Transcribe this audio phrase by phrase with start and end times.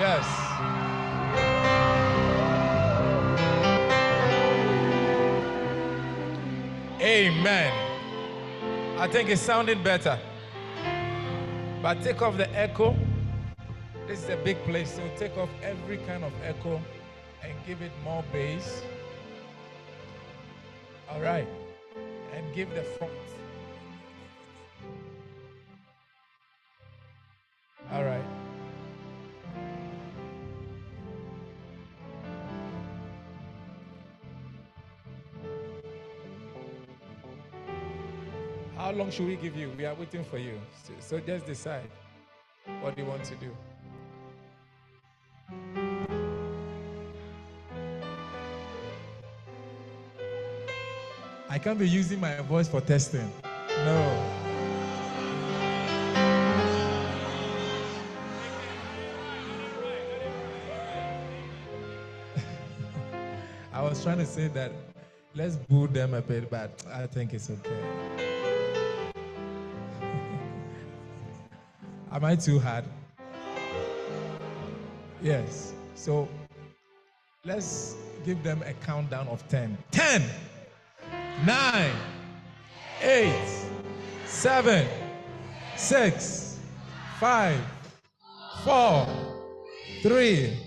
[0.00, 0.24] Yes.
[7.02, 7.72] Amen.
[8.98, 10.18] I think it's sounding better.
[11.82, 12.96] But take off the echo.
[14.06, 16.80] This is a big place, so take off every kind of echo
[17.42, 18.82] and give it more bass.
[21.10, 21.46] All right.
[22.32, 23.12] And give the front.
[39.10, 39.72] Should we give you?
[39.76, 40.60] We are waiting for you.
[41.00, 41.90] So just decide
[42.80, 43.50] what you want to do.
[51.48, 53.28] I can't be using my voice for testing.
[53.68, 54.36] No.
[63.72, 64.70] I was trying to say that
[65.34, 68.29] let's boo them a bit, but I think it's okay.
[72.12, 72.84] Am I too hard?
[75.22, 75.72] Yes.
[75.94, 76.28] So
[77.44, 77.94] let's
[78.24, 79.78] give them a countdown of 10.
[79.92, 80.22] 10,
[81.46, 81.90] 9,
[83.02, 83.32] 8,
[84.26, 84.88] 7,
[85.76, 86.58] 6,
[87.20, 87.60] 5,
[88.64, 89.06] 4,
[90.02, 90.58] 3.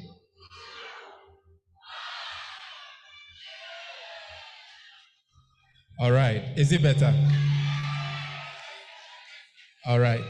[6.00, 6.42] All right.
[6.56, 7.14] Is it better?
[9.86, 10.24] All right.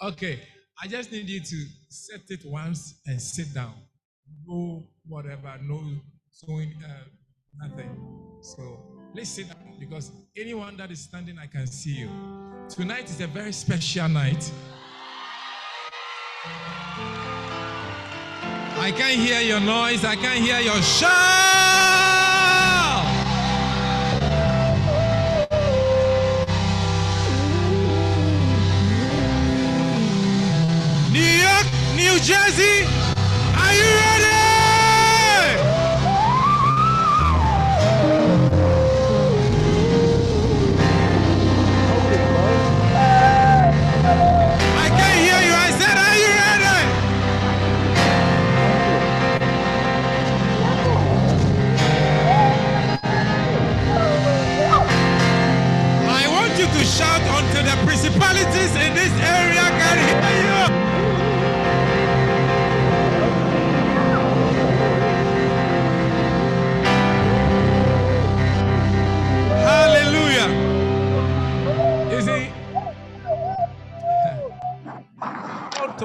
[0.00, 0.40] Okay.
[0.82, 3.74] I just need you to set it once and sit down.
[4.44, 5.80] No whatever, no
[6.28, 7.04] sewing, uh,
[7.64, 7.96] nothing.
[8.42, 8.82] So
[9.14, 12.10] let's sit down because anyone that is standing, I can see you.
[12.68, 14.50] Tonight is a very special night.
[18.80, 20.04] I can't hear your noise.
[20.04, 21.71] I can't hear your shout.
[32.22, 32.86] Jersey,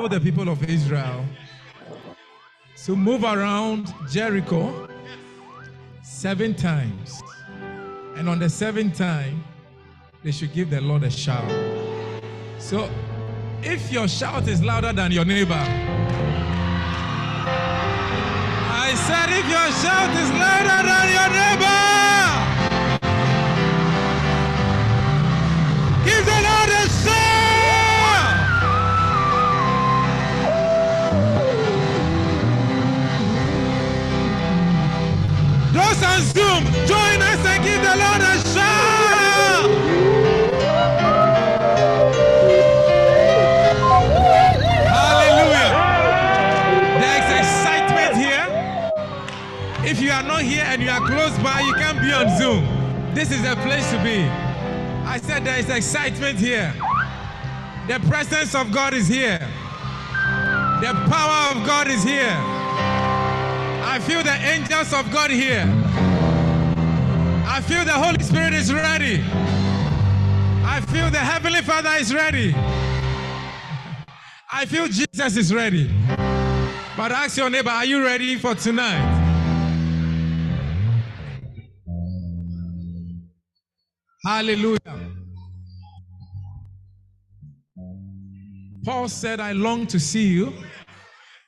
[0.09, 1.25] The people of Israel
[2.85, 4.87] to move around Jericho
[6.01, 7.21] seven times.
[8.15, 9.43] And on the seventh time,
[10.23, 11.51] they should give the Lord a shout.
[12.57, 12.89] So,
[13.61, 15.61] if your shout is louder than your neighbor,
[18.85, 21.66] I said, if your shout is louder than your neighbor,
[36.17, 39.69] on Zoom, join us and give the Lord a shout.
[44.95, 45.71] Hallelujah.
[47.01, 48.45] There's excitement here.
[49.89, 52.65] If you are not here and you are close by, you can be on Zoom.
[53.13, 54.23] This is the place to be.
[55.05, 56.73] I said there is excitement here.
[57.87, 59.39] The presence of God is here.
[60.81, 62.37] The power of God is here.
[63.89, 65.86] I feel the angels of God here.
[67.57, 69.19] I feel the Holy Spirit is ready.
[70.63, 72.53] I feel the Heavenly Father is ready.
[74.53, 75.89] I feel Jesus is ready.
[76.95, 79.01] But ask your neighbor, are you ready for tonight?
[84.23, 84.77] Hallelujah.
[88.85, 90.53] Paul said, I long to see you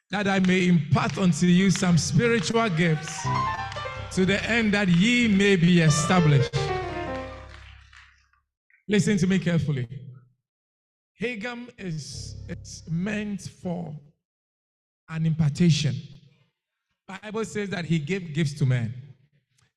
[0.09, 3.27] that I may impart unto you some spiritual gifts
[4.19, 6.53] to the end that ye may be established.
[8.85, 9.87] Listen to me carefully.
[11.21, 13.97] Hagam is it's meant for
[15.07, 15.95] an impartation.
[17.07, 18.93] Bible says that he gave gifts to men.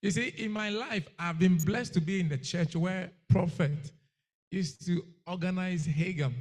[0.01, 3.93] You see, in my life, I've been blessed to be in the church where prophet
[4.51, 6.35] used to organize Hagam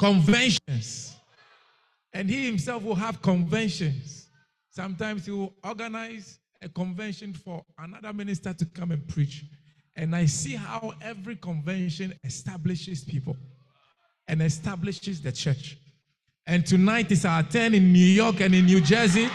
[0.00, 1.14] conventions
[2.12, 4.26] And he himself will have conventions.
[4.70, 9.44] Sometimes he will organize a convention for another minister to come and preach.
[9.96, 13.36] And I see how every convention establishes people
[14.28, 15.76] and establishes the church.
[16.46, 19.28] And tonight is our turn in New York and in New Jersey.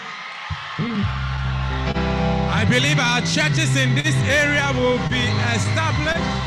[2.59, 5.23] I believe our churches in this area will be
[5.55, 6.46] established.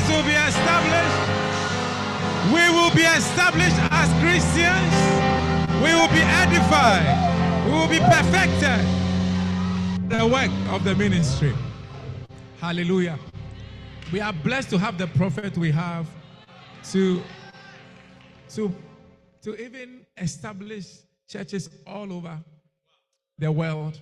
[0.00, 1.28] Churches will be established.
[2.52, 4.94] We will be established as Christians.
[5.82, 7.66] We will be edified.
[7.66, 8.86] We will be perfected.
[10.08, 11.54] The work of the ministry.
[12.60, 13.18] Hallelujah.
[14.12, 16.06] We are blessed to have the prophet we have
[16.90, 17.22] to,
[18.50, 18.74] to,
[19.42, 20.98] to even establish
[21.28, 22.38] churches all over
[23.38, 24.00] the world.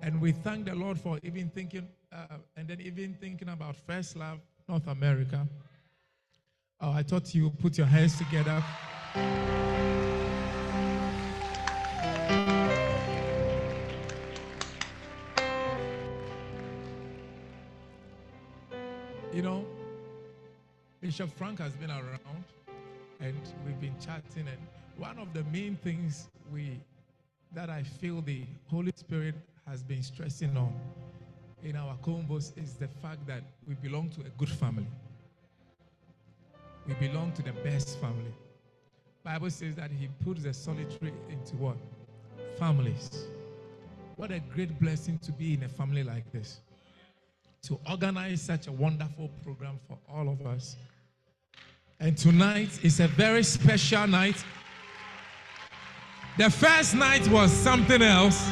[0.00, 4.16] And we thank the Lord for even thinking, uh, and then even thinking about First
[4.16, 4.38] Love
[4.72, 5.46] North America.
[6.80, 8.64] Oh, I thought you put your hands together.
[19.34, 19.66] You know,
[21.02, 22.44] Bishop Frank has been around
[23.20, 23.36] and
[23.66, 24.58] we've been chatting and
[24.96, 26.80] one of the main things we
[27.54, 29.34] that I feel the Holy Spirit
[29.68, 30.72] has been stressing on
[31.64, 34.86] in our combos is the fact that we belong to a good family.
[36.86, 38.34] We belong to the best family.
[39.22, 41.76] Bible says that he puts the solitary into what?
[42.58, 43.26] Families.
[44.16, 46.60] What a great blessing to be in a family like this.
[47.62, 50.76] To organize such a wonderful program for all of us.
[52.00, 54.44] And tonight is a very special night.
[56.36, 58.50] The first night was something else.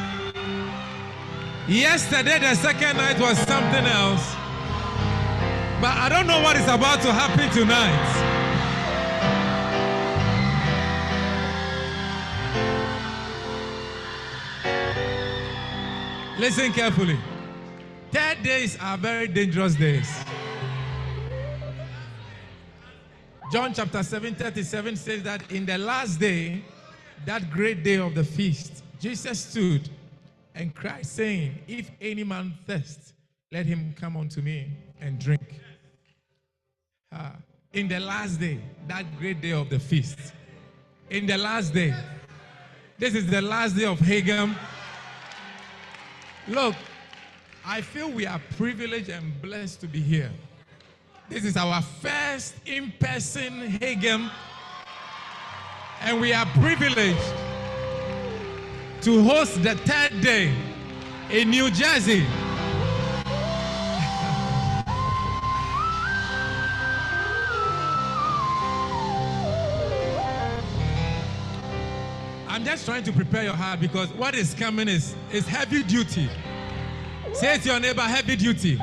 [1.67, 4.33] Yesterday, the second night was something else.
[5.79, 8.39] But I don't know what is about to happen tonight.
[16.39, 17.19] Listen carefully.
[18.11, 20.11] Third days are very dangerous days.
[23.51, 26.63] John chapter 7 37 says that in the last day,
[27.25, 29.87] that great day of the feast, Jesus stood
[30.55, 33.13] and Christ saying, If any man thirst,
[33.51, 34.67] let him come unto me
[34.99, 35.59] and drink.
[37.11, 37.35] Ah,
[37.73, 40.33] in the last day, that great day of the feast,
[41.09, 41.93] in the last day,
[42.97, 44.55] this is the last day of Hagam.
[46.47, 46.75] Look,
[47.65, 50.31] I feel we are privileged and blessed to be here.
[51.29, 54.29] This is our first in person Hagam,
[56.01, 57.50] and we are privileged
[59.01, 60.53] to host the third day
[61.31, 62.23] in New Jersey.
[72.47, 76.29] I'm just trying to prepare your heart because what is coming is, is heavy duty.
[77.33, 78.79] Say it to your neighbor, heavy duty.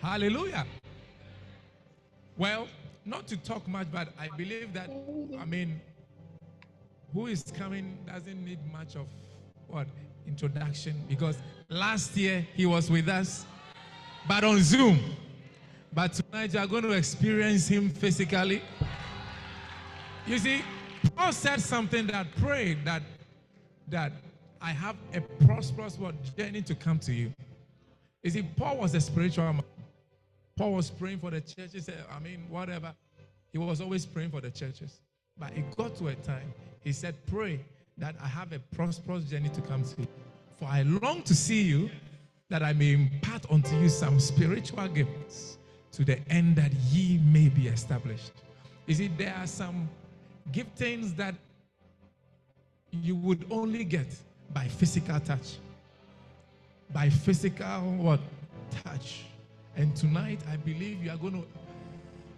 [0.00, 0.64] Hallelujah.
[2.36, 2.68] Well,
[3.04, 4.90] not to talk much, but I believe that,
[5.40, 5.80] I mean,
[7.12, 9.06] who is coming doesn't need much of
[9.68, 9.86] what
[10.26, 11.36] introduction because
[11.68, 13.44] last year he was with us,
[14.28, 14.98] but on Zoom.
[15.92, 18.62] But tonight you are going to experience him physically.
[20.26, 20.62] You see,
[21.14, 23.02] Paul said something that prayed that
[23.88, 24.12] that
[24.60, 25.98] I have a prosperous
[26.36, 27.32] journey to come to you.
[28.22, 29.62] You see, Paul was a spiritual man.
[30.56, 31.88] Paul was praying for the churches.
[32.10, 32.94] I mean, whatever.
[33.52, 35.00] He was always praying for the churches.
[35.38, 36.52] But it got to a time,
[36.86, 37.58] he said, Pray
[37.98, 40.06] that I have a prosperous journey to come to you.
[40.56, 41.90] For I long to see you,
[42.48, 45.58] that I may impart unto you some spiritual gifts
[45.90, 48.30] to the end that ye may be established.
[48.86, 49.88] You see, there are some
[50.52, 51.34] giftings that
[52.92, 54.06] you would only get
[54.54, 55.56] by physical touch.
[56.92, 58.20] By physical what?
[58.84, 59.24] Touch.
[59.74, 61.48] And tonight, I believe you are going to,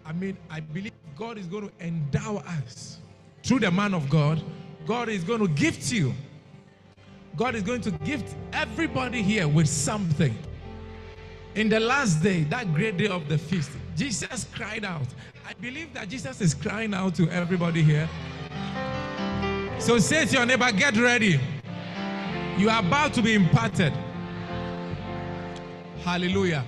[0.03, 2.97] I mean, I believe God is going to endow us
[3.43, 4.41] through the man of God.
[4.85, 6.13] God is going to gift you.
[7.35, 10.37] God is going to gift everybody here with something.
[11.55, 15.07] In the last day, that great day of the feast, Jesus cried out.
[15.47, 18.09] I believe that Jesus is crying out to everybody here.
[19.79, 21.39] So say to your neighbor, get ready.
[22.57, 23.93] You are about to be imparted.
[26.03, 26.65] Hallelujah.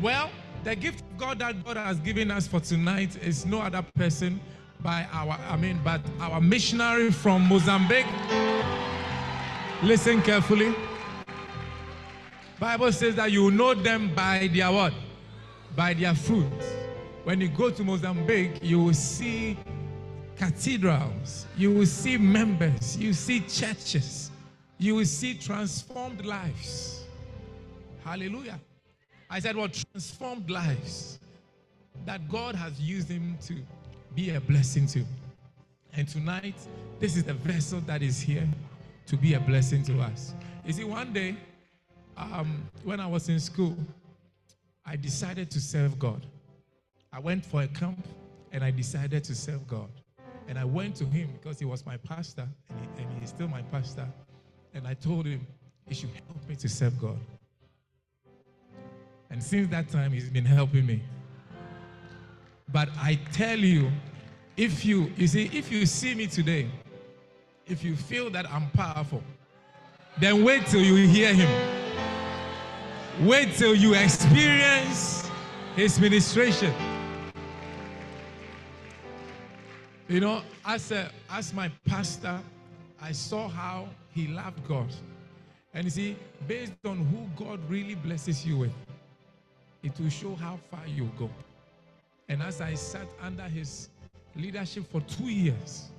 [0.00, 0.30] Well,
[0.62, 4.40] the gift of God that God has given us for tonight is no other person
[4.84, 8.06] by our, I mean, but our missionary from Mozambique,
[9.84, 10.74] Listen carefully.
[12.58, 14.94] Bible says that you know them by their what?
[15.76, 16.46] By their fruit.
[17.24, 19.58] When you go to Mozambique, you will see
[20.36, 24.30] cathedrals, you will see members, you see churches,
[24.78, 27.04] you will see transformed lives.
[28.04, 28.58] Hallelujah.
[29.28, 31.18] I said, What well, transformed lives
[32.06, 33.56] that God has used him to
[34.14, 35.04] be a blessing to.
[35.96, 36.54] And tonight,
[37.00, 38.48] this is the vessel that is here
[39.06, 40.34] to be a blessing to us.
[40.64, 41.36] You see, one day,
[42.16, 43.76] um, when I was in school,
[44.86, 46.26] I decided to serve God.
[47.12, 48.06] I went for a camp
[48.52, 49.88] and I decided to serve God.
[50.48, 53.48] And I went to him because he was my pastor and, he, and he's still
[53.48, 54.06] my pastor.
[54.74, 55.46] And I told him
[55.88, 57.18] he should help me to serve God.
[59.30, 61.02] And since that time, he's been helping me.
[62.74, 63.88] But I tell you,
[64.56, 66.68] if you, you see, if you see me today,
[67.68, 69.22] if you feel that I'm powerful,
[70.18, 71.48] then wait till you hear him.
[73.20, 75.30] Wait till you experience
[75.76, 76.74] his ministration.
[80.08, 82.40] You know, as, a, as my pastor,
[83.00, 84.88] I saw how he loved God.
[85.74, 86.16] And you see,
[86.48, 88.74] based on who God really blesses you with,
[89.84, 91.30] it will show how far you go.
[92.28, 93.90] And as I sat under his
[94.34, 95.90] leadership for two years,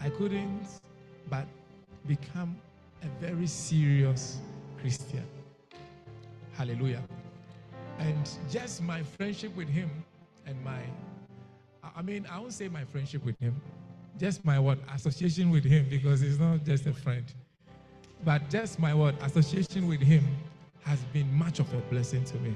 [0.00, 0.66] I couldn't
[1.30, 1.46] but
[2.06, 2.56] become
[3.02, 4.38] a very serious
[4.80, 5.24] Christian.
[6.54, 7.02] Hallelujah.
[7.98, 9.90] And just my friendship with him
[10.46, 10.80] and my,
[11.96, 13.54] I mean, I won't say my friendship with him,
[14.18, 14.78] just my what?
[14.92, 17.24] Association with him, because he's not just a friend.
[18.24, 19.14] But just my what?
[19.22, 20.24] Association with him
[20.82, 22.54] has been much of a blessing to me.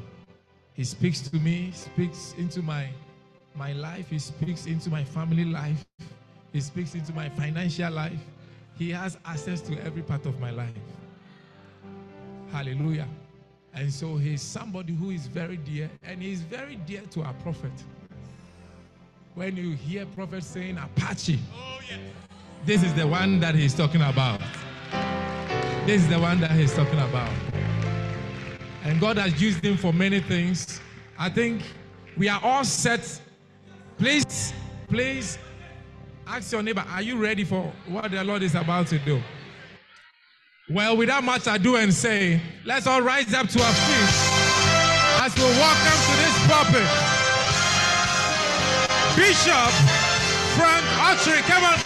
[0.78, 2.88] He speaks to me, speaks into my
[3.56, 5.84] my life, he speaks into my family life,
[6.52, 8.20] he speaks into my financial life.
[8.78, 10.70] He has access to every part of my life.
[12.52, 13.08] Hallelujah.
[13.74, 17.72] And so he's somebody who is very dear, and he's very dear to our prophet.
[19.34, 21.98] When you hear prophet saying Apache, oh, yes.
[22.64, 24.40] this is the one that he's talking about.
[25.86, 27.32] This is the one that he's talking about.
[28.84, 30.80] And God has used him for many things.
[31.18, 31.62] I think
[32.16, 33.20] we are all set.
[33.98, 34.52] Please,
[34.88, 35.38] please
[36.26, 39.20] ask your neighbor, are you ready for what the Lord is about to do?
[40.70, 44.10] Well, without much ado and say, let's all rise up to our feet
[45.24, 46.88] as we welcome to this pulpit.
[49.16, 49.72] Bishop
[50.54, 51.78] Frank Autry, come on,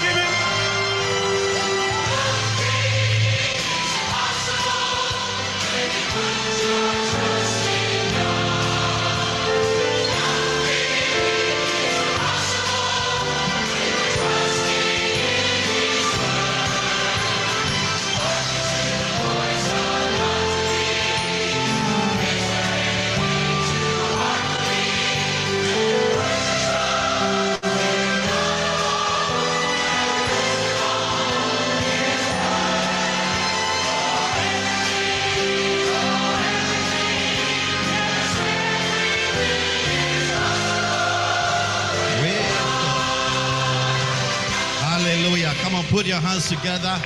[45.93, 46.97] put your hands together.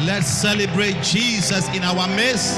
[0.00, 2.56] Let's celebrate Jesus in our midst.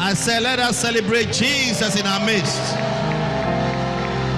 [0.00, 2.56] I say, let us celebrate Jesus in our midst.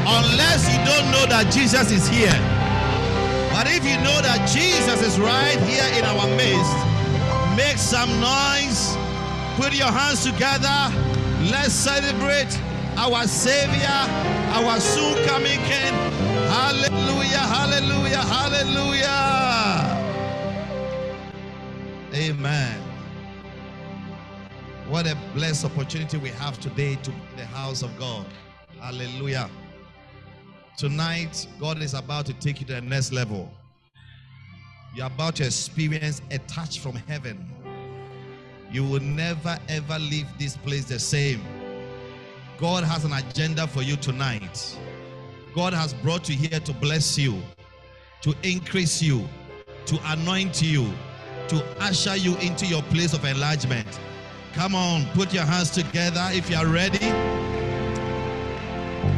[0.02, 2.34] Unless you don't know that Jesus is here.
[3.54, 6.74] But if you know that Jesus is right here in our midst,
[7.54, 8.98] make some noise.
[9.54, 10.90] Put your hands together.
[11.46, 12.50] Let's celebrate
[12.98, 14.02] our Savior,
[14.50, 15.94] our soon coming King.
[16.50, 19.35] Hallelujah, hallelujah, hallelujah.
[22.16, 22.80] Amen.
[24.88, 28.24] What a blessed opportunity we have today to the house of God.
[28.80, 29.50] Hallelujah.
[30.78, 33.52] Tonight, God is about to take you to the next level.
[34.94, 37.46] You're about to experience a touch from heaven.
[38.72, 41.42] You will never ever leave this place the same.
[42.56, 44.78] God has an agenda for you tonight.
[45.54, 47.42] God has brought you here to bless you,
[48.22, 49.28] to increase you,
[49.84, 50.90] to anoint you,
[51.48, 53.86] to usher you into your place of enlargement.
[54.54, 57.04] Come on, put your hands together if you are ready.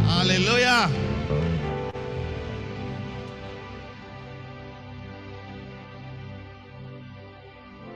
[0.06, 0.90] Hallelujah.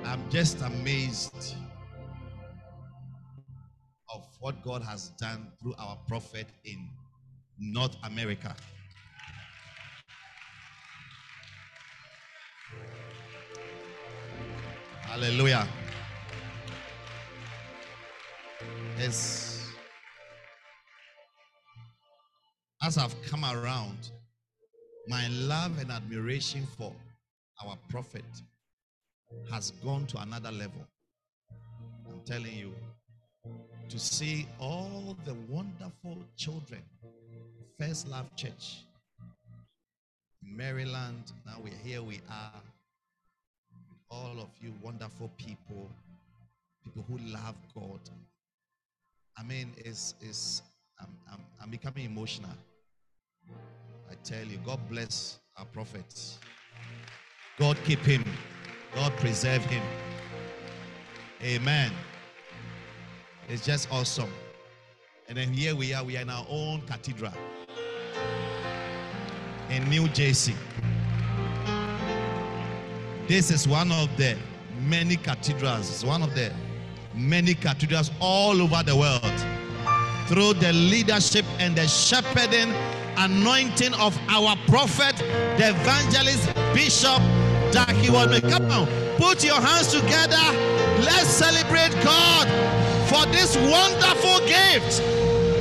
[0.04, 1.56] I'm just amazed
[4.14, 6.88] of what God has done through our prophet in
[7.58, 8.54] North America.
[15.12, 15.68] Hallelujah.
[18.98, 19.62] As,
[22.82, 24.10] as I've come around,
[25.08, 26.94] my love and admiration for
[27.62, 28.24] our prophet
[29.50, 30.80] has gone to another level.
[32.08, 32.72] I'm telling you,
[33.90, 36.80] to see all the wonderful children,
[37.78, 38.86] First Love Church,
[40.42, 42.62] Maryland, now we're here, we are.
[44.12, 45.90] All of you wonderful people,
[46.84, 48.00] people who love God.
[49.38, 50.60] I mean, it's, it's
[51.00, 52.50] I'm, I'm, I'm becoming emotional.
[54.10, 56.38] I tell you, God bless our prophet.
[57.58, 58.22] God keep him.
[58.94, 59.82] God preserve him.
[61.42, 61.90] Amen.
[63.48, 64.30] It's just awesome.
[65.28, 67.32] And then here we are, we are in our own cathedral
[69.70, 70.54] in New Jersey.
[73.28, 74.36] This is one of the
[74.86, 75.88] many cathedrals.
[75.88, 76.52] It's one of the
[77.14, 79.22] many cathedrals all over the world.
[80.26, 82.74] Through the leadership and the shepherding
[83.16, 85.16] anointing of our prophet,
[85.56, 87.20] the evangelist, Bishop
[87.72, 88.40] Jackie Waldman.
[88.42, 88.86] Come on,
[89.18, 90.42] put your hands together.
[91.00, 92.48] Let's celebrate God
[93.08, 94.98] for this wonderful gift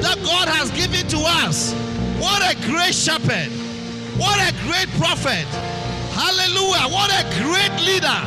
[0.01, 1.73] that God has given to us.
[2.19, 3.51] What a great shepherd!
[4.17, 5.47] What a great prophet!
[6.13, 6.87] Hallelujah!
[6.93, 8.19] What a great leader!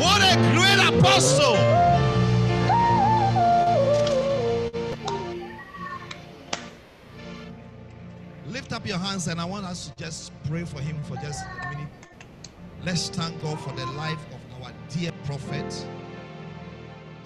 [0.00, 1.56] What a great apostle!
[8.46, 11.44] Lift up your hands and I want us to just pray for him for just
[11.44, 11.88] a minute.
[12.84, 15.86] Let's thank God for the life of our dear prophet.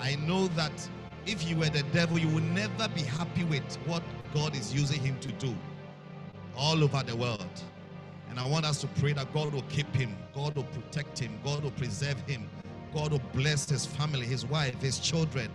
[0.01, 0.89] I know that
[1.25, 4.03] if you were the devil, you would never be happy with what
[4.35, 5.55] God is using him to do
[6.57, 7.63] all over the world.
[8.37, 11.41] And I want us to pray that God will keep him, God will protect him,
[11.43, 12.51] God will preserve him,
[12.93, 15.51] God will bless his family, his wife, his children,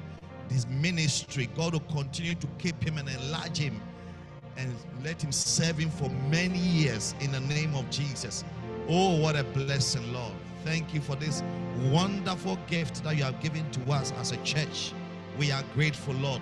[0.49, 1.47] his ministry.
[1.55, 3.79] God will continue to keep him and enlarge him
[4.57, 8.43] and let him serve him for many years in the name of Jesus.
[8.89, 10.33] Oh, what a blessing, Lord.
[10.65, 11.43] Thank you for this
[11.91, 14.91] wonderful gift that you have given to us as a church.
[15.37, 16.41] We are grateful, Lord.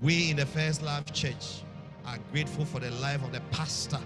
[0.00, 1.64] We in the First Love Church
[2.06, 3.98] are grateful for the life of the pastor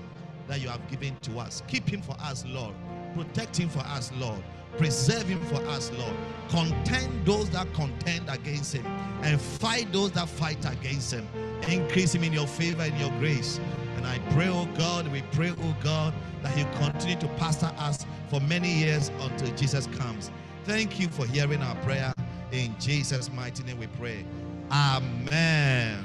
[0.49, 1.63] that you have given to us.
[1.69, 2.75] Keep him for us, Lord.
[3.15, 4.43] Protect him for us, Lord.
[4.79, 6.13] Preserve him for us, Lord.
[6.49, 8.87] Contend those that contend against him
[9.23, 11.27] and fight those that fight against him.
[11.69, 13.59] Increase him in your favor and your grace.
[13.97, 18.05] And I pray, oh God, we pray, oh God, that He continue to pastor us
[18.29, 20.31] for many years until Jesus comes.
[20.65, 22.13] Thank you for hearing our prayer.
[22.53, 24.25] In Jesus' mighty name we pray.
[24.71, 26.05] Amen.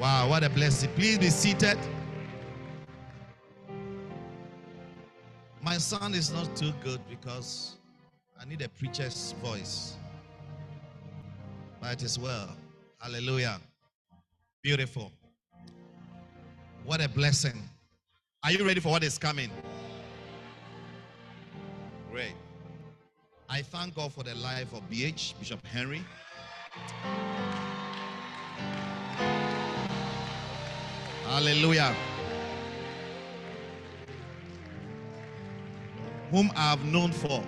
[0.00, 0.90] Wow, what a blessing.
[0.94, 1.78] Please be seated.
[5.66, 7.74] My sound is not too good because
[8.40, 9.96] I need a preacher's voice.
[11.82, 12.56] It is well.
[13.00, 13.58] Hallelujah.
[14.62, 15.10] Beautiful.
[16.84, 17.60] What a blessing.
[18.44, 19.50] Are you ready for what is coming?
[22.12, 22.36] Great.
[23.48, 26.02] I thank God for the life of BH, Bishop Henry.
[31.24, 31.92] Hallelujah.
[36.30, 37.42] Whom I have known for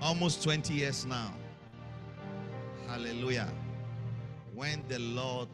[0.00, 1.32] almost 20 years now.
[2.88, 3.48] Hallelujah.
[4.54, 5.48] When the Lord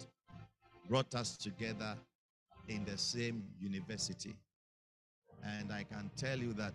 [0.89, 1.97] brought us together
[2.69, 4.35] in the same university.
[5.45, 6.75] And I can tell you that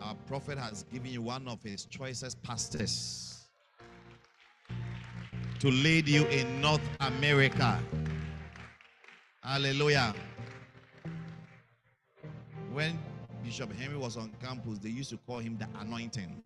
[0.00, 3.44] our prophet has given you one of his choicest pastors
[5.58, 7.80] to lead you in North America.
[9.42, 10.14] Hallelujah.
[12.72, 12.98] When
[13.44, 16.42] Bishop Henry was on campus, they used to call him the anointing.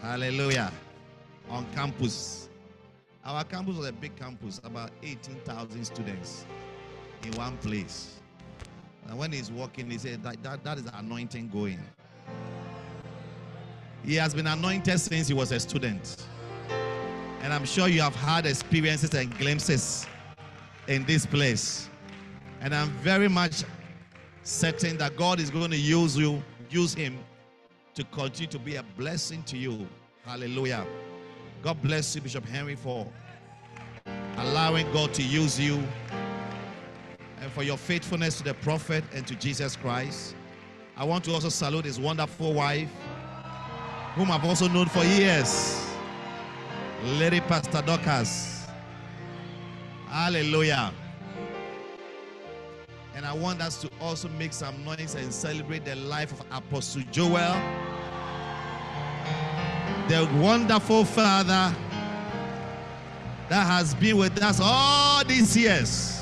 [0.00, 0.70] Hallelujah.
[1.50, 2.48] On campus.
[3.24, 6.46] Our campus was a big campus, about 18,000 students
[7.24, 8.20] in one place.
[9.08, 11.80] And when he's walking, he said that, that, that is anointing going.
[14.04, 16.28] He has been anointed since he was a student.
[17.42, 20.06] And I'm sure you have had experiences and glimpses
[20.86, 21.87] in this place.
[22.60, 23.64] And I'm very much
[24.42, 27.18] certain that God is going to use you, use him
[27.94, 29.86] to continue to be a blessing to you.
[30.24, 30.86] Hallelujah.
[31.62, 33.06] God bless you, Bishop Henry, for
[34.36, 35.82] allowing God to use you
[37.40, 40.34] and for your faithfulness to the prophet and to Jesus Christ.
[40.96, 42.90] I want to also salute his wonderful wife,
[44.14, 45.86] whom I've also known for years,
[47.04, 48.66] Lady Pastor Dorcas.
[50.08, 50.92] Hallelujah.
[53.14, 57.02] And I want us to also make some noise and celebrate the life of Apostle
[57.10, 57.54] Joel,
[60.08, 61.74] the wonderful father
[63.48, 66.14] that has been with us all these years.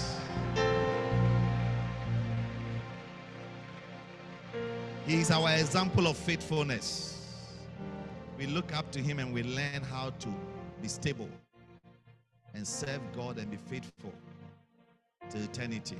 [5.06, 7.12] He is our example of faithfulness.
[8.38, 10.28] We look up to him and we learn how to
[10.82, 11.28] be stable
[12.54, 14.12] and serve God and be faithful
[15.30, 15.98] to eternity.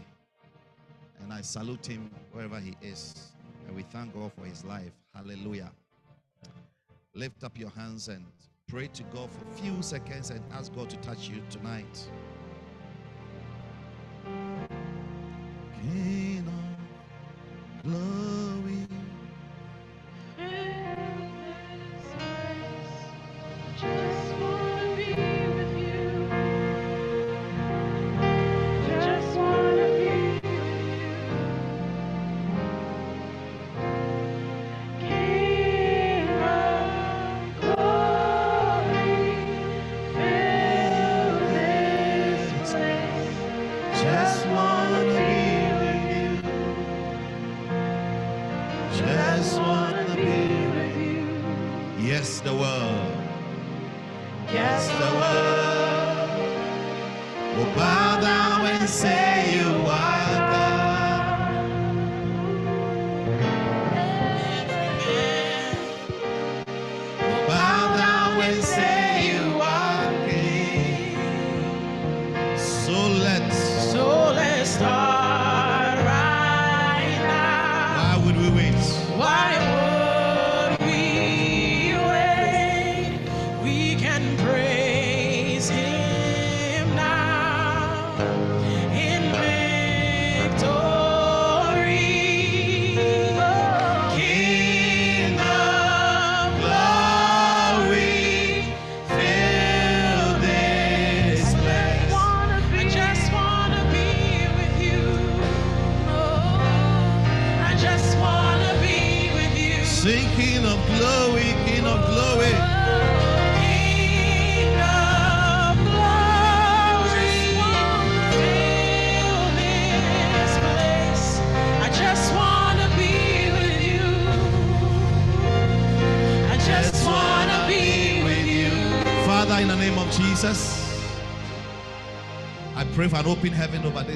[1.23, 3.33] And I salute him wherever he is.
[3.67, 4.93] And we thank God for his life.
[5.15, 5.71] Hallelujah.
[7.15, 8.25] Lift up your hands and
[8.69, 12.11] pray to God for a few seconds and ask God to touch you tonight.
[15.83, 18.87] King of glory.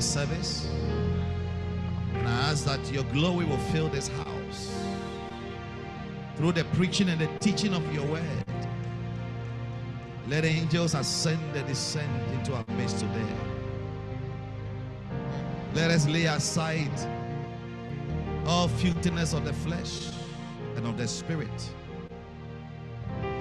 [0.01, 0.67] This service.
[2.15, 4.75] And I ask that your glory will fill this house
[6.37, 8.45] through the preaching and the teaching of your word.
[10.27, 13.35] Let angels ascend and descend into our midst today.
[15.75, 16.99] Let us lay aside
[18.47, 20.09] all filthiness of the flesh
[20.77, 21.61] and of the spirit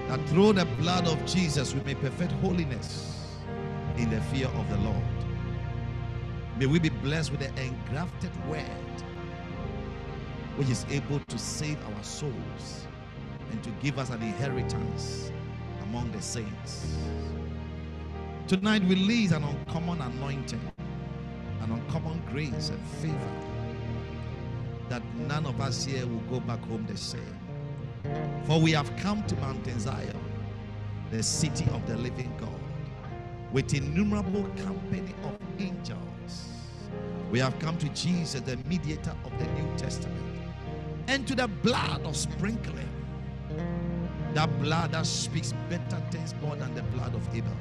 [0.09, 3.29] that through the blood of Jesus we may perfect holiness
[3.95, 5.18] in the fear of the Lord.
[6.59, 8.65] May we be blessed with the engrafted word
[10.57, 12.85] which is able to save our souls
[13.49, 15.31] and to give us an inheritance
[15.83, 16.97] among the saints.
[18.45, 20.59] Tonight we release an uncommon anointing,
[21.61, 23.31] an uncommon grace and favor
[24.89, 27.39] that none of us here will go back home the same.
[28.43, 30.19] For we have come to Mount Zion,
[31.09, 32.59] the city of the living God,
[33.53, 36.08] with innumerable company of angels.
[37.31, 40.25] We have come to Jesus, the mediator of the New Testament,
[41.07, 42.89] and to the blood of sprinkling.
[44.33, 47.51] That blood that speaks better things more than the blood of Abel.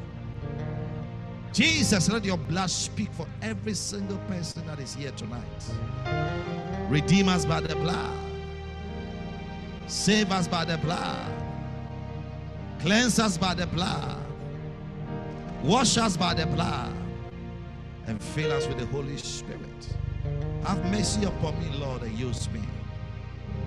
[1.53, 5.43] Jesus, let your blood speak for every single person that is here tonight.
[6.89, 8.19] Redeem us by the blood.
[9.87, 11.33] Save us by the blood.
[12.81, 14.19] Cleanse us by the blood.
[15.63, 16.95] Wash us by the blood.
[18.09, 19.97] And fill us with the Holy Spirit.
[20.65, 22.63] Have mercy upon me, Lord, and use me.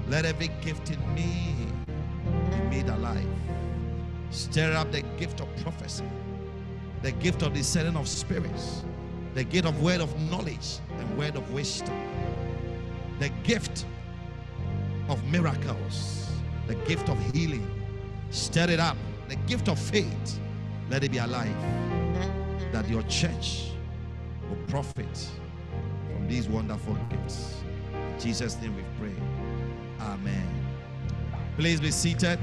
[0.09, 1.55] Let every gift in me
[2.49, 3.25] be made alive.
[4.31, 6.05] Stir up the gift of prophecy,
[7.01, 8.83] the gift of discerning of spirits,
[9.35, 11.95] the gift of word of knowledge and word of wisdom,
[13.19, 13.85] the gift
[15.07, 16.29] of miracles,
[16.67, 17.69] the gift of healing.
[18.31, 18.97] Stir it up.
[19.31, 20.39] The gift of faith,
[20.89, 21.55] let it be alive.
[22.73, 23.70] That your church
[24.51, 25.29] will profit
[26.13, 27.61] from these wonderful gifts.
[27.93, 29.15] In Jesus' name we pray.
[30.01, 30.47] Amen.
[31.57, 32.39] Please be seated.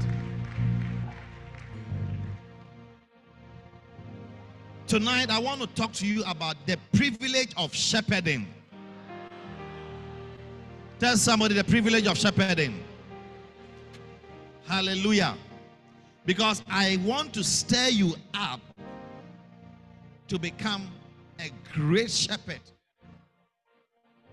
[4.87, 8.47] Tonight, I want to talk to you about the privilege of shepherding.
[10.99, 12.83] Tell somebody the privilege of shepherding.
[14.65, 15.35] Hallelujah.
[16.25, 18.61] Because I want to stir you up
[20.27, 20.89] to become
[21.39, 22.59] a great shepherd.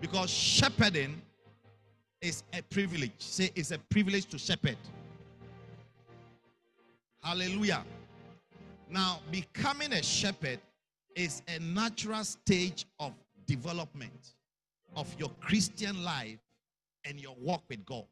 [0.01, 1.23] Because shepherding
[2.21, 3.13] is a privilege.
[3.19, 4.77] Say it's a privilege to shepherd.
[7.23, 7.85] Hallelujah.
[8.91, 10.61] Now, becoming a shepherd
[11.15, 13.13] is a natural stage of
[13.47, 14.35] development
[14.95, 16.39] of your Christian life
[17.05, 18.05] and your walk with God.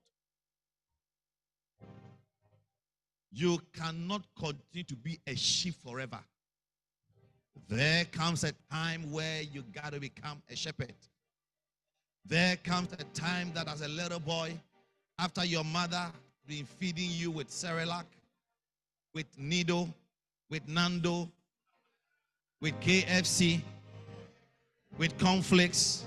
[3.31, 6.21] You cannot continue to be a sheep forever.
[7.69, 10.95] There comes a time where you got to become a shepherd.
[12.27, 14.59] There comes a time that as a little boy,
[15.19, 16.07] after your mother
[16.47, 18.05] been feeding you with Cerelac,
[19.15, 19.89] with Nido,
[20.51, 21.29] with Nando,
[22.61, 23.63] with KFC,
[24.99, 26.05] with conflicts,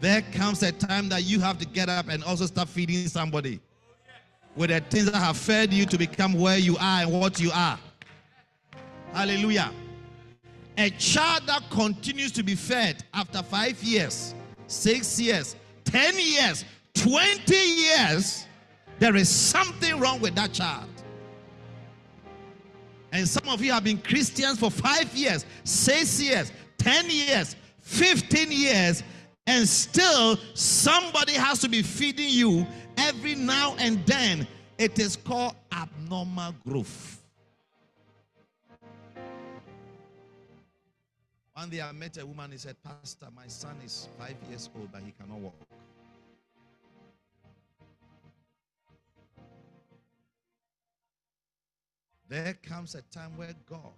[0.00, 3.60] there comes a time that you have to get up and also start feeding somebody
[4.56, 7.50] with the things that have fed you to become where you are and what you
[7.52, 7.78] are.
[9.12, 9.70] Hallelujah.
[10.78, 14.34] A child that continues to be fed after five years,
[14.66, 18.46] six years, 10 years, 20 years,
[18.98, 20.88] there is something wrong with that child.
[23.12, 28.52] And some of you have been Christians for five years, six years, 10 years, 15
[28.52, 29.02] years,
[29.46, 32.66] and still somebody has to be feeding you
[32.98, 34.46] every now and then.
[34.76, 37.22] It is called abnormal growth.
[41.56, 44.92] One day I met a woman, he said, Pastor, my son is five years old,
[44.92, 45.54] but he cannot walk.
[52.28, 53.94] There comes a time where God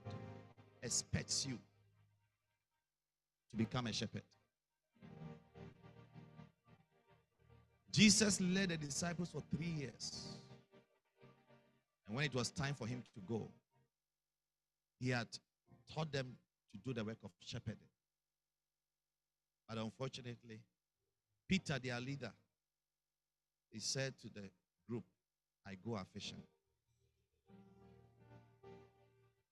[0.84, 1.58] expects you
[3.50, 4.22] to become a shepherd.
[7.90, 10.28] Jesus led the disciples for three years.
[12.06, 13.48] And when it was time for him to go,
[15.00, 15.26] he had
[15.92, 16.36] taught them
[16.84, 17.78] do the work of shepherding.
[19.68, 20.60] But unfortunately,
[21.48, 22.32] Peter, their leader,
[23.70, 24.48] he said to the
[24.88, 25.04] group,
[25.66, 26.42] I go a fishing.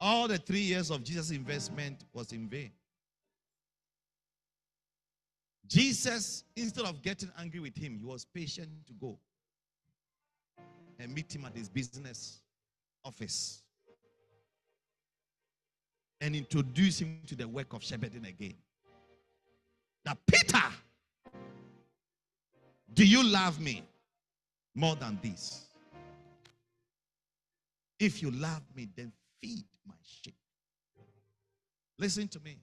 [0.01, 2.73] All the three years of Jesus' investment was in vain.
[5.67, 9.19] Jesus, instead of getting angry with him, he was patient to go
[10.99, 12.41] and meet him at his business
[13.05, 13.63] office
[16.21, 18.55] and introduce him to the work of shepherding again.
[20.05, 20.63] That Peter,
[22.95, 23.83] do you love me
[24.75, 25.67] more than this?
[27.99, 30.37] If you love me, then feed my sheep.
[31.99, 32.59] Listen to me.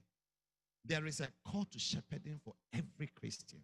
[0.84, 3.60] There is a call to shepherding for every Christian.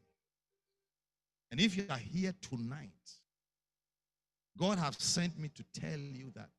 [1.50, 2.88] And if you are here tonight,
[4.58, 6.50] God has sent me to tell you that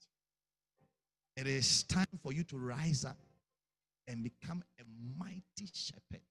[1.38, 3.18] it is time for you to rise up
[4.08, 4.84] and become a
[5.18, 6.22] mighty shepherd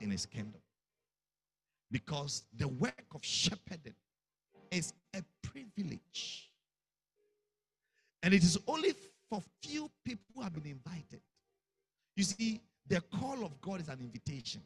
[0.00, 0.60] in his kingdom.
[1.90, 3.94] Because the work of shepherding
[4.70, 6.50] is a privilege.
[8.22, 8.94] And it is only
[9.30, 11.20] for few people who have been invited.
[12.16, 14.62] You see, the call of God is an invitation.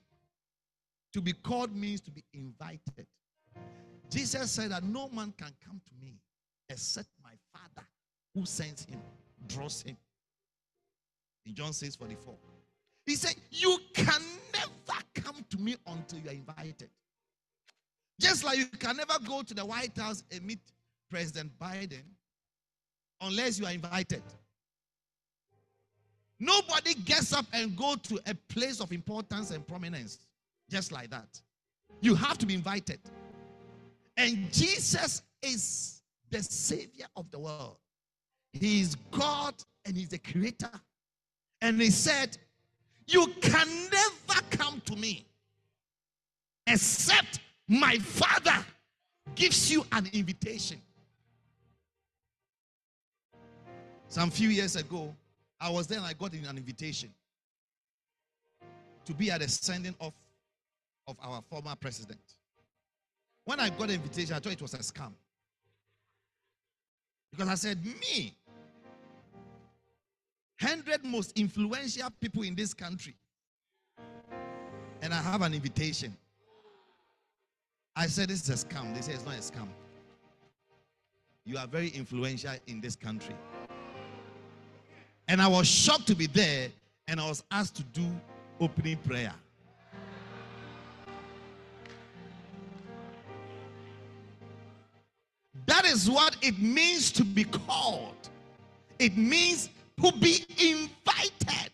[1.12, 3.06] To be called means to be invited.
[4.10, 6.14] Jesus said that no man can come to me
[6.68, 7.86] except my Father
[8.34, 9.00] who sends him,
[9.46, 9.96] draws him.
[11.46, 12.34] In John 6 44.
[13.06, 16.90] He said, You can never come to me until you are invited.
[18.20, 20.58] Just like you can never go to the White House and meet
[21.10, 22.02] President Biden
[23.20, 24.22] unless you are invited.
[26.40, 30.18] Nobody gets up and go to a place of importance and prominence
[30.70, 31.40] just like that.
[32.00, 33.00] You have to be invited.
[34.16, 37.76] And Jesus is the savior of the world.
[38.52, 40.70] He is God and he's the creator.
[41.60, 42.38] And he said,
[43.06, 45.26] "You can never come to me
[46.66, 48.64] except my Father
[49.34, 50.80] gives you an invitation."
[54.08, 55.14] Some few years ago,
[55.60, 57.14] I was there and I got an invitation
[59.04, 60.14] to be at the sending off
[61.06, 62.20] of our former president.
[63.44, 65.12] When I got the invitation, I thought it was a scam.
[67.30, 68.34] Because I said, Me,
[70.60, 73.14] 100 most influential people in this country.
[75.02, 76.16] And I have an invitation.
[77.94, 78.94] I said, This is a scam.
[78.94, 79.68] They say it's not a scam.
[81.44, 83.34] You are very influential in this country.
[85.28, 86.68] And I was shocked to be there,
[87.06, 88.06] and I was asked to do
[88.60, 89.34] opening prayer.
[95.66, 98.14] That is what it means to be called.
[98.98, 99.68] It means
[100.02, 101.72] to be invited.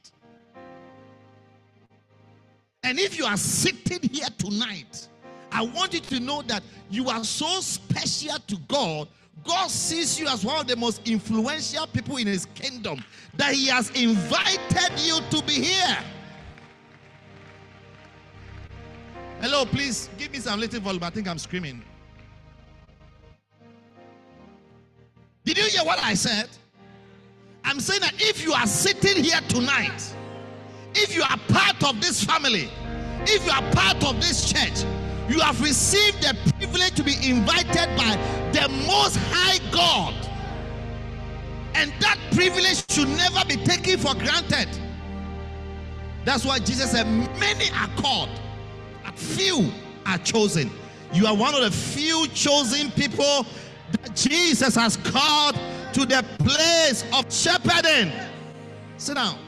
[2.82, 5.08] And if you are sitting here tonight,
[5.50, 9.08] I want you to know that you are so special to God.
[9.44, 13.04] God sees you as one of the most influential people in His kingdom,
[13.36, 15.98] that He has invited you to be here.
[19.40, 21.02] Hello, please give me some little volume.
[21.02, 21.82] I think I'm screaming.
[25.44, 26.48] Did you hear what I said?
[27.64, 30.14] I'm saying that if you are sitting here tonight,
[30.94, 32.68] if you are part of this family,
[33.22, 34.84] if you are part of this church,
[35.28, 38.16] you have received the privilege to be invited by
[38.52, 40.14] the Most High God.
[41.74, 44.68] And that privilege should never be taken for granted.
[46.24, 47.06] That's why Jesus said,
[47.40, 48.28] Many are called,
[49.02, 49.72] but few
[50.06, 50.70] are chosen.
[51.12, 53.46] You are one of the few chosen people
[53.92, 55.58] that Jesus has called
[55.94, 58.12] to the place of shepherding.
[58.96, 59.38] Sit down.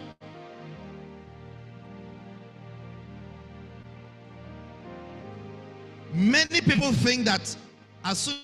[6.14, 7.54] Many people think that
[8.04, 8.36] as soon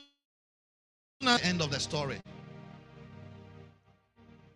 [1.23, 2.19] as the end of the story,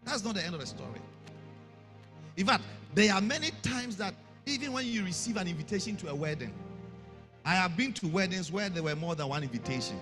[0.04, 1.00] that's not the end of the story.
[2.36, 6.14] In fact, there are many times that even when you receive an invitation to a
[6.14, 6.52] wedding,
[7.44, 9.98] I have been to weddings where there were more than one invitation.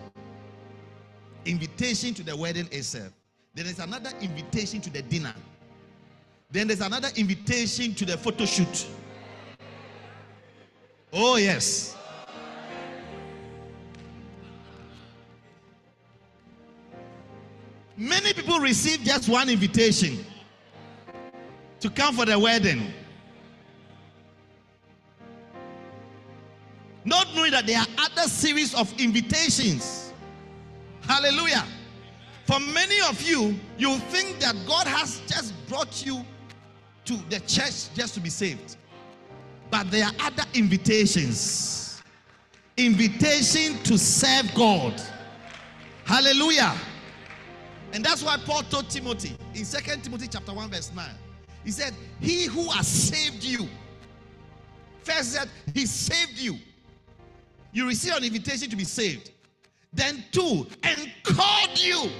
[1.45, 3.13] Invitation to the wedding itself.
[3.55, 5.35] Then there's another invitation to the dinner.
[6.51, 8.87] Then there's another invitation to the photo shoot.
[11.13, 11.97] Oh, yes.
[17.97, 20.25] Many people receive just one invitation
[21.79, 22.93] to come for the wedding.
[27.05, 30.13] Not knowing that there are other series of invitations.
[31.03, 31.65] Hallelujah.
[32.47, 36.25] For many of you, you think that God has just brought you
[37.07, 38.77] to the church just to be saved.
[39.71, 42.03] But there are other invitations.
[42.77, 45.01] Invitation to serve God.
[46.05, 46.75] Hallelujah.
[47.93, 51.09] And that's why Paul told Timothy in Second Timothy chapter 1, verse 9.
[51.65, 53.69] He said, He who has saved you.
[55.03, 56.59] First said, He saved you.
[57.73, 59.31] You receive an invitation to be saved.
[59.93, 62.11] Then two, and called you.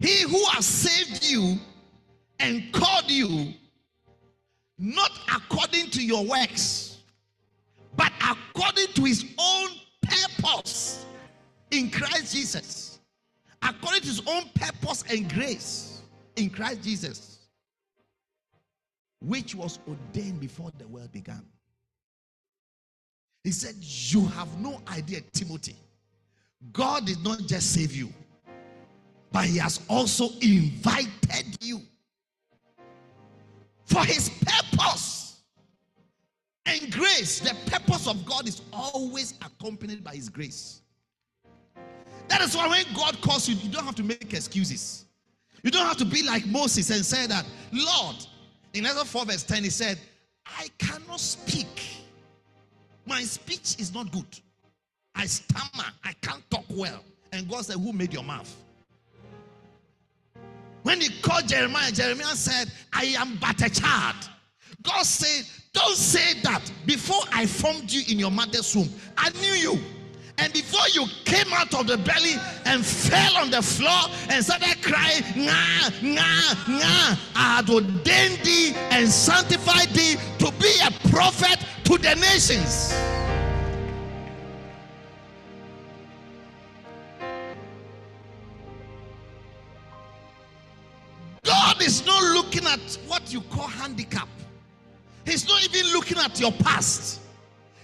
[0.00, 1.58] He who has saved you
[2.40, 3.54] and called you,
[4.78, 6.98] not according to your works,
[7.96, 9.68] but according to his own
[10.02, 11.06] purpose
[11.70, 12.98] in Christ Jesus.
[13.62, 16.02] According to his own purpose and grace
[16.36, 17.38] in Christ Jesus,
[19.20, 21.42] which was ordained before the world began.
[23.42, 25.76] He said, You have no idea, Timothy.
[26.72, 28.12] God did not just save you,
[29.34, 31.80] but He has also invited you
[33.84, 35.40] for His purpose
[36.64, 37.40] and grace.
[37.40, 40.82] The purpose of God is always accompanied by His grace.
[42.28, 45.04] That is why when God calls you, you don't have to make excuses.
[45.64, 48.16] You don't have to be like Moses and say that, Lord,
[48.72, 49.98] in Ezra 4, verse 10, he said,
[50.46, 52.04] I cannot speak.
[53.04, 54.26] My speech is not good.
[55.16, 55.88] I stammer.
[56.04, 57.02] I can't talk well.
[57.32, 58.54] And God said, Who made your mouth?
[60.84, 64.16] When he called Jeremiah, Jeremiah said, I am but a child.
[64.82, 66.60] God said, Don't say that.
[66.84, 69.80] Before I formed you in your mother's womb, I knew you.
[70.36, 72.34] And before you came out of the belly
[72.66, 78.74] and fell on the floor and started crying, Nga, Nga, Nga, I had ordained thee
[78.90, 82.92] and sanctified thee to be a prophet to the nations.
[92.74, 94.28] At what you call handicap.
[95.24, 97.20] He's not even looking at your past.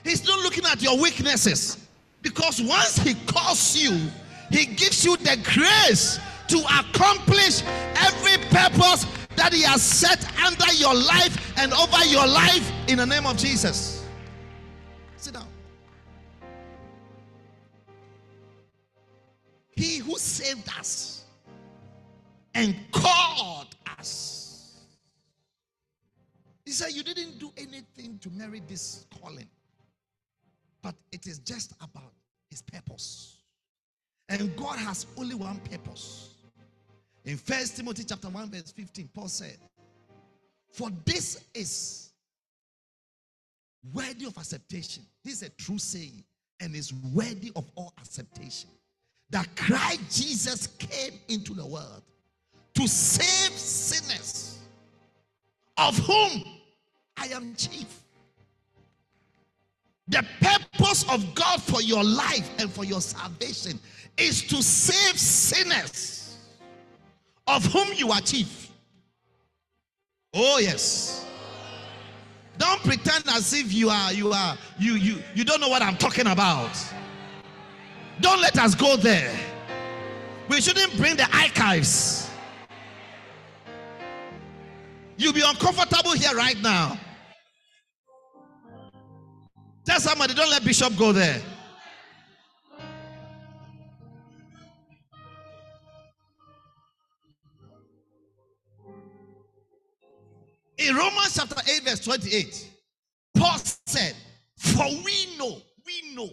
[0.04, 1.86] He's not looking at your weaknesses.
[2.22, 4.10] Because once He calls you,
[4.50, 6.18] He gives you the grace
[6.48, 7.62] to accomplish
[7.96, 13.06] every purpose that He has set under your life and over your life in the
[13.06, 14.04] name of Jesus.
[15.16, 15.46] Sit down.
[19.70, 21.24] He who saved us
[22.54, 24.29] and called us.
[26.70, 29.48] He said, You didn't do anything to merit this calling,
[30.80, 32.12] but it is just about
[32.48, 33.38] His purpose.
[34.28, 36.34] And God has only one purpose.
[37.24, 39.56] In First Timothy chapter 1, verse 15, Paul said,
[40.72, 42.10] For this is
[43.92, 45.02] worthy of acceptation.
[45.24, 46.22] This is a true saying
[46.60, 48.70] and is worthy of all acceptation.
[49.30, 52.02] That Christ Jesus came into the world
[52.74, 54.60] to save sinners,
[55.76, 56.44] of whom
[57.20, 58.00] I am chief.
[60.08, 63.78] The purpose of God for your life and for your salvation
[64.16, 66.38] is to save sinners,
[67.46, 68.70] of whom you are chief.
[70.32, 71.26] Oh, yes.
[72.58, 75.96] Don't pretend as if you are, you are, you, you, you don't know what I'm
[75.96, 76.70] talking about.
[78.20, 79.34] Don't let us go there.
[80.48, 82.30] We shouldn't bring the archives.
[85.16, 86.98] You'll be uncomfortable here right now.
[89.90, 91.42] Tell somebody, don't let Bishop go there.
[100.78, 102.70] In Romans chapter 8, verse 28,
[103.34, 104.14] Paul said,
[104.58, 106.30] For we know, we know,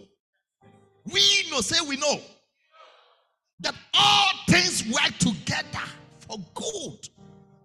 [1.12, 2.20] we know, say we know,
[3.58, 5.84] that all things work together
[6.20, 7.08] for good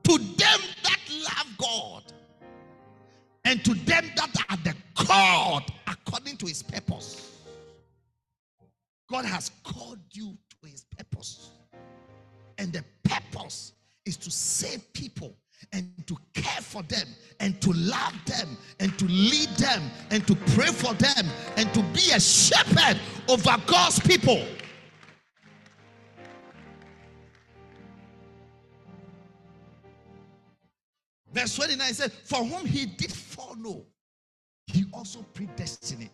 [0.06, 2.04] to them that love God
[3.46, 3.76] and to
[24.24, 24.46] people.
[31.34, 33.84] Verse 29 says, For whom he did foreknow,
[34.68, 36.10] he also predestined.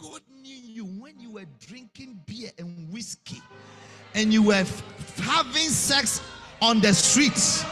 [0.00, 3.42] God knew you when you were drinking beer and whiskey
[4.14, 6.22] and you were f- having sex
[6.62, 7.64] on the streets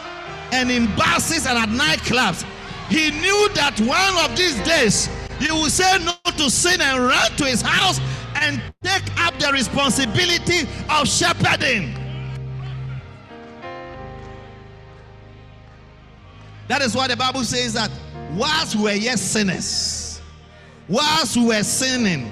[0.52, 2.44] and in buses and at nightclubs.
[2.88, 5.08] He knew that one of these days
[5.40, 8.00] you will say no to sin and run to his house
[8.46, 11.94] and take up the responsibility of shepherding.
[16.68, 17.90] That is why the Bible says that
[18.32, 20.20] whilst we were yet sinners,
[20.88, 22.30] whilst we were sinning,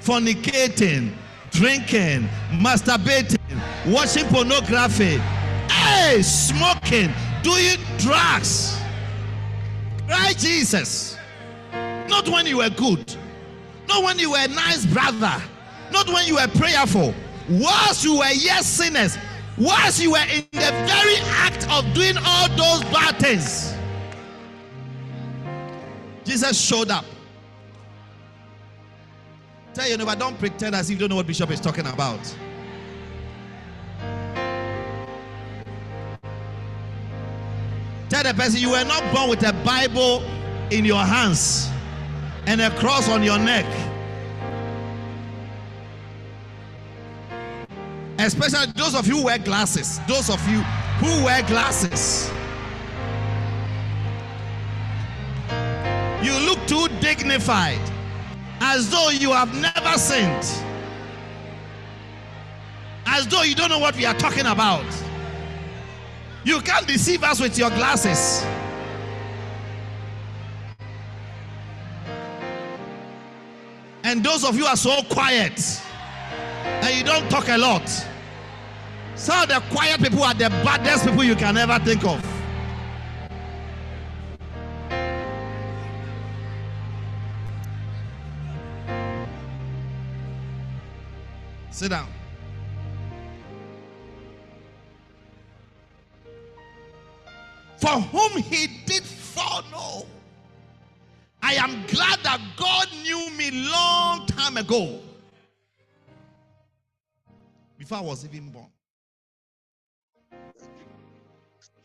[0.00, 1.12] fornicating,
[1.50, 3.38] drinking, masturbating,
[3.86, 5.18] watching pornography,
[5.68, 8.78] hey, smoking, doing drugs,
[10.08, 11.16] right, Jesus?
[12.08, 13.16] Not when you were good,
[13.88, 15.42] not when you were a nice brother,
[15.92, 17.14] not when you were prayerful.
[17.48, 19.18] Whilst you were yet sinners,
[19.58, 23.74] whilst you were in the very act of doing all those bad things,
[26.24, 27.04] Jesus showed up.
[29.74, 32.20] Tell your neighbor, don't pretend as if you don't know what Bishop is talking about.
[38.08, 40.22] Tell the person you were not born with a Bible
[40.70, 41.70] in your hands
[42.46, 43.64] and a cross on your neck.
[48.22, 49.98] Especially those of you who wear glasses.
[50.06, 50.60] Those of you
[51.00, 52.30] who wear glasses.
[56.22, 57.80] You look too dignified,
[58.60, 60.44] as though you have never sinned,
[63.06, 64.86] as though you don't know what we are talking about.
[66.44, 68.44] You can't deceive us with your glasses.
[74.04, 75.60] And those of you are so quiet
[76.64, 77.90] and you don't talk a lot.
[79.22, 82.20] Some of the quiet people are the baddest people you can ever think of.
[91.70, 92.08] Sit down.
[97.76, 100.04] For whom he did foreknow.
[101.40, 104.98] I am glad that God knew me long time ago.
[107.78, 108.71] Before I was even born.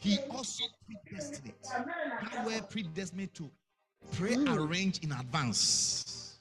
[0.07, 1.51] He also predestined.
[1.63, 3.51] That word predestined to
[4.13, 4.47] pray hmm.
[4.47, 6.37] arrange in advance.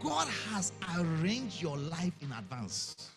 [0.00, 3.10] God has arranged your life in advance.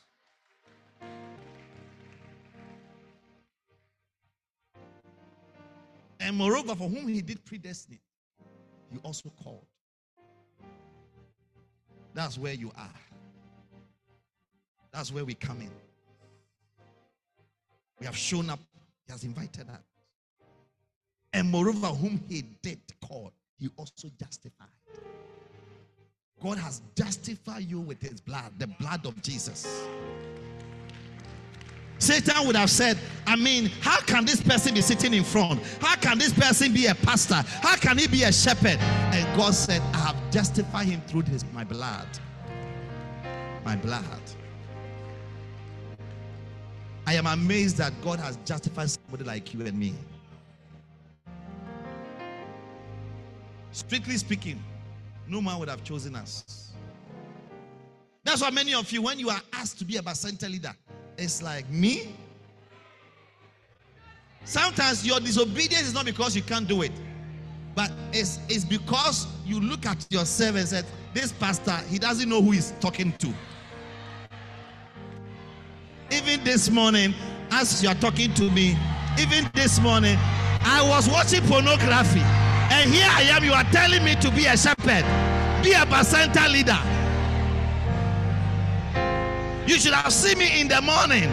[6.19, 7.99] And moreover, for whom he did predestine,
[8.91, 9.67] he also called.
[12.15, 12.89] That's where you are.
[14.91, 15.86] That's where we come in.
[17.99, 18.59] We have shown up,
[19.05, 19.83] he has invited us.
[21.33, 24.67] And moreover, whom he did call, he also justified.
[26.41, 29.85] God has justified you with his blood, the blood of Jesus.
[31.99, 35.61] Satan would have said, I mean, how can this person be sitting in front?
[35.81, 37.43] How can this person be a pastor?
[37.61, 38.77] How can he be a shepherd?
[38.79, 42.07] And God said, I have justified him through his, my blood.
[43.65, 44.21] My blood.
[47.07, 49.93] I am amazed that God has justified somebody like you and me.
[53.71, 54.61] Strictly speaking,
[55.25, 56.73] no man would have chosen us.
[58.25, 60.75] That's why many of you, when you are asked to be a Bacenta leader,
[61.17, 62.13] it's like me.
[64.43, 66.91] Sometimes your disobedience is not because you can't do it,
[67.73, 72.41] but it's, it's because you look at yourself and said, This pastor, he doesn't know
[72.41, 73.33] who he's talking to.
[76.09, 77.13] Even this morning,
[77.51, 78.77] as you are talking to me,
[79.19, 80.17] even this morning,
[80.61, 82.21] I was watching pornography.
[82.69, 85.03] And here I am, you are telling me to be a shepherd,
[85.63, 86.77] be a Bacenta leader.
[89.67, 91.29] You should have seen me in the morning.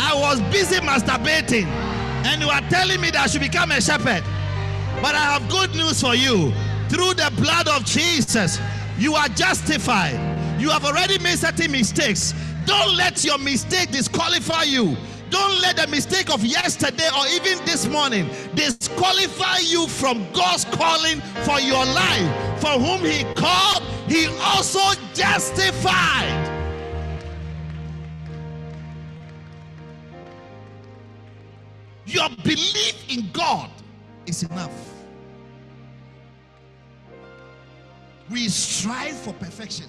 [0.00, 1.66] I was busy masturbating,
[2.24, 4.24] and you are telling me that I should become a shepherd.
[5.02, 6.52] But I have good news for you.
[6.88, 8.58] Through the blood of Jesus,
[8.98, 10.14] you are justified.
[10.58, 12.32] You have already made certain mistakes.
[12.66, 14.96] Don't let your mistake disqualify you.
[15.30, 21.20] Don't let the mistake of yesterday or even this morning disqualify you from God's calling
[21.44, 22.60] for your life.
[22.60, 24.80] For whom He called, He also
[25.12, 26.40] justified.
[32.06, 33.70] Your belief in God
[34.26, 34.70] is enough.
[38.30, 39.86] We strive for perfection,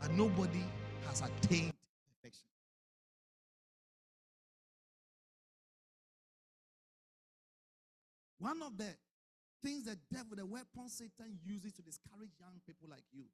[0.00, 0.62] but nobody
[1.10, 1.72] has attained
[2.06, 2.46] perfection.
[8.38, 8.94] One of the
[9.60, 13.24] things the devil, the weapon Satan uses to discourage young people like you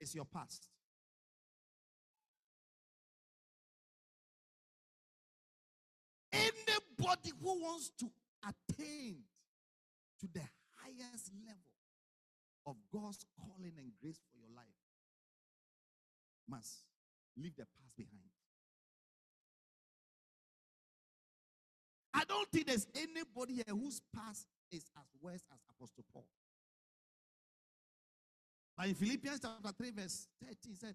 [0.00, 0.66] is your past.
[6.32, 8.06] Anybody who wants to
[8.42, 9.16] attain
[10.20, 10.42] to the
[10.80, 11.60] highest level
[12.66, 14.35] of God's calling and grace for
[16.48, 16.84] must
[17.36, 18.22] leave the past behind.
[22.14, 26.26] I don't think there's anybody here whose past is as worse as Apostle Paul.
[28.76, 30.94] But in Philippians chapter 3, verse 13, he said,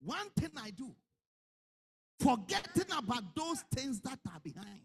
[0.00, 0.94] One thing I do,
[2.20, 4.80] forgetting about those things that are behind.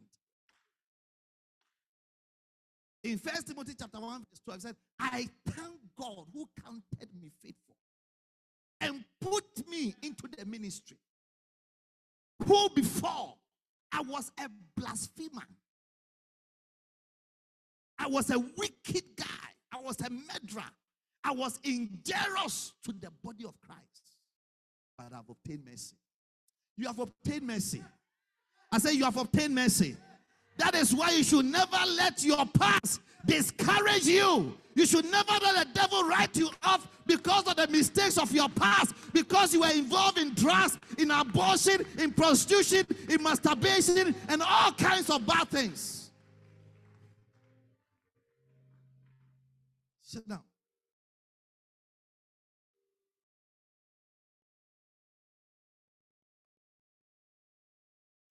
[3.03, 7.31] In First Timothy chapter 1, verse 12, it said, I thank God who counted me
[7.41, 7.68] faithful
[8.81, 10.97] and put me into the ministry.
[12.45, 13.35] Who before
[13.91, 15.43] I was a blasphemer,
[17.97, 19.25] I was a wicked guy,
[19.73, 20.69] I was a murderer,
[21.23, 23.81] I was injurious to the body of Christ,
[24.97, 25.97] but I've obtained mercy.
[26.77, 27.83] You have obtained mercy.
[28.71, 29.97] I say, You have obtained mercy.
[30.59, 34.55] That is why you should never let your past discourage you.
[34.75, 38.49] You should never let the devil write you off because of the mistakes of your
[38.49, 44.73] past, because you were involved in drugs, in abortion, in prostitution, in masturbation, and all
[44.73, 46.11] kinds of bad things.
[50.01, 50.41] Sit down.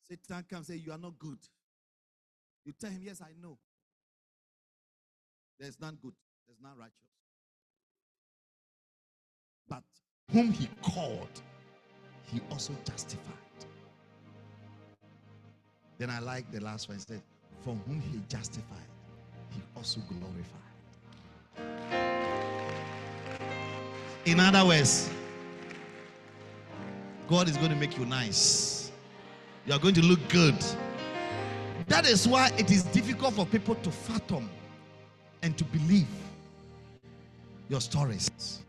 [0.08, 1.38] Satan comes and say, You are not good.
[2.68, 3.56] You tell him, Yes, I know.
[5.58, 6.12] There's none good,
[6.46, 6.92] there's none righteous.
[9.66, 9.82] But
[10.30, 11.40] whom he called,
[12.26, 13.34] he also justified.
[15.96, 16.98] Then I like the last one.
[16.98, 17.22] He said,
[17.64, 18.76] From whom he justified,
[19.48, 20.44] he also glorified.
[24.26, 25.08] In other words,
[27.28, 28.92] God is going to make you nice.
[29.64, 30.62] You are going to look good.
[31.89, 34.49] That is why it is difficult for people to fathom
[35.43, 36.07] and to believe
[37.68, 38.62] your stories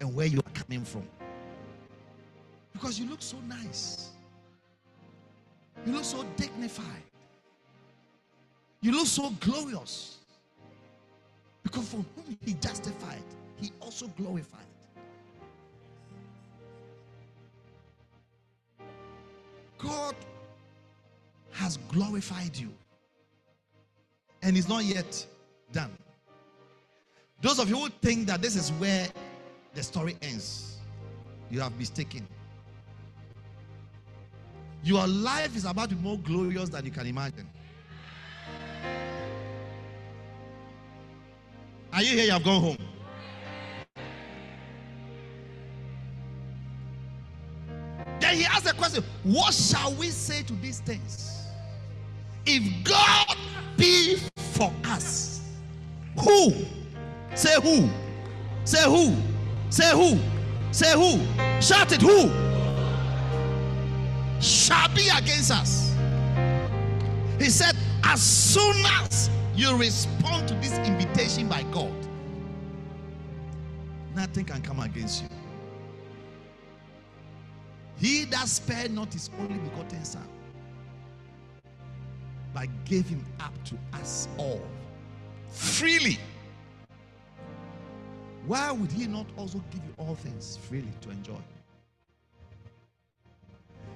[0.00, 1.02] and where you are coming from.
[2.72, 4.10] Because you look so nice.
[5.86, 7.02] You look so dignified.
[8.80, 10.18] You look so glorious.
[11.62, 13.22] Because for whom he justified,
[13.56, 14.60] he also glorified.
[19.78, 20.14] God
[21.58, 22.68] has glorified you.
[24.42, 25.26] And it's not yet
[25.72, 25.90] done.
[27.42, 29.08] Those of you who think that this is where
[29.74, 30.78] the story ends,
[31.50, 32.26] you have mistaken.
[34.84, 37.48] Your life is about to be more glorious than you can imagine.
[41.92, 42.26] Are you here?
[42.26, 42.78] You have gone home.
[48.20, 51.37] Then he asked a question What shall we say to these things?
[52.50, 53.36] If God
[53.76, 55.42] be for us,
[56.18, 56.52] who?
[57.34, 57.90] Say who?
[58.64, 59.14] Say who?
[59.68, 60.18] Say who?
[60.72, 61.60] Say who?
[61.60, 62.30] Shout it, who?
[64.40, 65.94] Shall be against us.
[67.38, 71.92] He said, as soon as you respond to this invitation by God,
[74.14, 75.28] nothing can come against you.
[77.98, 80.26] He that spared not his only begotten son,
[82.54, 84.62] but gave him up to us all
[85.48, 86.18] freely.
[88.46, 91.40] Why would he not also give you all things freely to enjoy?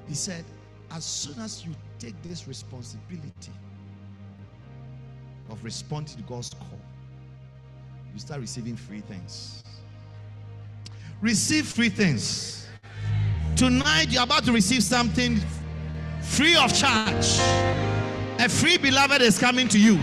[0.07, 0.45] He said,
[0.91, 3.53] as soon as you take this responsibility
[5.49, 6.81] of responding to God's call,
[8.13, 9.65] you start receiving free things.
[11.23, 12.67] Receive free things.
[13.57, 15.41] Tonight, you're about to receive something
[16.21, 17.39] free of charge.
[18.43, 20.01] A free beloved is coming to you,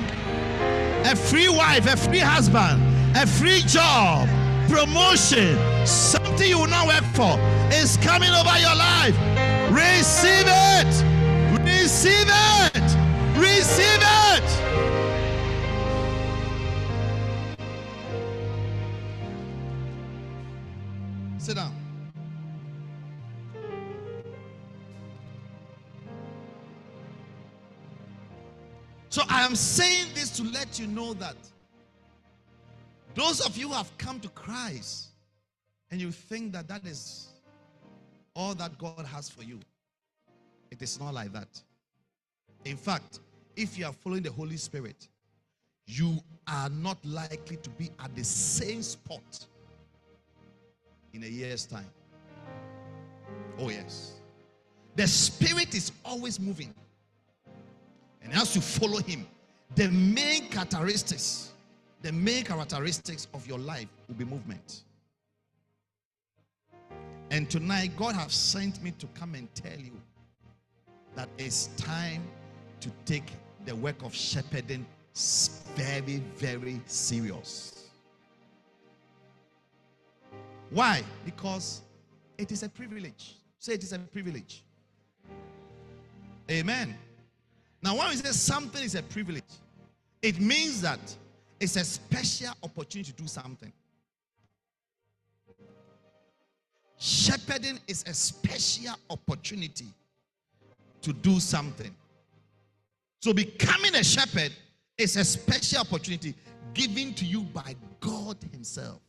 [1.04, 2.82] a free wife, a free husband,
[3.18, 4.30] a free job,
[4.70, 7.38] promotion, something you will not work for
[7.74, 9.14] is coming over your life.
[9.70, 11.04] Receive it.
[11.66, 12.96] Receive it.
[13.36, 14.50] Receive it.
[21.40, 21.79] Sit down.
[29.10, 31.36] So I am saying this to let you know that
[33.16, 35.08] those of you who have come to Christ
[35.90, 37.30] and you think that that is
[38.36, 39.60] all that God has for you,
[40.70, 41.48] it is not like that.
[42.66, 43.20] In fact,
[43.56, 45.08] if you are following the Holy Spirit,
[45.88, 49.48] you are not likely to be at the same spot
[51.14, 51.90] in a year's time.
[53.58, 54.14] Oh, yes.
[54.96, 56.74] The Spirit is always moving.
[58.22, 59.28] And as you follow Him,
[59.76, 61.52] the main characteristics,
[62.02, 64.84] the main characteristics of your life will be movement.
[67.32, 69.94] And tonight, God has sent me to come and tell you
[71.16, 72.24] that it's time
[72.80, 73.32] to take
[73.66, 74.86] the work of shepherding
[75.76, 77.90] very, very serious.
[80.72, 81.04] Why?
[81.26, 81.82] Because
[82.38, 83.36] it is a privilege.
[83.58, 84.64] Say it is a privilege.
[86.50, 86.96] Amen.
[87.82, 89.44] Now, when we say something is a privilege,
[90.22, 91.00] it means that
[91.60, 93.72] it's a special opportunity to do something.
[96.98, 99.86] Shepherding is a special opportunity
[101.02, 101.96] to do something.
[103.22, 104.52] So, becoming a shepherd
[104.98, 106.36] is a special opportunity
[106.74, 109.00] given to you by God Himself.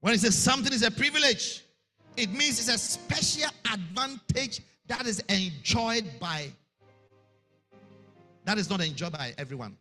[0.00, 1.64] When it says something is a privilege,
[2.16, 6.50] it means it's a special advantage that is enjoyed by
[8.44, 9.76] that is not enjoyed by everyone.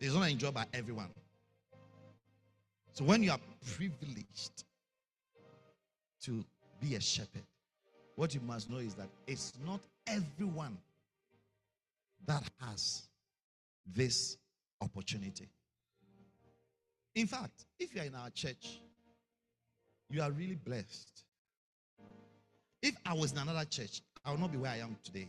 [0.00, 1.08] It's not enjoyed by everyone.
[2.92, 3.40] So when you are
[3.76, 4.64] privileged
[6.22, 6.44] to
[6.80, 7.42] be a shepherd,
[8.16, 10.78] what you must know is that it's not everyone
[12.26, 13.02] that has
[13.94, 14.36] this
[14.80, 15.48] opportunity.
[17.14, 18.80] In fact, if you are in our church,
[20.14, 21.24] you are really blessed.
[22.80, 25.28] If I was in another church, I would not be where I am today.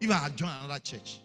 [0.00, 1.20] If I had joined another church,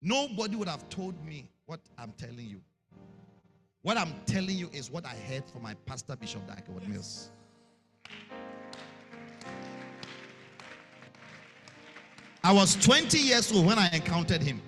[0.00, 2.60] nobody would have told me what I'm telling you.
[3.82, 7.30] What I'm telling you is what I heard from my pastor, Bishop Dag Heward-Mills.
[12.44, 14.60] I was 20 years old when I encountered him.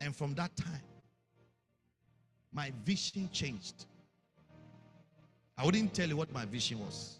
[0.00, 0.82] And from that time,
[2.52, 3.86] my vision changed.
[5.56, 7.16] I wouldn't tell you what my vision was.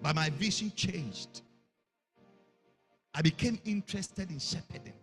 [0.00, 1.42] But my vision changed.
[3.14, 4.94] I became interested in shepherding.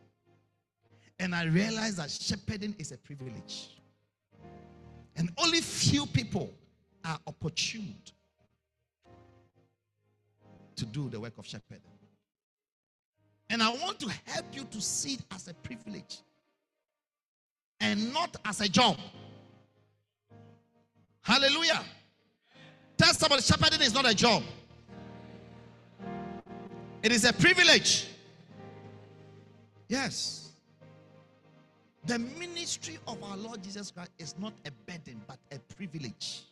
[1.19, 3.77] And I realized that shepherding is a privilege.
[5.15, 6.53] And only few people
[7.03, 8.13] are opportuned
[10.77, 11.88] to do the work of shepherding.
[13.49, 16.19] And I want to help you to see it as a privilege
[17.79, 18.97] and not as a job.
[21.21, 21.81] Hallelujah.
[22.97, 24.43] Tell somebody shepherding is not a job,
[27.01, 28.07] it is a privilege.
[29.87, 30.51] Yes.
[32.05, 36.43] The ministry of our Lord Jesus Christ is not a burden, but a privilege.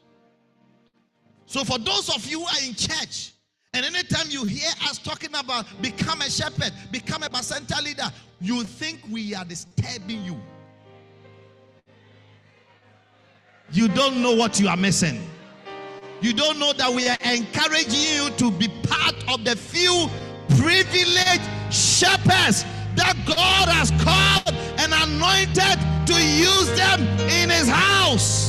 [1.46, 3.32] So, for those of you who are in church
[3.78, 8.12] And anytime you hear us talking about become a shepherd, become a Bacenta leader,
[8.42, 10.42] you think we are disturbing you.
[13.72, 15.22] You don't know what you are missing.
[16.22, 20.10] You don't know that we are encouraging you to be part of the few
[20.58, 22.66] privileged shepherds
[22.96, 28.47] that God has called and anointed to use them in his house.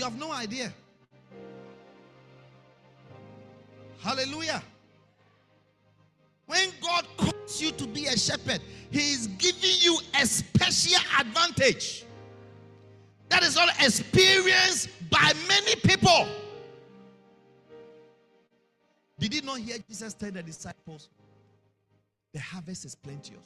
[0.00, 0.72] You have no idea.
[4.00, 4.62] Hallelujah.
[6.46, 12.06] When God calls you to be a shepherd, He is giving you a special advantage
[13.28, 16.26] that is not experienced by many people.
[19.18, 21.10] Did you not hear Jesus tell the disciples,
[22.32, 23.44] The harvest is plenteous,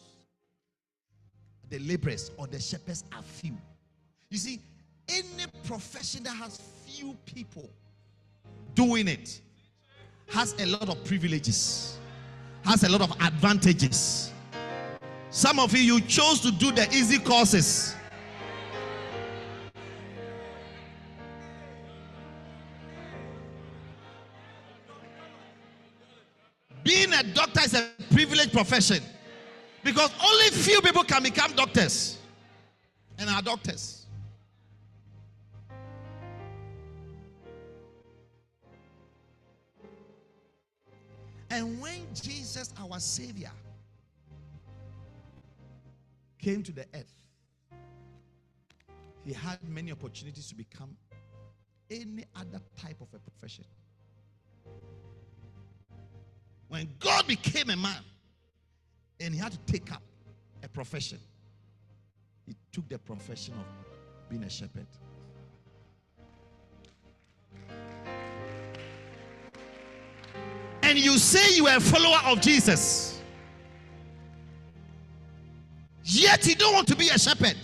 [1.68, 3.58] the laborers or the shepherds are few?
[4.30, 4.60] You see,
[5.08, 7.68] any profession that has few people
[8.74, 9.40] doing it
[10.28, 11.98] has a lot of privileges,
[12.64, 14.32] has a lot of advantages.
[15.30, 17.94] Some of you, you chose to do the easy courses.
[26.82, 29.02] Being a doctor is a privileged profession
[29.82, 32.18] because only few people can become doctors
[33.18, 34.03] and are doctors.
[41.54, 43.52] And when Jesus, our Savior,
[46.36, 47.14] came to the earth,
[49.24, 50.96] he had many opportunities to become
[51.88, 53.64] any other type of a profession.
[56.66, 58.02] When God became a man
[59.20, 60.02] and he had to take up
[60.64, 61.20] a profession,
[62.46, 64.88] he took the profession of being a shepherd.
[70.94, 73.20] And you say you are a follower of Jesus,
[76.04, 77.56] yet you don't want to be a shepherd.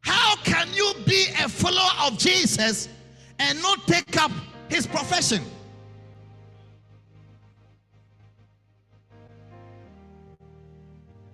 [0.00, 2.88] How can you be a follower of Jesus
[3.38, 4.32] and not take up
[4.68, 5.44] his profession?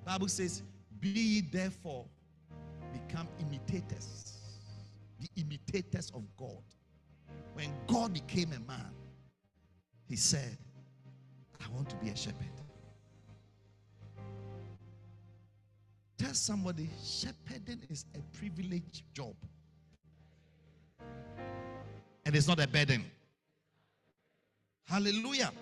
[0.04, 0.62] Bible says,
[1.00, 2.04] "Be therefore
[2.92, 4.34] become imitators,
[5.18, 6.62] the imitators of God."
[7.54, 8.92] When God became a man,
[10.06, 10.58] he said,
[11.60, 12.50] "I want to be a shepherd."
[16.18, 19.34] Tell somebody, shepherding is a privileged job.
[22.24, 23.04] And it's not a burden.
[24.84, 25.52] Hallelujah.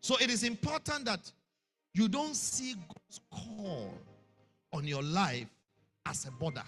[0.00, 1.32] So it is important that
[1.92, 3.92] you don't see God's call
[4.72, 5.48] on your life
[6.06, 6.64] as a border.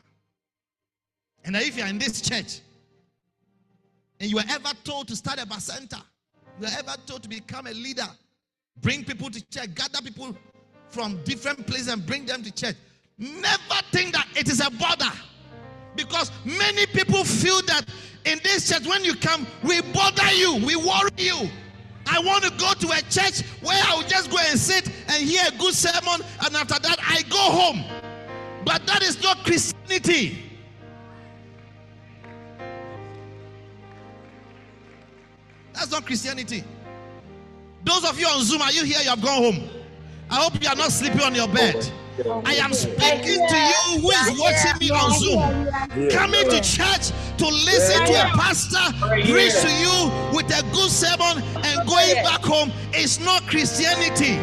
[1.45, 2.61] And if you're in this church
[4.21, 6.03] and you are ever told to start a Bacenta,
[6.61, 8.09] you are ever told to become a leader,
[8.81, 10.37] bring people to church, gather people
[10.89, 12.77] from different places and bring them to church.
[13.19, 15.13] Never think that it is a border.
[15.95, 17.85] Because many people feel that
[18.25, 21.49] in this church, when you come, we bother you, we worry you.
[22.07, 25.23] I want to go to a church where I will just go and sit and
[25.23, 27.85] hear a good sermon, and after that, I go home.
[28.65, 30.46] But that is not Christianity.
[35.77, 36.65] That's not Christianity.
[37.85, 38.99] Those of you on Zoom, are you here?
[39.03, 39.69] You have gone home.
[40.31, 41.89] I hope you are not sleeping on your bed.
[42.47, 47.47] I am speaking to you who is watching me on Zoom, coming to church to
[47.47, 48.91] listen to a pastor
[49.31, 52.73] preach to you with a good sermon and going back home.
[52.95, 54.39] It's not Christianity.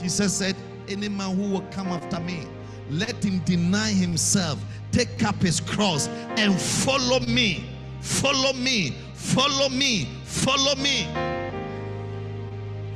[0.00, 0.56] Jesus said,
[0.88, 2.46] Any man who will come after me,
[2.90, 4.58] let him deny himself,
[4.92, 6.08] take up his cross,
[6.38, 7.66] and follow me.
[8.00, 8.94] Follow me.
[9.16, 10.08] Follow me.
[10.24, 11.08] Follow me.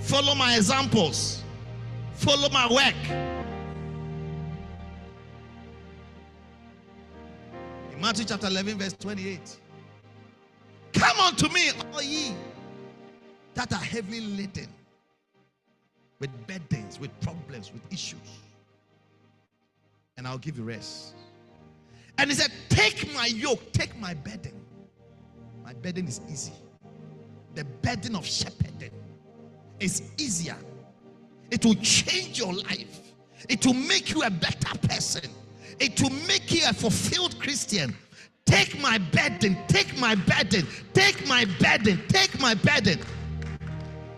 [0.01, 1.43] Follow my examples.
[2.14, 2.95] Follow my work.
[7.93, 9.59] In Matthew chapter 11, verse 28.
[10.93, 12.35] Come unto me, all ye
[13.55, 14.68] that are heavily laden
[16.18, 18.18] with burdens, with problems, with issues,
[20.16, 21.14] and I'll give you rest.
[22.18, 24.60] And he said, Take my yoke, take my burden.
[25.71, 26.53] My burden is easy.
[27.55, 28.91] The burden of shepherding
[29.79, 30.57] is easier.
[31.49, 33.12] It will change your life.
[33.49, 35.31] It will make you a better person.
[35.79, 37.95] It will make you a fulfilled Christian.
[38.47, 42.99] Take my burden, take my burden, take my burden, take my burden.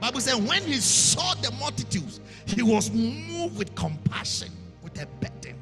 [0.01, 4.49] Bible said when he saw the multitudes, he was moved with compassion,
[4.83, 5.57] with a burden.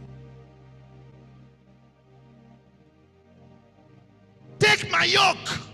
[4.60, 5.69] Take my yoke.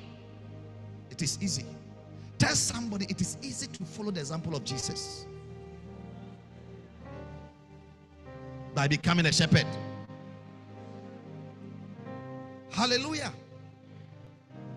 [1.16, 1.64] It is easy.
[2.36, 5.24] Tell somebody it is easy to follow the example of Jesus
[8.74, 9.64] by becoming a shepherd.
[12.68, 13.32] Hallelujah.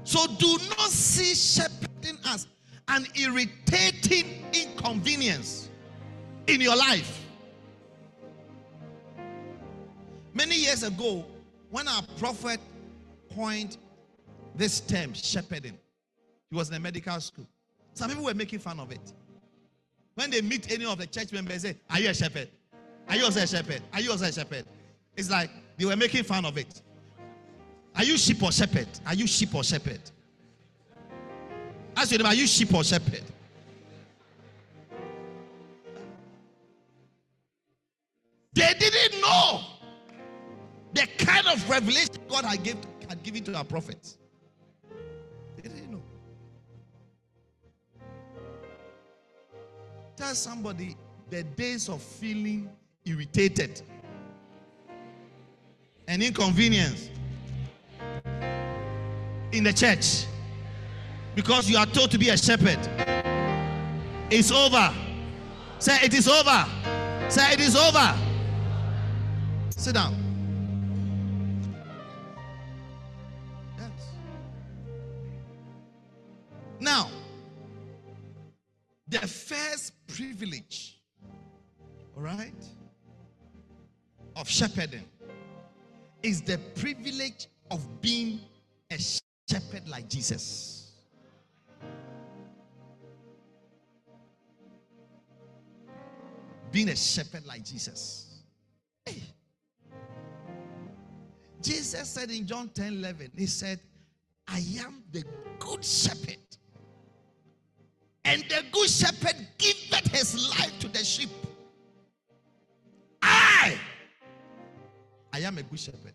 [0.05, 2.47] So do not see shepherding as
[2.87, 5.67] an irritating inconvenience
[6.47, 7.25] in your life.
[10.33, 11.25] Many years ago,
[11.69, 12.61] when our prophet
[13.35, 13.75] coined
[14.55, 15.77] this term, shepherding,
[16.49, 17.47] he was in a medical school.
[17.93, 19.13] Some people were making fun of it.
[20.15, 22.49] When they meet any of the church members, they say, Are you a shepherd?
[23.07, 23.81] Are you also a shepherd?
[23.93, 24.65] Are you also a shepherd?
[25.15, 26.81] It's like they were making fun of it.
[27.95, 28.87] Are you sheep or shepherd?
[29.05, 30.01] Are you sheep or shepherd?
[31.95, 33.23] Ask your neighbor, are you sheep or shepherd?
[38.53, 39.61] They didn't know
[40.93, 42.77] the kind of revelation God had, give,
[43.07, 44.18] had given to our prophets.
[50.19, 50.97] Tell somebody
[51.29, 52.69] the days of feeling
[53.05, 53.81] irritated
[56.09, 57.09] and inconvenience
[59.53, 60.25] in the church
[61.35, 62.79] because you are told to be a shepherd.
[64.29, 64.93] It's over.
[65.79, 66.65] Say, it is over.
[67.29, 68.13] Say, it is over.
[69.69, 70.28] Sit down.
[80.19, 80.99] Privilege,
[82.17, 82.65] all right,
[84.35, 85.05] of shepherding
[86.21, 88.41] is the privilege of being
[88.91, 88.97] a
[89.49, 90.91] shepherd like Jesus.
[96.71, 98.43] Being a shepherd like Jesus.
[99.05, 99.23] Hey.
[101.61, 103.79] Jesus said in John 10 11, He said,
[104.49, 105.23] I am the
[105.59, 106.48] good shepherd.
[108.25, 111.29] And the good shepherd giveth his life to the sheep.
[113.21, 113.77] I,
[115.33, 116.13] I am a good shepherd.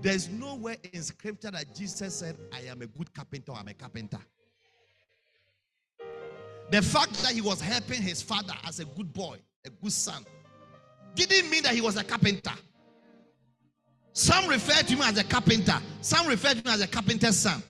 [0.00, 4.20] There's nowhere in scripture that Jesus said, I am a good carpenter I'm a carpenter.
[6.70, 10.24] The fact that he was helping his father as a good boy, a good son,
[11.14, 12.52] didn't mean that he was a carpenter.
[14.12, 17.62] Some refer to him as a carpenter, some refer to him as a carpenter's son.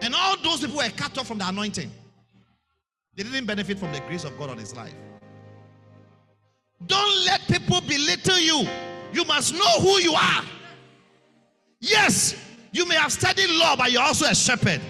[0.00, 1.90] And all those people were cut off from the anointing.
[3.16, 4.94] They didn't benefit from the grace of God on his life.
[6.86, 8.66] Don't let people belittle you.
[9.12, 10.44] You must know who you are.
[11.80, 12.34] Yes,
[12.72, 14.80] you may have studied law, but you're also a shepherd.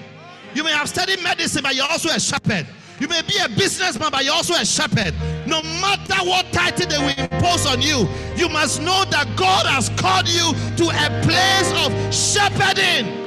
[0.54, 2.66] You may have studied medicine, but you're also a shepherd.
[3.00, 5.12] You may be a businessman, but you're also a shepherd.
[5.46, 9.90] No matter what title they will impose on you, you must know that God has
[9.90, 13.23] called you to a place of shepherding.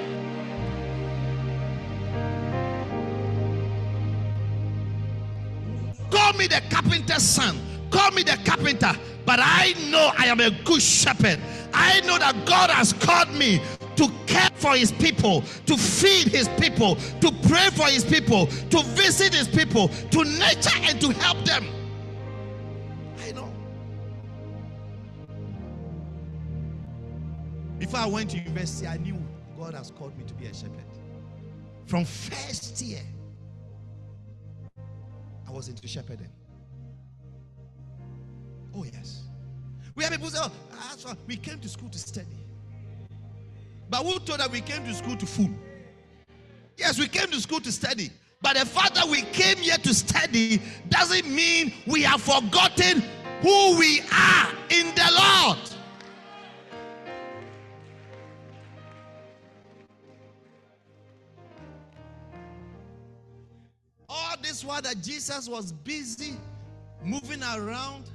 [6.28, 7.58] Call me the carpenter's son.
[7.90, 8.92] Call me the carpenter.
[9.26, 11.40] But I know I am a good shepherd.
[11.74, 13.62] I know that God has called me
[13.96, 18.84] to care for his people, to feed his people, to pray for his people, to
[18.88, 21.66] visit his people, to nurture and to help them.
[23.26, 23.50] I know.
[27.80, 29.18] Before I went to university, I knew
[29.58, 30.84] God has called me to be a shepherd.
[31.86, 33.00] From first year,
[35.48, 36.30] I was into shepherding.
[38.76, 39.24] Oh, yes.
[39.96, 42.28] We have people say, oh, we came to school to study.
[43.90, 45.50] But who told that we came to school to fool?
[46.76, 48.12] Yes, we came to school to study.
[48.42, 53.02] But the fact that we came here to study doesn't mean we have forgotten
[53.42, 55.77] who we are in the Lord.
[64.58, 66.36] This while that Jesus was busy
[67.04, 68.06] moving around,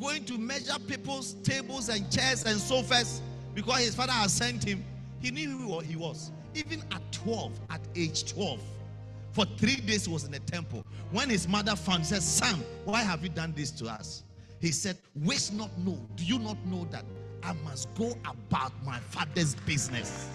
[0.00, 3.20] going to measure people's tables and chairs and sofas
[3.52, 4.82] because his father had sent him.
[5.20, 6.32] He knew who he was.
[6.54, 8.58] Even at 12, at age 12,
[9.32, 10.82] for three days he was in the temple.
[11.10, 14.22] When his mother found, said, Son, why have you done this to us?
[14.62, 15.98] He said, Waste not know.
[16.16, 17.04] Do you not know that
[17.42, 20.26] I must go about my father's business?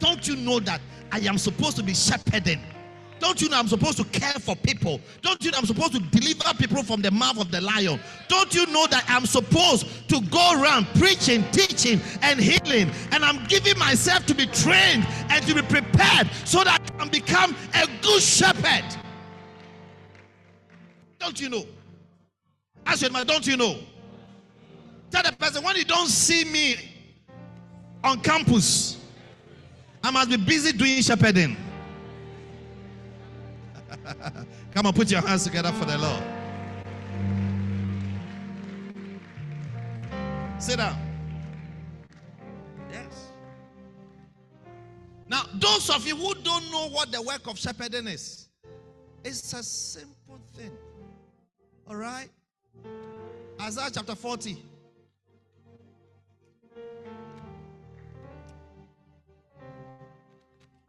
[0.00, 0.80] Don't you know that
[1.12, 2.60] I am supposed to be shepherding?
[3.20, 5.00] Don't you know I'm supposed to care for people?
[5.22, 8.00] Don't you know I'm supposed to deliver people from the mouth of the lion?
[8.28, 12.90] Don't you know that I'm supposed to go around preaching, teaching, and healing?
[13.12, 17.08] And I'm giving myself to be trained and to be prepared so that I can
[17.08, 18.84] become a good shepherd.
[21.18, 21.64] Don't you know?
[22.96, 23.76] Your man, don't you know?
[25.10, 26.74] Tell the person when you don't see me
[28.02, 28.98] on campus,
[30.02, 31.56] I must be busy doing shepherding.
[34.74, 36.22] Come on, put your hands together for the Lord.
[40.58, 40.96] Sit down.
[42.90, 43.28] Yes.
[45.28, 48.48] Now, those of you who don't know what the work of shepherding is,
[49.24, 50.72] it's a simple thing.
[51.86, 52.28] All right?
[53.60, 54.62] Isaiah chapter 40.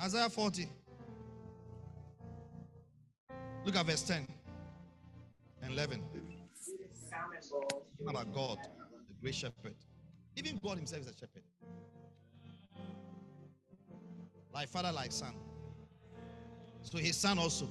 [0.01, 0.67] Isaiah 40.
[3.66, 4.28] Look at verse 10
[5.62, 6.01] and 11.
[7.49, 8.57] Talking about God,
[9.07, 9.76] the great shepherd.
[10.36, 11.43] Even God Himself is a shepherd.
[14.53, 15.34] Like father, like son.
[16.82, 17.68] So His son also.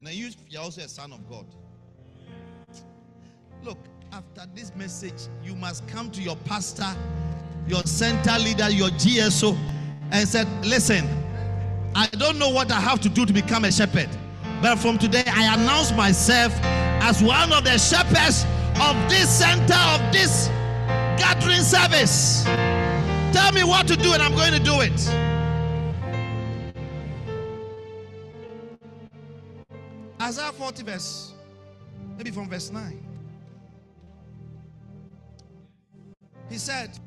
[0.00, 1.46] Now you, you're also a son of God.
[3.62, 3.78] Look,
[4.12, 6.94] after this message, you must come to your pastor,
[7.66, 9.56] your center leader, your GSO,
[10.10, 11.08] and said, Listen,
[11.94, 14.08] I don't know what I have to do to become a shepherd.
[14.62, 18.44] But from today, I announce myself as one of the shepherds
[18.80, 20.48] of this center, of this
[21.18, 22.44] gathering service.
[23.32, 24.92] Tell me what to do, and I'm going to do it.
[30.20, 31.34] Isaiah 40, verse,
[32.16, 33.04] maybe from verse 9.
[36.48, 36.98] He said,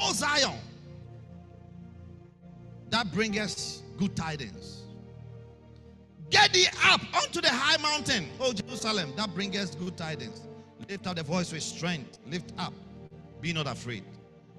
[0.00, 0.56] O Zion,
[2.88, 4.79] that bringeth good tidings.
[6.30, 10.46] Get thee up unto the high mountain, O Jerusalem, that bringeth good tidings.
[10.88, 12.18] Lift up the voice with strength.
[12.26, 12.72] Lift up.
[13.40, 14.04] Be not afraid.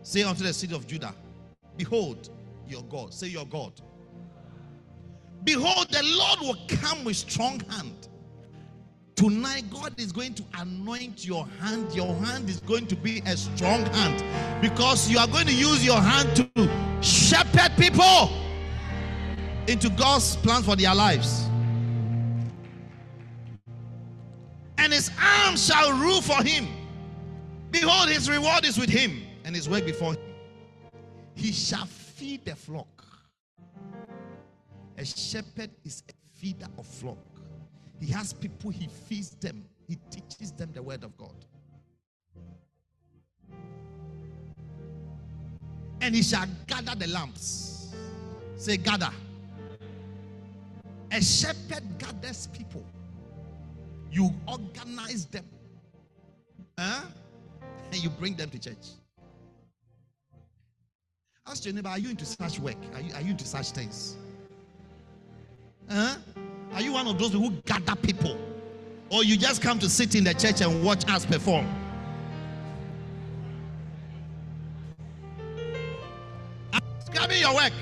[0.03, 1.13] Say unto the city of Judah,
[1.77, 2.29] Behold
[2.67, 3.13] your God.
[3.13, 3.73] Say your God.
[5.43, 8.07] Behold, the Lord will come with strong hand.
[9.15, 11.93] Tonight, God is going to anoint your hand.
[11.93, 14.23] Your hand is going to be a strong hand
[14.61, 16.69] because you are going to use your hand to
[17.01, 18.29] shepherd people
[19.67, 21.50] into God's plan for their lives.
[24.91, 26.67] And his arm shall rule for him.
[27.71, 30.21] Behold, his reward is with him, and his work before him.
[31.33, 33.05] He shall feed the flock.
[34.97, 37.25] A shepherd is a feeder of flock.
[38.01, 41.45] He has people, he feeds them, he teaches them the word of God.
[46.01, 47.95] And he shall gather the lambs.
[48.57, 49.11] Say, gather.
[51.11, 52.83] A shepherd gathers people.
[54.11, 55.45] You organize them.
[56.77, 57.05] Huh?
[57.91, 58.87] And you bring them to church.
[61.47, 62.75] Ask your neighbor, are you into such work?
[62.93, 64.17] Are you, are you into such things?
[65.89, 66.15] Huh?
[66.73, 68.37] Are you one of those who gather people?
[69.09, 71.67] Or you just come to sit in the church and watch us perform?
[76.99, 77.73] Describe me your work.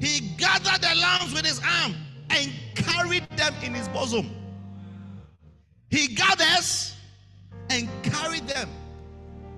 [0.00, 1.94] He gathered the lambs with his arm
[2.30, 4.30] and carried them in his bosom.
[5.90, 6.94] He gathers
[7.68, 8.68] and carried them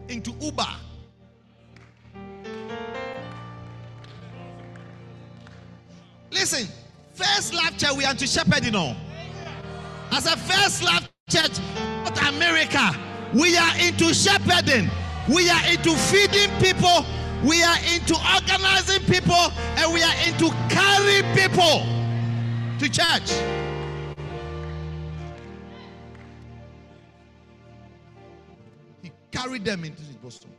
[0.08, 0.66] into Uber.
[6.30, 6.66] Listen,
[7.12, 8.96] first love church, we are to shepherd, you know.
[10.10, 11.58] As a first love church,
[12.04, 12.90] not America,
[13.34, 14.90] we are into shepherding.
[15.28, 17.04] We are into feeding people.
[17.44, 19.52] We are into organizing people.
[19.76, 22.01] And we are into carrying people
[22.82, 23.30] to church.
[29.02, 30.50] He carried them into his bosom.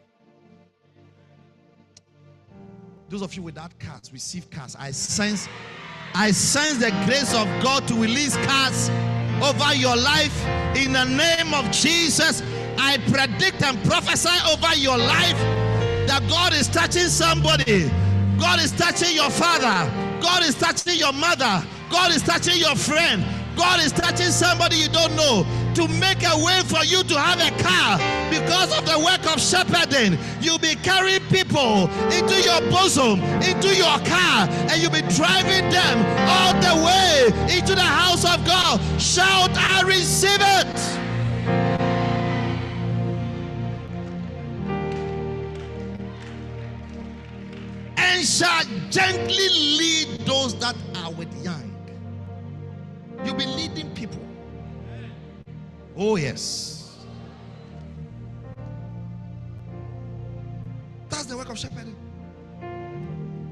[3.09, 4.75] Those of you without cars, receive cars.
[4.79, 5.49] I sense,
[6.15, 8.89] I sense the grace of God to release cars
[9.43, 10.45] over your life
[10.77, 12.41] in the name of Jesus.
[12.77, 15.37] I predict and prophesy over your life
[16.07, 17.89] that God is touching somebody.
[18.39, 19.91] God is touching your father.
[20.21, 21.67] God is touching your mother.
[21.93, 23.23] God is touching your friend.
[23.55, 27.37] God is touching somebody you don't know to make a way for you to have
[27.37, 27.99] a car
[28.31, 30.17] because of the work of shepherding.
[30.41, 35.99] You'll be carrying people into your bosom, into your car, and you'll be driving them
[36.27, 38.81] all the way into the house of God.
[38.99, 40.99] Shout, I receive it.
[47.97, 51.32] And shall gently lead those that are with.
[53.25, 54.19] You'll be leading people.
[55.95, 56.97] Oh, yes.
[61.09, 61.95] That's the work of shepherding.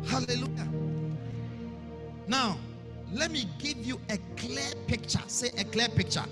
[0.05, 0.67] Hallelujah.
[2.27, 2.57] Now,
[3.13, 5.21] let me give you a clear picture.
[5.27, 6.25] Say a clear picture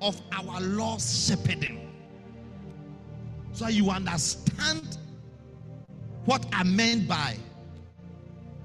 [0.00, 1.90] of our Lord's shepherding.
[3.52, 4.98] So you understand
[6.24, 7.36] what I meant by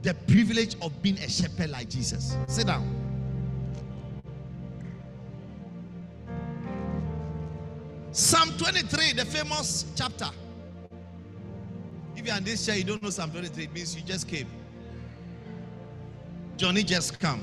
[0.04, 2.36] the privilege of being a shepherd like Jesus.
[2.48, 3.00] Sit down.
[8.12, 10.30] Psalm 23, the famous chapter.
[12.16, 14.48] If you're in this chair, you don't know Psalm 23, it means you just came.
[16.58, 17.42] Johnny just come.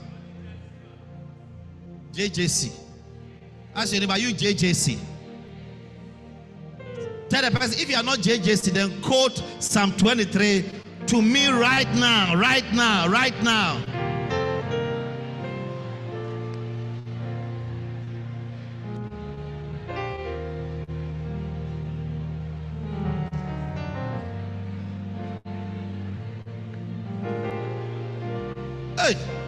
[2.13, 2.73] JJC.
[3.75, 4.99] Ask your neighbor, you JJC.
[7.31, 10.80] Tell the person, if you are not JJC, then quote Psalm 23
[11.11, 13.83] to me right now, right now, right now.
[28.97, 29.40] Hey.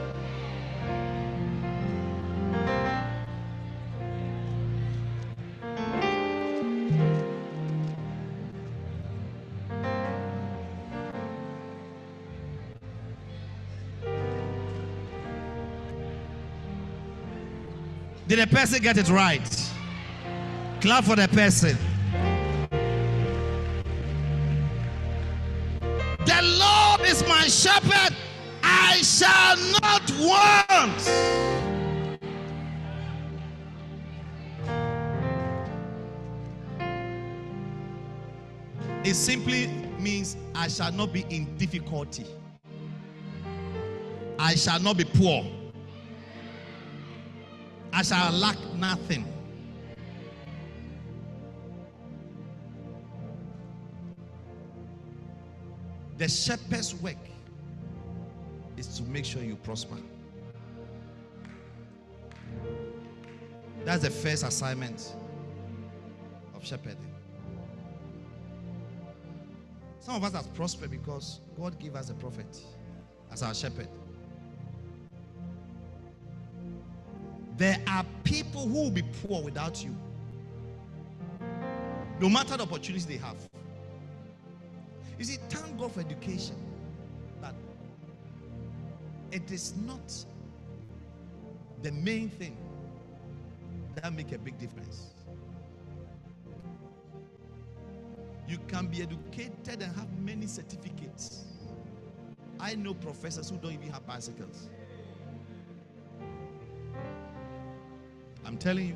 [18.33, 19.71] Did the person get it right?
[20.81, 21.77] Clap for the person.
[26.25, 28.17] The Lord is my shepherd,
[28.63, 31.11] I shall not want.
[39.05, 39.67] It simply
[39.99, 42.25] means I shall not be in difficulty.
[44.39, 45.45] I shall not be poor.
[48.03, 49.25] I shall lack nothing.
[56.19, 57.15] The shepherd's work
[58.77, 59.95] is to make sure you prosper.
[63.85, 65.15] That's the first assignment
[66.57, 66.97] of shepherding.
[70.01, 72.61] Some of us have prospered because God gave us a prophet
[73.31, 73.87] as our shepherd.
[77.63, 79.95] There are people who will be poor without you.
[82.19, 83.37] No matter the opportunities they have.
[85.17, 86.57] You see, thank God for education.
[87.41, 87.55] But
[89.31, 90.13] it is not
[91.83, 92.57] the main thing
[93.95, 95.13] that make a big difference.
[98.49, 101.45] You can be educated and have many certificates.
[102.59, 104.69] I know professors who don't even have bicycles.
[108.63, 108.95] Telling you.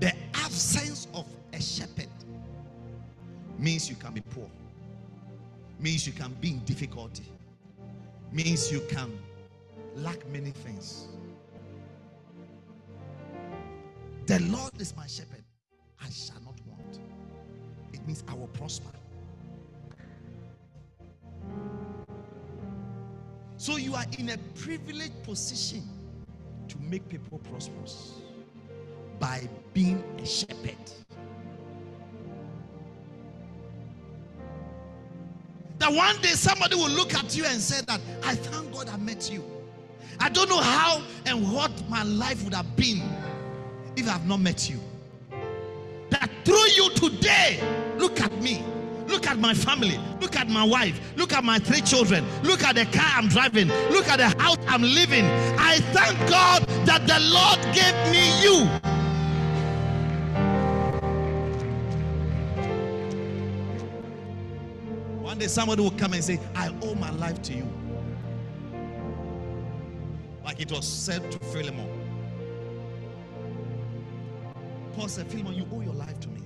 [0.00, 2.08] The absence of a shepherd
[3.58, 4.48] means you can be poor,
[5.78, 7.30] means you can be in difficulty,
[8.32, 9.18] means you can
[9.96, 11.08] lack many things.
[14.26, 15.44] The Lord is my shepherd,
[16.00, 17.00] I shall not want.
[17.92, 18.92] It means I will prosper.
[23.58, 25.82] So you are in a privileged position
[26.68, 28.14] to make people prosperous
[29.18, 30.76] by being a shepherd.
[35.78, 38.96] That one day somebody will look at you and say that I thank God I
[38.96, 39.44] met you.
[40.20, 43.02] I don't know how and what my life would have been
[43.96, 44.80] if I have not met you.
[46.10, 47.60] That through you today,
[47.98, 48.62] look at me.
[49.18, 49.98] Look at my family.
[50.20, 51.00] Look at my wife.
[51.16, 52.24] Look at my three children.
[52.44, 53.66] Look at the car I'm driving.
[53.90, 55.24] Look at the house I'm living.
[55.58, 58.64] I thank God that the Lord gave me you.
[65.20, 67.68] One day somebody will come and say, I owe my life to you.
[70.44, 71.88] Like it was said to Philemon.
[74.94, 76.42] Paul said, Philemon, you owe your life to me.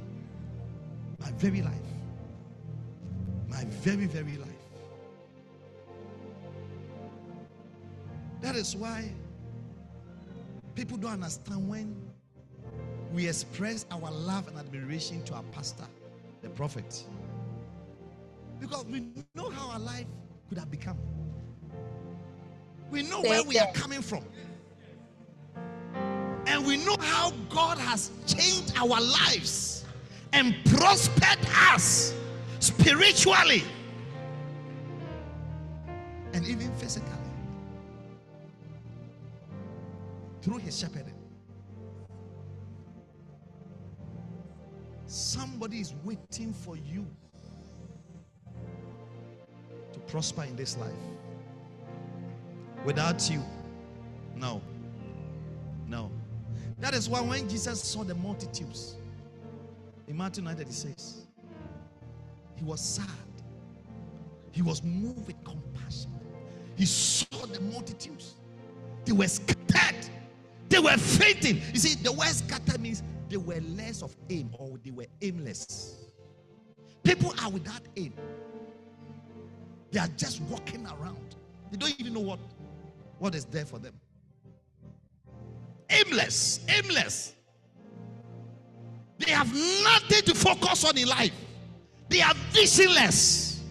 [1.20, 1.82] My very life.
[3.62, 4.48] My very, very life.
[8.40, 9.12] That is why
[10.74, 11.94] people don't understand when
[13.12, 15.84] we express our love and admiration to our pastor,
[16.42, 17.04] the prophet.
[18.58, 20.06] Because we know how our life
[20.48, 20.98] could have become.
[22.90, 24.24] We know where we are coming from.
[26.46, 29.84] And we know how God has changed our lives
[30.32, 31.38] and prospered
[31.72, 32.14] us
[32.62, 33.64] spiritually
[36.32, 37.10] and even physically
[40.40, 41.14] through his shepherding.
[45.06, 47.04] Somebody is waiting for you
[49.92, 50.92] to prosper in this life.
[52.84, 53.42] Without you,
[54.36, 54.62] no.
[55.88, 56.12] No.
[56.78, 58.94] That is why when Jesus saw the multitudes
[60.06, 61.26] in Matthew 9 36,
[62.62, 63.06] he was sad.
[64.52, 66.12] He was moved with compassion.
[66.76, 68.36] He saw the multitudes.
[69.04, 70.08] They were scattered.
[70.68, 71.60] They were fainting.
[71.72, 76.04] You see, the word scattered means they were less of aim or they were aimless.
[77.02, 78.14] People are without aim.
[79.90, 81.34] They are just walking around.
[81.72, 82.38] They don't even know what,
[83.18, 83.94] what is there for them.
[85.90, 87.32] Aimless, aimless.
[89.18, 89.52] They have
[89.82, 91.32] nothing to focus on in life.
[92.12, 93.62] They are visionless.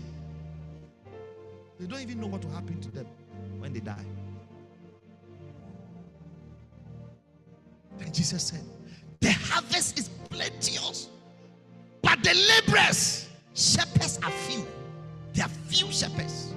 [1.80, 3.06] They don't even know what will happen to them
[3.60, 4.04] when they die.
[8.00, 8.64] Then Jesus said,
[9.20, 11.10] The harvest is plenteous,
[12.02, 14.66] but the laborers, shepherds are few.
[15.34, 16.56] There are few shepherds.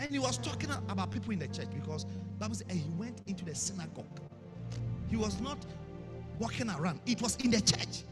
[0.00, 2.06] And he was talking about people in the church because
[2.40, 4.20] Bible and he went into the synagogue.
[5.08, 5.64] He was not
[6.40, 8.02] walking around, it was in the church.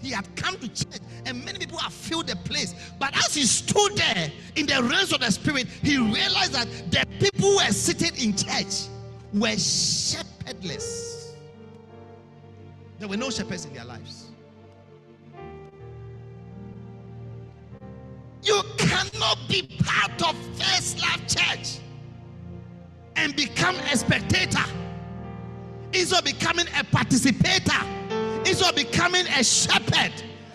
[0.00, 2.74] He had come to church, and many people have filled the place.
[2.98, 7.06] But as he stood there in the realms of the spirit, he realized that the
[7.20, 8.88] people who were sitting in church
[9.32, 11.34] were shepherdless.
[12.98, 14.30] There were no shepherds in their lives.
[18.42, 21.78] You cannot be part of First Love Church
[23.16, 24.64] and become a spectator
[25.92, 27.78] instead of becoming a participator,
[28.46, 30.12] instead of becoming a shepherd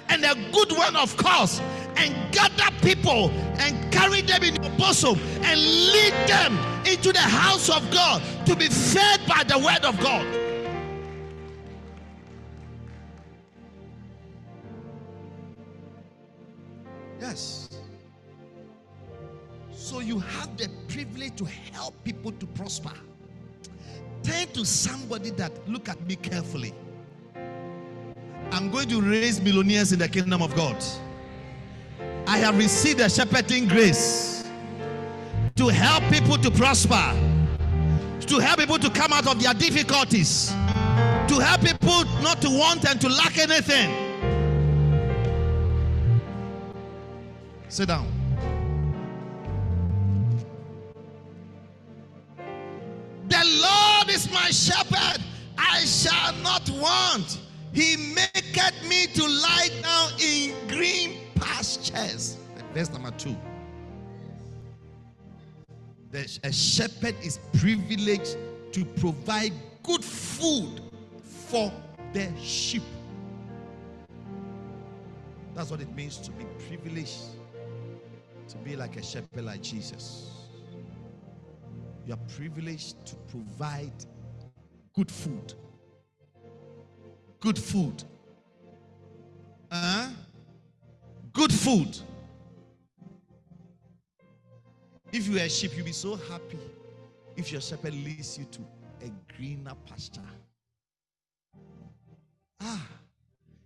[0.09, 1.61] and a good one, of course,
[1.95, 7.69] and gather people and carry them in your bosom and lead them into the house
[7.69, 10.25] of God to be fed by the word of God.
[17.19, 17.69] Yes.
[19.71, 22.91] So you have the privilege to help people to prosper.
[24.23, 26.73] Turn to somebody that look at me carefully.
[28.57, 30.83] I'm going to raise millionaires in the kingdom of God.
[32.25, 34.49] I have received a shepherding grace
[35.57, 37.13] to help people to prosper,
[38.21, 42.83] to help people to come out of their difficulties, to help people not to want
[42.89, 43.93] and to lack anything.
[47.69, 48.11] Sit down.
[53.27, 55.21] The Lord is my shepherd,
[55.59, 57.37] I shall not want.
[57.71, 57.95] He
[58.67, 62.37] maketh me to lie down in green pastures.
[62.73, 63.35] Verse number two.
[66.11, 68.37] The, a shepherd is privileged
[68.71, 69.53] to provide
[69.83, 70.81] good food
[71.23, 71.71] for
[72.13, 72.83] the sheep.
[75.53, 77.23] That's what it means to be privileged,
[78.49, 80.31] to be like a shepherd like Jesus.
[82.05, 84.05] You are privileged to provide
[84.93, 85.53] good food.
[87.39, 88.03] Good food.
[89.69, 90.09] Uh,
[91.33, 91.97] good food.
[95.11, 96.59] If you are a sheep, you'll be so happy
[97.35, 98.61] if your shepherd leads you to
[99.05, 100.21] a greener pasture.
[102.61, 102.85] Ah,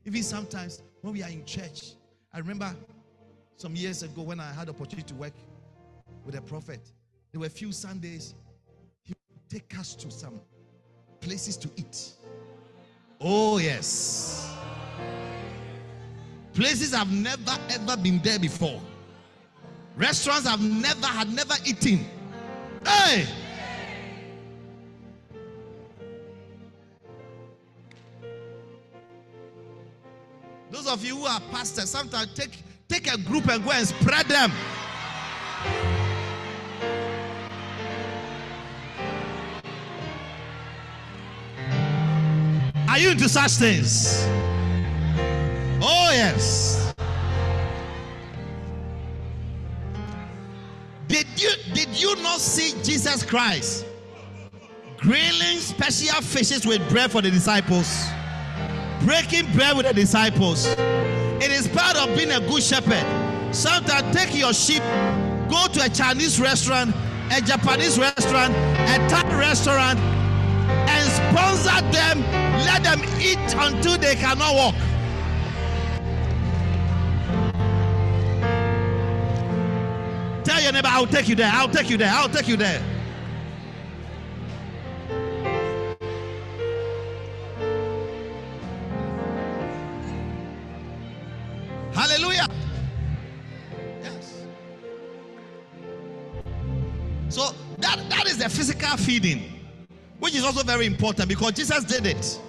[0.05, 1.93] even sometimes when we are in church,
[2.33, 2.75] I remember
[3.55, 5.33] some years ago when I had opportunity to work
[6.25, 6.81] with a prophet.
[7.31, 8.33] There were a few Sundays
[9.03, 10.41] he would take us to some
[11.19, 12.11] places to eat.
[13.19, 14.60] Oh, yes.
[16.53, 18.81] Places I've never ever been there before.
[19.95, 22.05] Restaurants I've never had never eaten.
[22.85, 23.25] Hey!
[30.69, 32.57] Those of you who are pastors, sometimes take
[32.87, 34.51] take a group and go and spread them.
[42.89, 44.40] Are you into such things?
[45.83, 46.93] Oh, yes.
[51.07, 53.85] Did you did you not see Jesus Christ
[54.97, 58.05] grilling special fishes with bread for the disciples?
[59.05, 60.67] Breaking bread with the disciples.
[60.67, 63.03] It is part of being a good shepherd.
[63.53, 64.83] Sometimes take your sheep,
[65.49, 66.95] go to a Chinese restaurant,
[67.31, 72.21] a Japanese restaurant, a Thai restaurant, and sponsor them.
[72.65, 74.75] Let them eat until they cannot walk.
[80.81, 81.51] Neighbor, I'll take you there.
[81.53, 82.11] I'll take you there.
[82.11, 82.81] I'll take you there.
[91.93, 92.47] Hallelujah.
[94.01, 94.43] Yes.
[97.29, 99.59] So that, that is the physical feeding,
[100.19, 102.41] which is also very important because Jesus did it.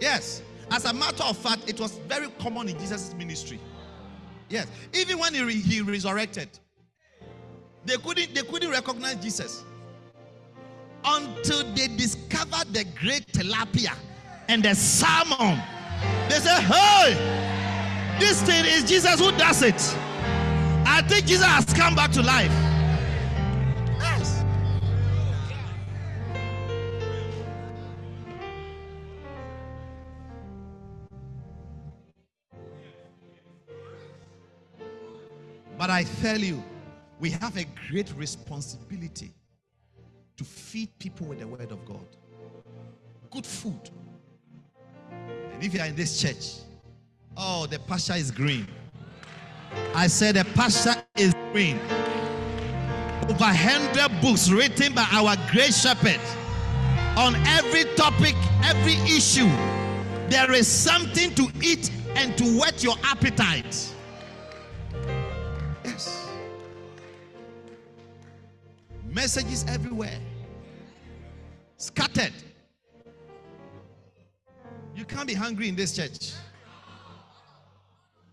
[0.00, 0.42] Yes.
[0.70, 3.58] As a matter of fact, it was very common in Jesus' ministry.
[4.48, 4.66] Yes.
[4.94, 6.48] Even when he, he resurrected,
[7.84, 9.64] they couldn't, they couldn't recognize Jesus
[11.04, 13.94] until they discovered the great tilapia
[14.48, 15.60] and the salmon.
[16.28, 19.80] They said, Hey, this thing is Jesus who does it.
[20.86, 22.50] I think Jesus has come back to life.
[23.98, 24.44] Yes.
[35.78, 36.62] But I tell you,
[37.22, 39.32] we have a great responsibility
[40.36, 42.04] to feed people with the word of God.
[43.30, 43.90] Good food.
[45.52, 46.64] And if you are in this church,
[47.36, 48.66] oh, the pasture is green.
[49.94, 51.78] I said the pasture is green.
[53.30, 56.20] Over 100 books written by our great shepherd
[57.16, 58.34] on every topic,
[58.64, 59.46] every issue.
[60.28, 63.91] There is something to eat and to whet your appetite.
[69.12, 70.18] Messages everywhere.
[71.76, 72.32] Scattered.
[74.96, 76.32] You can't be hungry in this church.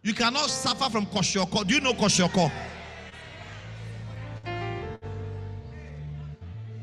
[0.02, 1.68] You cannot suffer from koshoko.
[1.68, 2.50] Do you know koshoko?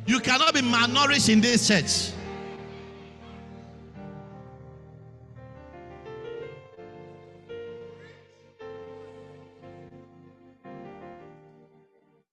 [0.04, 2.12] You cannot be malnourished in this church.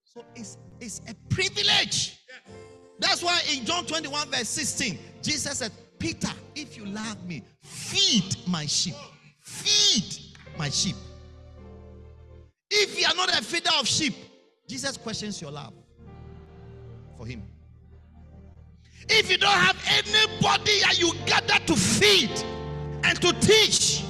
[0.03, 2.19] So it's, it's a privilege.
[2.99, 8.35] That's why in John 21, verse 16, Jesus said, Peter, if you love me, feed
[8.47, 8.95] my sheep.
[9.41, 10.95] Feed my sheep.
[12.69, 14.13] If you are not a feeder of sheep,
[14.67, 15.73] Jesus questions your love
[17.17, 17.43] for him.
[19.09, 22.31] If you don't have anybody that you gather to feed
[23.03, 24.03] and to teach,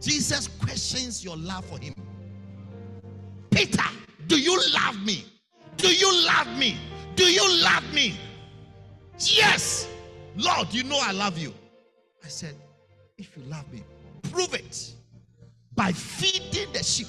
[0.00, 1.94] Jesus questions your love for him.
[3.56, 3.82] Peter,
[4.26, 5.24] do you love me?
[5.78, 6.76] Do you love me?
[7.14, 8.14] Do you love me?
[9.18, 9.88] Yes.
[10.36, 11.54] Lord, you know I love you.
[12.22, 12.54] I said,
[13.16, 13.82] if you love me,
[14.30, 14.92] prove it
[15.74, 17.06] by feeding the sheep.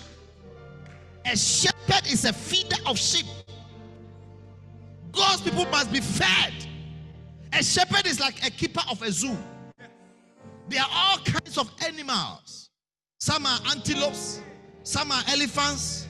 [1.25, 3.25] A shepherd is a feeder of sheep.
[5.11, 6.53] God's people must be fed.
[7.51, 9.35] A shepherd is like a keeper of a zoo.
[10.69, 12.69] There are all kinds of animals.
[13.19, 14.41] Some are antelopes,
[14.83, 16.06] some are elephants,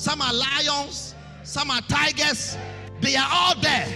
[0.00, 2.56] some are lions, some are tigers.
[3.02, 3.86] They are all there.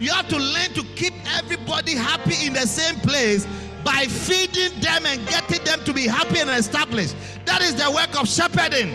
[0.00, 3.46] You have to learn to keep everybody happy in the same place
[3.84, 7.14] by feeding them and getting them to be happy and established.
[7.44, 8.92] That is the work of shepherding.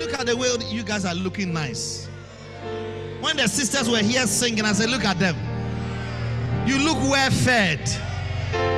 [0.00, 2.08] Look at the way you guys are looking nice.
[3.20, 5.36] When the sisters were here singing, I said, Look at them.
[6.66, 7.88] You look well fed.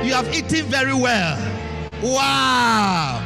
[0.05, 1.63] You have eaten very well.
[2.03, 3.21] Wow.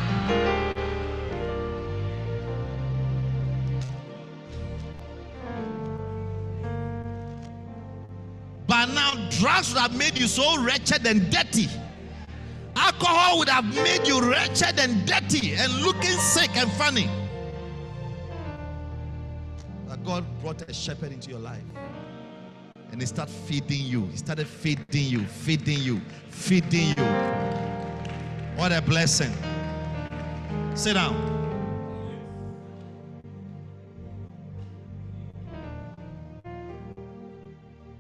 [8.68, 11.68] But now, drugs would have made you so wretched and dirty.
[12.76, 17.10] Alcohol would have made you wretched and dirty and looking sick and funny.
[19.88, 21.64] But God brought a shepherd into your life.
[22.92, 24.06] And he started feeding you.
[24.08, 27.69] He started feeding you, feeding you, feeding you.
[28.60, 29.32] What a blessing.
[30.76, 31.16] Sit down.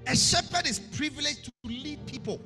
[0.05, 2.41] A shepherd is privileged to lead people.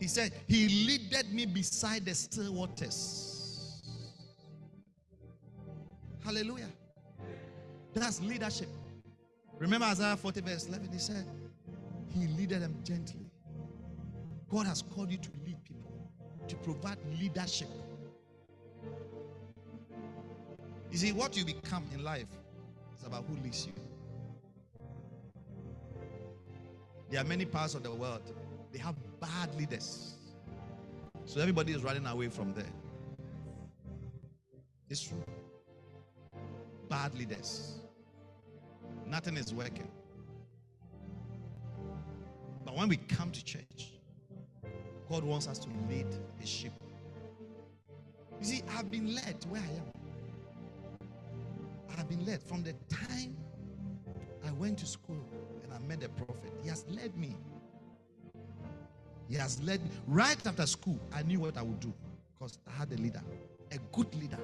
[0.00, 3.82] He said, He leaded me beside the still waters.
[6.24, 6.70] Hallelujah.
[7.92, 8.70] That's leadership.
[9.58, 11.26] Remember Isaiah 40, verse 11, he said,
[12.14, 13.26] He leaded them gently.
[14.48, 15.55] God has called you to lead
[16.48, 17.68] to provide leadership.
[20.90, 22.28] You see, what you become in life
[22.98, 23.72] is about who leads you.
[27.10, 28.22] There are many parts of the world,
[28.72, 30.14] they have bad leaders.
[31.24, 32.72] So everybody is running away from there.
[34.88, 35.24] It's true.
[36.88, 37.80] Bad leaders.
[39.06, 39.88] Nothing is working.
[42.64, 43.95] But when we come to church,
[45.08, 46.06] God wants us to lead
[46.40, 46.72] the sheep.
[48.40, 51.08] You see, I've been led where I am.
[51.98, 53.36] I've been led from the time
[54.46, 55.24] I went to school
[55.62, 56.52] and I met the prophet.
[56.62, 57.36] He has led me.
[59.28, 59.90] He has led me.
[60.06, 61.92] Right after school, I knew what I would do
[62.34, 63.22] because I had a leader,
[63.72, 64.38] a good leader.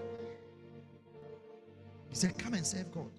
[2.09, 3.11] He said, Come and serve God.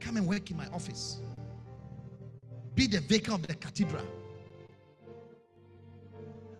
[0.00, 1.20] Come and work in my office.
[2.74, 4.04] Be the vicar of the cathedral.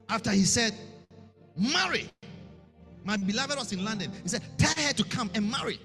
[0.09, 0.75] After he said,
[1.57, 2.09] Marry.
[3.05, 4.11] My beloved was in London.
[4.23, 5.79] He said, Tell her to come and marry.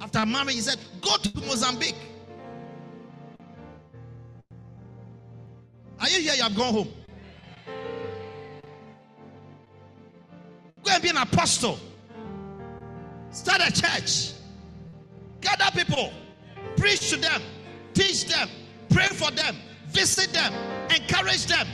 [0.00, 1.94] After marrying, he said, Go to Mozambique.
[6.00, 6.34] Are you here?
[6.34, 6.88] You have gone home.
[10.82, 11.78] Go and be an apostle.
[13.30, 14.32] Start a church.
[15.40, 16.12] Gather people.
[16.76, 17.40] Preach to them.
[17.94, 18.48] Teach them.
[18.90, 19.56] Pray for them.
[19.88, 20.52] Visit them.
[20.90, 21.66] Encourage them.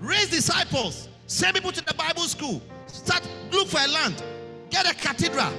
[0.00, 1.08] Raise disciples.
[1.26, 2.62] Send people to the Bible school.
[2.86, 4.22] Start look for a land.
[4.70, 5.52] Get a cathedral.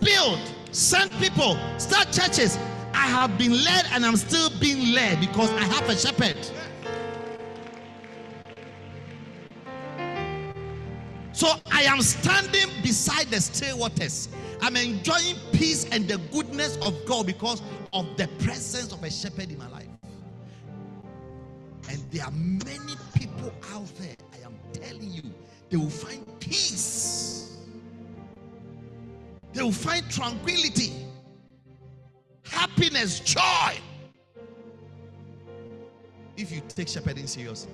[0.00, 0.38] Build.
[0.72, 1.56] Send people.
[1.78, 2.58] Start churches.
[2.92, 6.36] I have been led and I'm still being led because I have a shepherd.
[11.32, 14.28] So I am standing beside the still waters.
[14.62, 17.60] I'm enjoying peace and the goodness of God because
[17.92, 19.88] of the presence of a shepherd in my life.
[21.90, 22.94] And there are many
[23.72, 25.22] out there, I am telling you,
[25.70, 27.58] they will find peace,
[29.52, 30.92] they will find tranquility,
[32.44, 33.74] happiness, joy.
[36.36, 37.72] If you take shepherding seriously,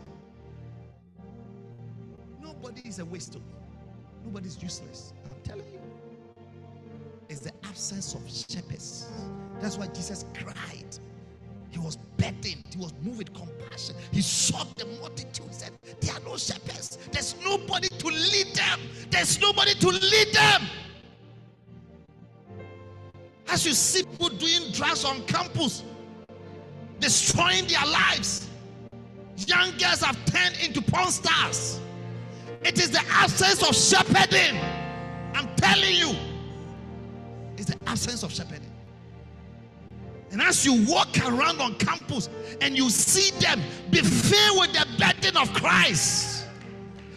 [2.42, 3.38] nobody is a waste.
[4.24, 5.14] Nobody is useless.
[5.24, 5.80] I'm telling you.
[7.30, 9.06] It's the absence of shepherds.
[9.60, 10.98] That's why Jesus cried.
[11.70, 12.64] He was burdened.
[12.70, 13.94] He was moved with compassion.
[14.10, 15.46] He saw the multitude.
[15.48, 16.98] He said, There are no shepherds.
[17.12, 18.80] There's nobody to lead them.
[19.10, 20.62] There's nobody to lead them.
[23.48, 25.82] As you see people doing drugs on campus,
[27.00, 28.48] destroying their lives,
[29.36, 31.80] young girls have turned into porn stars.
[32.62, 34.60] It is the absence of shepherding.
[35.34, 36.14] I'm telling you,
[37.56, 38.69] it's the absence of shepherding.
[40.30, 42.28] And as you walk around on campus
[42.60, 46.46] and you see them, be filled with the burden of Christ.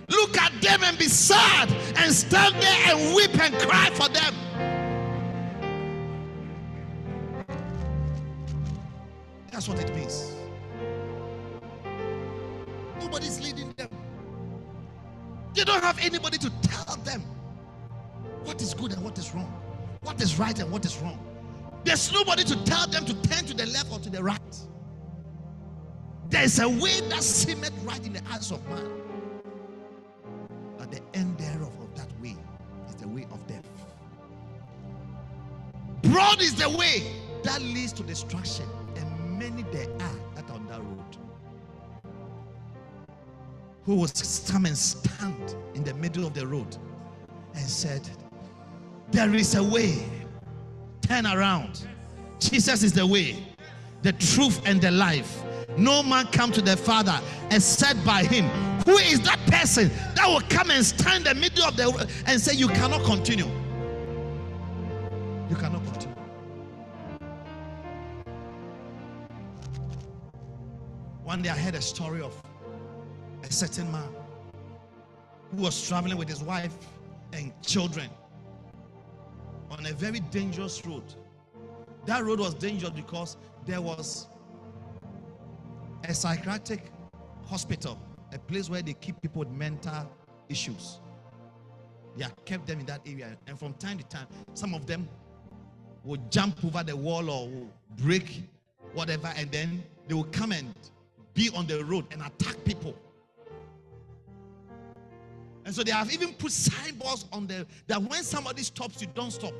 [0.10, 4.34] Look at them and be sad and stand there and weep and cry for them.
[9.52, 10.32] That's what it means.
[13.00, 13.90] Nobody's leading them.
[15.54, 17.22] They don't have anybody to tell them
[18.44, 19.54] what is good and what is wrong,
[20.02, 21.20] what is right and what is wrong.
[21.84, 24.40] There's nobody to tell them to turn to the left or to the right.
[26.30, 28.90] There's a way that seemeth right in the eyes of man,
[30.78, 32.36] but the end thereof of that way
[32.90, 33.68] is the way of death.
[36.04, 37.04] Broad is the way
[37.44, 38.66] that leads to destruction,
[38.96, 41.18] and many there are that are on that road.
[43.86, 46.78] Who was come and stand in the middle of the road
[47.54, 48.10] and said,
[49.12, 50.04] There is a way
[51.14, 51.86] turn around.
[52.40, 53.36] Jesus is the way,
[54.02, 55.44] the truth, and the life.
[55.78, 57.20] No man come to the Father
[57.52, 58.46] except by him.
[58.86, 62.42] Who is that person that will come and stand in the middle of the and
[62.42, 63.48] say, You cannot continue?
[65.50, 66.16] You cannot continue.
[71.24, 72.34] One day I heard a story of
[73.44, 74.10] a certain man
[75.56, 76.76] who was traveling with his wife
[77.34, 78.10] and children
[79.78, 81.04] on a very dangerous road.
[82.06, 84.28] That road was dangerous because there was
[86.04, 86.92] a psychiatric
[87.46, 87.98] hospital,
[88.34, 90.10] a place where they keep people with mental
[90.50, 91.00] issues.
[92.16, 95.08] They have kept them in that area, and from time to time, some of them
[96.04, 97.50] will jump over the wall or
[97.98, 98.44] break
[98.94, 100.74] whatever, and then they will come and
[101.34, 102.96] be on the road and attack people.
[105.66, 109.32] And so they have even put signboards on there that when somebody stops, you don't
[109.32, 109.54] stop.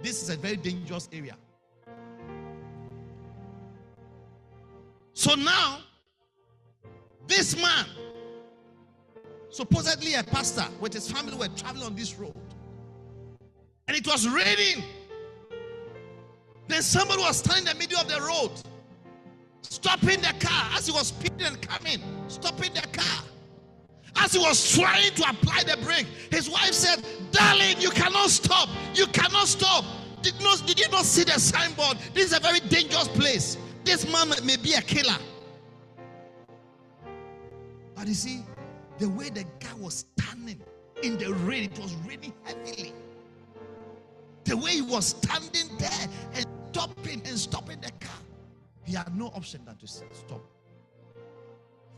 [0.00, 1.36] This is a very dangerous area.
[5.12, 5.80] So now,
[7.26, 7.84] this man,
[9.50, 12.34] supposedly a pastor with his family, were traveling on this road.
[13.86, 14.82] And it was raining.
[16.68, 18.52] Then somebody was standing in the middle of the road,
[19.62, 23.24] stopping the car as he was speeding and coming, stopping the car.
[24.16, 28.68] As he was trying to apply the brake, his wife said, Darling, you cannot stop.
[28.94, 29.84] You cannot stop.
[30.22, 31.96] Did, not, did you not see the signboard?
[32.12, 33.56] This is a very dangerous place.
[33.84, 35.16] This man may be a killer.
[37.94, 38.44] But you see,
[38.98, 40.60] the way the guy was standing
[41.02, 42.92] in the rain, it was raining heavily.
[44.44, 48.18] The way he was standing there and stopping and stopping the car,
[48.84, 50.42] he had no option than to stop.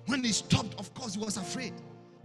[0.07, 1.73] When he stopped, of course, he was afraid.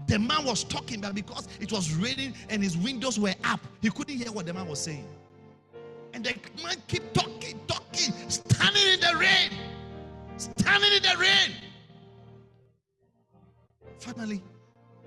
[0.06, 3.90] The man was talking, but because it was raining and his windows were up, he
[3.90, 5.08] couldn't hear what the man was saying.
[6.14, 9.52] And the man kept talking, talking, standing in the rain,
[10.38, 11.52] standing in the rain.
[14.00, 14.44] Finally,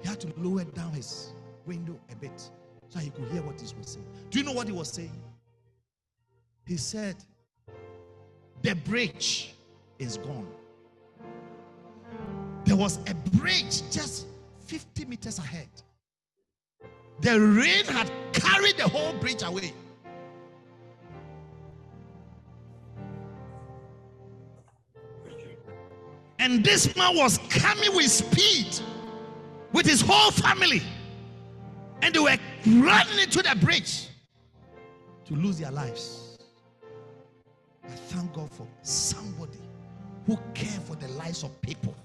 [0.02, 1.32] He had to lower down his
[1.66, 2.50] window a bit
[2.88, 4.06] so he could hear what he was saying.
[4.30, 5.22] Do you know what he was saying?
[6.66, 7.16] He said,
[8.62, 9.54] The bridge
[9.98, 10.48] is gone.
[12.64, 14.26] There was a bridge just
[14.70, 15.68] 50 meters ahead.
[17.22, 19.72] The rain had carried the whole bridge away.
[26.38, 28.78] And this man was coming with speed
[29.72, 30.82] with his whole family.
[32.02, 34.06] And they were running into the bridge
[35.24, 36.38] to lose their lives.
[37.82, 39.58] I thank God for somebody
[40.26, 41.96] who care for the lives of people.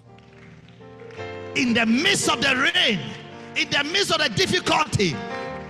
[1.55, 2.99] In the midst of the rain,
[3.55, 5.15] in the midst of the difficulty,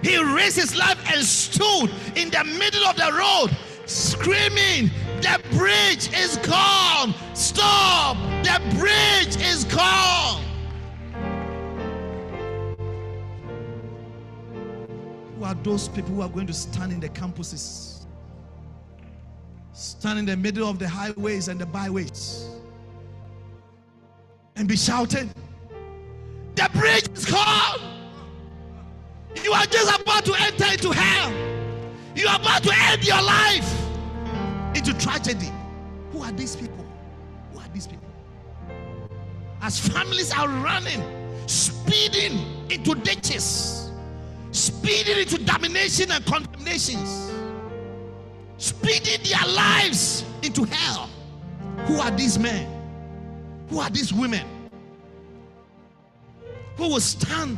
[0.02, 3.56] he raised his life and stood in the middle of the road,
[3.86, 4.90] screaming,
[5.22, 7.14] The bridge is gone!
[7.34, 8.18] Stop!
[8.44, 10.44] The bridge is gone!
[15.38, 18.06] Who are those people who are going to stand in the campuses?
[19.74, 22.50] Stand in the middle of the highways and the byways
[24.56, 25.30] and be shouting,
[26.56, 27.82] The bridge is called.
[29.44, 31.32] You are just about to enter into hell.
[32.16, 33.70] You are about to end your life
[34.74, 35.52] into tragedy.
[36.12, 36.86] Who are these people?
[37.52, 38.08] Who are these people?
[39.62, 41.04] As families are running,
[41.48, 43.92] speeding into ditches,
[44.52, 47.32] speeding into domination and condemnations,
[48.58, 51.10] speeding their lives into hell.
[51.88, 52.66] Who are these men?
[53.70, 54.55] Who are these women?
[56.78, 57.58] Who will stand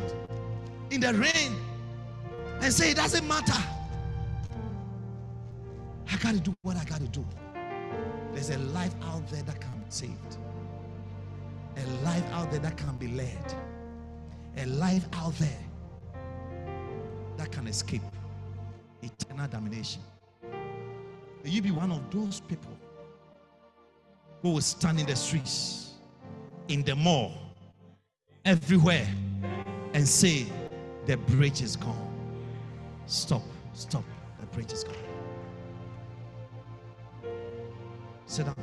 [0.90, 1.56] in the rain
[2.60, 3.60] and say, It doesn't matter.
[6.10, 7.24] I got to do what I got to do.
[8.32, 10.36] There's a life out there that can be saved,
[11.76, 13.54] a life out there that can be led,
[14.56, 15.58] a life out there
[17.36, 18.02] that can escape
[19.02, 20.02] eternal damnation.
[21.44, 22.76] May you be one of those people
[24.42, 25.92] who will stand in the streets,
[26.68, 27.32] in the mall,
[28.48, 29.06] everywhere,
[29.92, 30.46] and say,
[31.04, 32.08] The bridge is gone.
[33.06, 33.42] Stop,
[33.74, 34.04] stop,
[34.40, 34.94] the bridge is gone.
[38.24, 38.56] Sit down.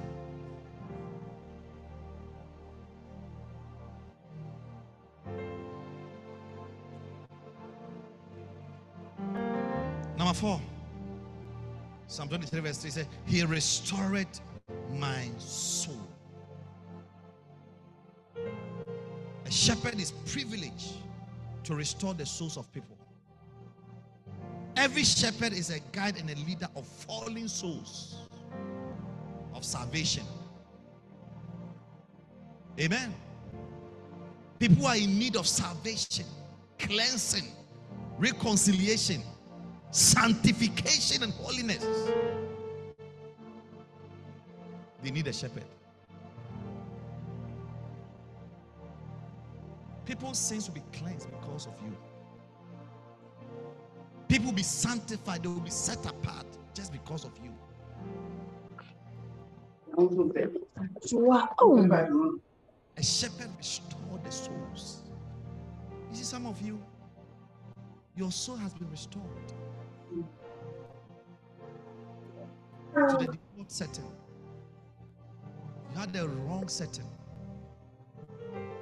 [10.18, 10.60] Number four.
[12.07, 14.28] Psalm 23, verse 3 says, He restored
[14.94, 16.15] my soul.
[19.56, 20.94] Shepherd is privileged
[21.64, 22.98] to restore the souls of people.
[24.76, 28.18] Every shepherd is a guide and a leader of fallen souls
[29.53, 30.23] of salvation.
[32.80, 33.14] Amen.
[34.60, 36.26] People are in need of salvation,
[36.77, 37.48] cleansing,
[38.18, 39.22] reconciliation,
[39.91, 41.86] sanctification, and holiness.
[45.02, 45.64] They need a shepherd.
[50.06, 51.95] People's sins will be cleansed because of you.
[54.27, 57.52] People will be sanctified, they will be set apart just because of you.
[59.98, 60.32] Oh.
[62.98, 65.03] A shepherd restored the souls.
[66.11, 66.82] You see, some of you,
[68.15, 69.23] your soul has been restored
[72.94, 74.11] to the default setting.
[75.94, 77.06] You had the wrong setting.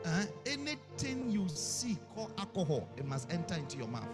[0.05, 4.07] Uh, anything you see called alcohol, it must enter into your mouth.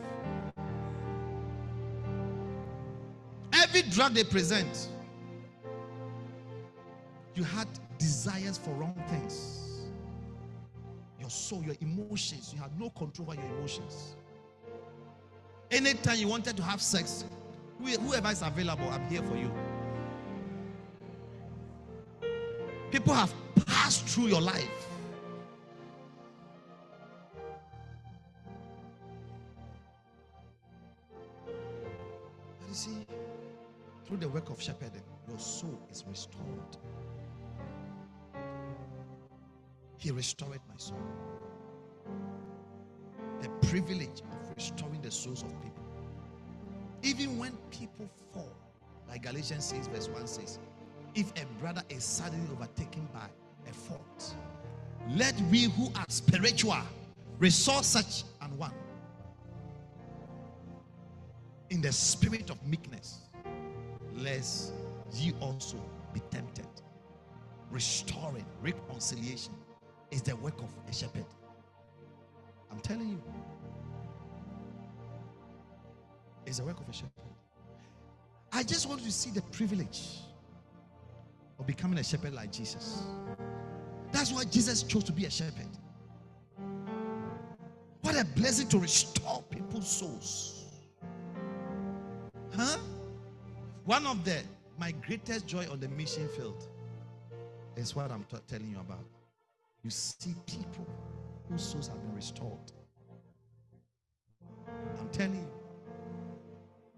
[3.54, 4.90] Every drug they present,
[7.34, 7.68] you had
[7.98, 9.88] desires for wrong things.
[11.20, 14.16] Your soul, your emotions, you had no control over your emotions.
[15.72, 17.26] Anytime you wanted to have sex,
[17.82, 19.52] whoever is available, I'm here for you.
[22.92, 23.34] People have
[23.66, 24.79] passed through your life.
[34.10, 36.78] Through the work of shepherding, your soul is restored.
[39.98, 40.98] He restored my soul.
[43.44, 45.84] The privilege of restoring the souls of people.
[47.04, 48.52] Even when people fall,
[49.08, 50.58] like Galatians 6, verse 1 says,
[51.14, 53.28] if a brother is suddenly overtaken by
[53.70, 54.34] a fault,
[55.16, 56.82] let we who are spiritual
[57.38, 58.74] restore such an one
[61.70, 63.29] in the spirit of meekness,
[64.20, 64.74] lest
[65.14, 65.78] ye also
[66.14, 66.68] be tempted.
[67.72, 69.54] Restoring reconciliation
[70.12, 71.26] is the work of a shepherd.
[72.72, 73.22] I'm telling you.
[76.46, 77.12] It's the work of a shepherd.
[78.52, 80.18] I just want you to see the privilege
[81.60, 83.04] of becoming a shepherd like Jesus.
[84.12, 85.68] That's why Jesus chose to be a shepherd.
[88.02, 90.66] What a blessing to restore people's souls.
[92.56, 92.78] Huh?
[93.90, 94.38] One of the
[94.78, 96.68] my greatest joy on the mission field
[97.76, 99.04] is what I'm t- telling you about.
[99.84, 100.86] You see people
[101.50, 102.72] whose souls have been restored.
[105.00, 105.52] I'm telling you.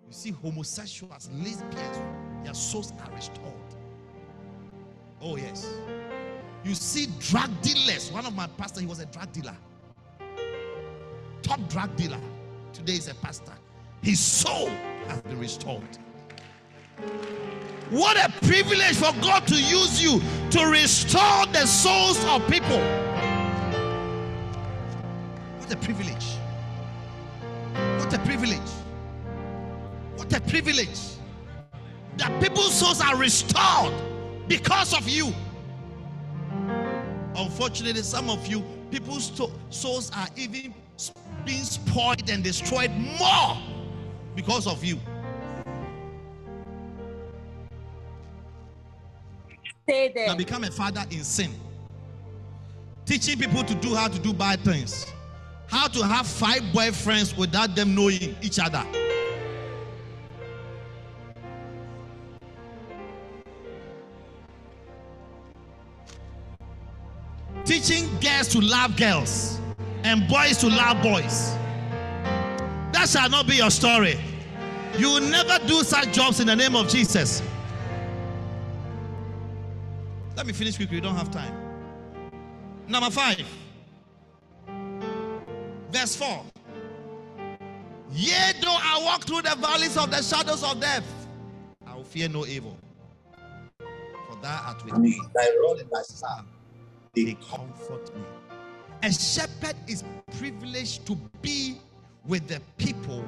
[0.06, 1.98] You see homosexuals, lesbians,
[2.44, 3.72] their souls are restored.
[5.22, 5.66] Oh, yes.
[6.66, 8.12] You see drug dealers.
[8.12, 9.56] One of my pastors, he was a drug dealer.
[11.42, 12.20] Top drug dealer.
[12.74, 13.54] Today is a pastor.
[14.02, 14.68] His soul
[15.08, 15.98] has been restored.
[17.90, 22.80] What a privilege for God to use you to restore the souls of people.
[25.60, 26.26] What a privilege.
[28.00, 28.70] What a privilege.
[30.16, 31.00] What a privilege.
[32.18, 33.94] That people's souls are restored
[34.48, 35.34] because of you.
[37.36, 39.32] Unfortunately, some of you, people's
[39.70, 40.74] souls are even
[41.46, 43.58] being spoiled and destroyed more
[44.36, 44.98] because of you.
[49.84, 50.36] Stay there.
[50.36, 51.52] become a father in sin.
[53.06, 55.12] Teaching people to do how to do bad things.
[55.68, 58.86] How to have five boyfriends without them knowing each other.
[67.66, 69.60] Teaching girls to love girls
[70.04, 71.54] and boys to love boys.
[72.92, 74.20] That shall not be your story.
[74.98, 77.42] You will never do such jobs in the name of Jesus.
[80.42, 80.98] Let me finish quickly.
[80.98, 81.54] We don't have time.
[82.88, 83.46] Number five,
[85.92, 86.44] verse 4.
[88.12, 91.06] Yea, though I walk through the valleys of the shadows of death,
[91.86, 92.76] I will fear no evil.
[93.78, 95.22] For thou art with me.
[95.36, 96.46] Thy rod and thy staff,
[97.16, 98.24] They comfort me.
[99.04, 100.04] A shepherd is
[100.40, 101.78] privileged to be
[102.26, 103.24] with the people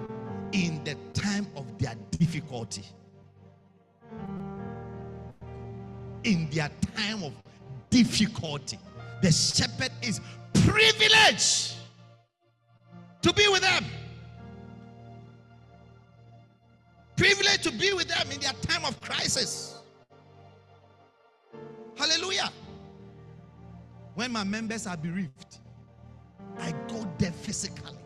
[0.52, 2.85] in the time of their difficulty.
[6.24, 7.34] In their time of
[7.90, 8.80] difficulty,
[9.22, 10.22] the shepherd is
[10.54, 11.76] privileged
[13.22, 13.86] to be with them.
[17.16, 19.80] Privileged to be with them in their time of crisis.
[21.95, 22.52] Hallelujah.
[24.16, 25.60] When my members are bereaved,
[26.60, 27.98] I go there physically,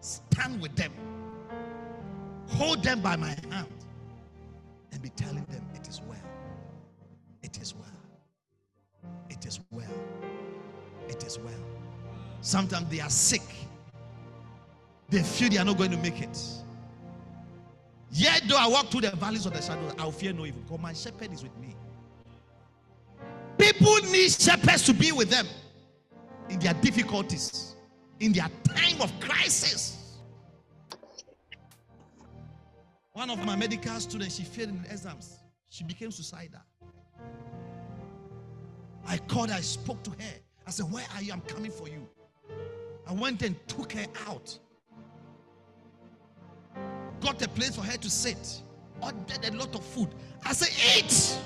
[0.00, 0.92] stand with them,
[2.48, 3.68] hold them by my hand,
[4.92, 6.19] and be telling them it is well.
[7.42, 9.10] It is well.
[9.28, 9.86] It is well.
[11.08, 11.54] It is well.
[12.40, 13.42] Sometimes they are sick.
[15.08, 16.38] They feel they are not going to make it.
[18.12, 20.80] Yet though I walk through the valleys of the shadows, I'll fear no evil, because
[20.80, 21.76] my shepherd is with me.
[23.58, 25.46] People need shepherds to be with them
[26.48, 27.74] in their difficulties,
[28.18, 30.18] in their time of crisis.
[33.12, 35.38] One of my medical students, she failed in the exams.
[35.68, 36.60] She became suicidal.
[39.06, 40.34] I called I spoke to her.
[40.66, 41.32] I said, Where are you?
[41.32, 42.06] I'm coming for you.
[43.08, 44.56] I went and took her out.
[47.20, 48.62] Got a place for her to sit.
[49.02, 50.08] Ordered a lot of food.
[50.44, 51.38] I said, Eat.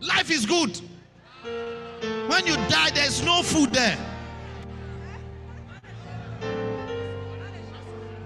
[0.00, 0.78] Life is good.
[2.28, 3.96] When you die, there's no food there.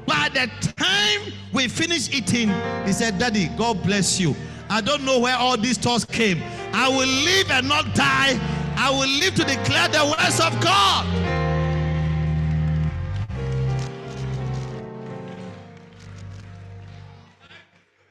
[0.07, 2.49] By the time we finished eating,
[2.85, 4.35] he said, Daddy, God bless you.
[4.69, 6.43] I don't know where all these thoughts came.
[6.72, 8.38] I will live and not die.
[8.76, 11.06] I will live to declare the words of God.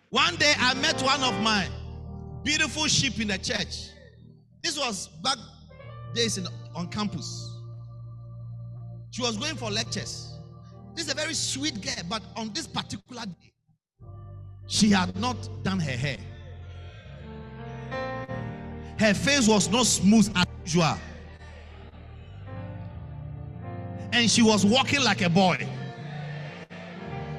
[0.10, 1.68] One day I met one of my
[2.44, 3.90] beautiful sheep in the church.
[4.64, 5.38] This was back
[6.14, 7.49] days in, on campus.
[9.11, 10.34] She was going for lectures.
[10.95, 13.53] This is a very sweet girl, but on this particular day,
[14.68, 16.18] she had not done her hair.
[19.00, 20.98] Her face was not smooth as usual.
[24.12, 25.66] And she was walking like a boy.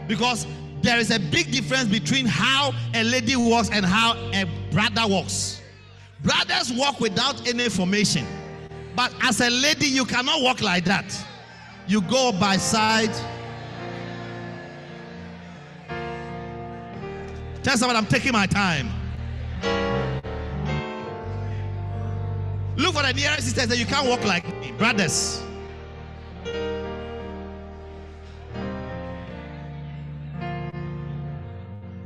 [0.09, 0.47] Because
[0.81, 5.61] there is a big difference between how a lady walks and how a brother walks.
[6.23, 8.27] Brothers walk without any formation.
[8.97, 11.15] But as a lady, you cannot walk like that.
[11.87, 13.15] You go by side.
[17.63, 19.00] Tell someone I'm taking my time.
[22.81, 23.75] Look for the nearest sister.
[23.75, 24.73] you can't walk like me.
[24.73, 25.43] Brothers.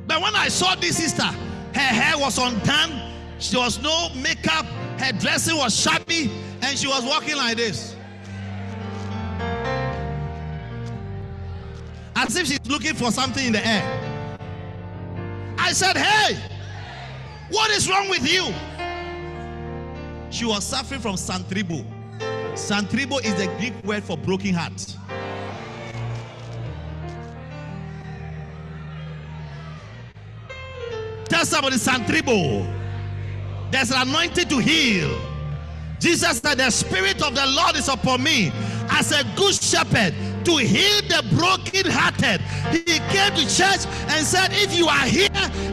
[0.09, 4.67] But when I saw this sister, her hair was undone, she was no makeup,
[4.99, 6.29] her dressing was shabby,
[6.61, 7.95] and she was walking like this.
[12.17, 14.37] As if she's looking for something in the air.
[15.57, 16.37] I said, Hey,
[17.51, 18.53] what is wrong with you?
[20.35, 21.87] She was suffering from santribo.
[22.55, 24.97] Santribo is the Greek word for broken heart.
[31.29, 32.69] Tell somebody santribo.
[33.71, 35.17] There's an anointing to heal.
[36.01, 38.51] Jesus said, The Spirit of the Lord is upon me
[38.91, 42.41] as a good shepherd to heal the broken-hearted.
[42.71, 45.29] He came to church and said, If you are here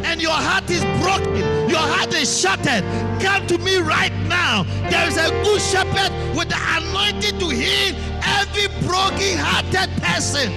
[0.06, 1.35] and your heart is broken,
[1.69, 2.84] your heart is shattered,
[3.22, 4.64] come to me right now.
[4.89, 10.52] There is a good shepherd with the anointing to heal every broken-hearted person.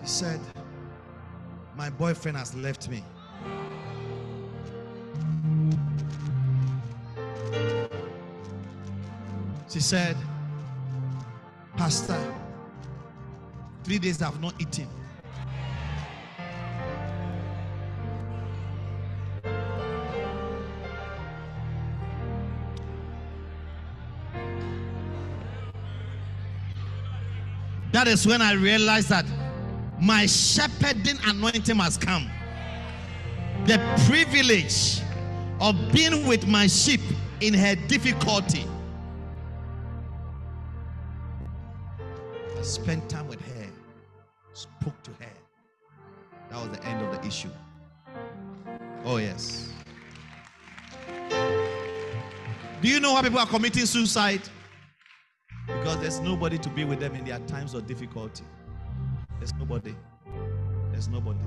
[0.00, 0.40] He said,
[1.76, 3.04] My boyfriend has left me.
[9.70, 10.16] She said,
[11.76, 12.18] Pastor,
[13.84, 14.88] three days I've not eaten.
[27.92, 29.24] That is when I realized that
[30.00, 32.28] my shepherding anointing has come.
[33.66, 33.78] The
[34.08, 35.00] privilege
[35.60, 37.00] of being with my sheep
[37.40, 38.64] in her difficulty.
[42.62, 43.66] Spent time with her,
[44.52, 45.32] spoke to her.
[46.50, 47.50] That was the end of the issue.
[49.04, 49.72] Oh, yes.
[52.82, 54.42] Do you know why people are committing suicide?
[55.66, 58.44] Because there's nobody to be with them in their times of difficulty.
[59.38, 59.94] There's nobody.
[60.90, 61.38] There's nobody.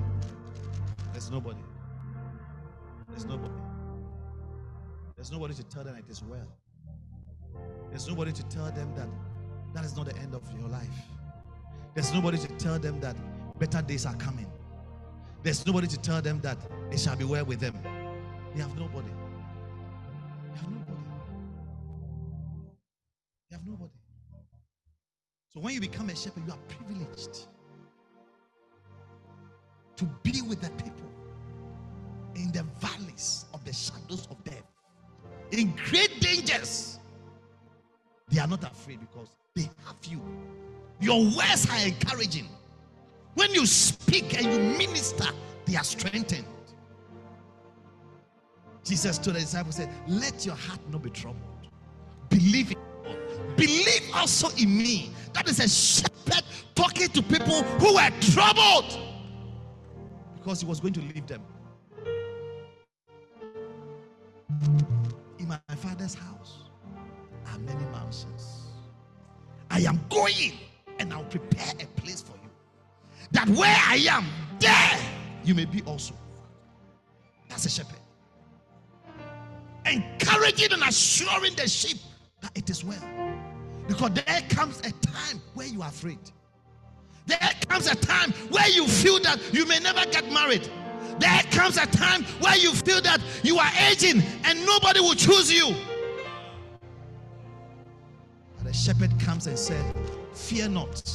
[1.12, 1.60] There's nobody.
[3.08, 3.54] There's nobody.
[5.14, 6.48] There's nobody to tell them it is well.
[7.90, 9.08] There's nobody to tell them that
[9.74, 10.88] that is not the end of your life.
[11.94, 13.16] There's nobody to tell them that
[13.58, 14.50] better days are coming.
[15.42, 16.56] There's nobody to tell them that
[16.90, 17.76] it shall be well with them.
[18.54, 19.08] You have nobody.
[19.08, 20.98] You have nobody.
[23.50, 23.90] You have nobody.
[25.52, 27.46] So when you become a shepherd, you are privileged
[29.96, 31.10] to be with the people
[32.34, 34.64] in the valleys of the shadows of death,
[35.52, 36.98] in great dangers.
[38.28, 40.20] They are not afraid because they have you.
[41.00, 42.48] Your words are encouraging.
[43.34, 45.26] When you speak and you minister,
[45.66, 46.46] they are strengthened.
[48.84, 51.42] Jesus told the disciples, said, Let your heart not be troubled.
[52.28, 53.18] Believe in God.
[53.56, 55.10] Believe also in me.
[55.32, 56.44] That is a shepherd
[56.74, 58.98] talking to people who were troubled
[60.36, 61.42] because he was going to leave them.
[65.38, 66.64] In my father's house
[67.46, 68.63] are many mansions.
[69.74, 70.52] I am going
[71.00, 72.48] and I'll prepare a place for you.
[73.32, 74.24] That where I am,
[74.60, 75.00] there
[75.42, 76.14] you may be also.
[77.48, 77.98] That's a shepherd.
[79.84, 81.98] Encouraging and assuring the sheep
[82.40, 83.02] that it is well.
[83.88, 86.20] Because there comes a time where you are afraid.
[87.26, 87.38] There
[87.68, 90.70] comes a time where you feel that you may never get married.
[91.18, 95.52] There comes a time where you feel that you are aging and nobody will choose
[95.52, 95.74] you.
[98.74, 99.94] Shepherd comes and said,
[100.34, 101.12] Fear not.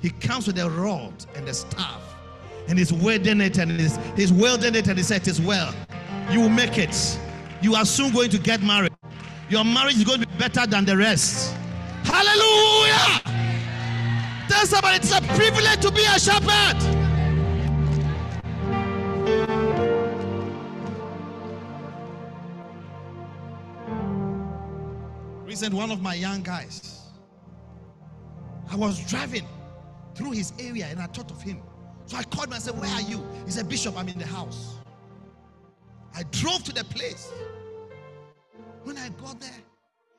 [0.00, 2.02] He comes with a rod and a staff,
[2.66, 5.74] and he's welding it and he's, he's welding it, and he said, It is well.
[6.30, 7.18] You will make it.
[7.60, 8.92] You are soon going to get married.
[9.50, 11.54] Your marriage is going to be better than the rest.
[12.04, 13.20] Hallelujah!
[14.48, 17.04] Tell somebody it's a privilege to be a shepherd.
[25.64, 27.00] Recent, one of my young guys,
[28.70, 29.46] I was driving
[30.14, 31.62] through his area and I thought of him.
[32.04, 33.26] So I called him and said, Where are you?
[33.46, 34.74] He said, Bishop, I'm in the house.
[36.14, 37.32] I drove to the place.
[38.82, 39.62] When I got there,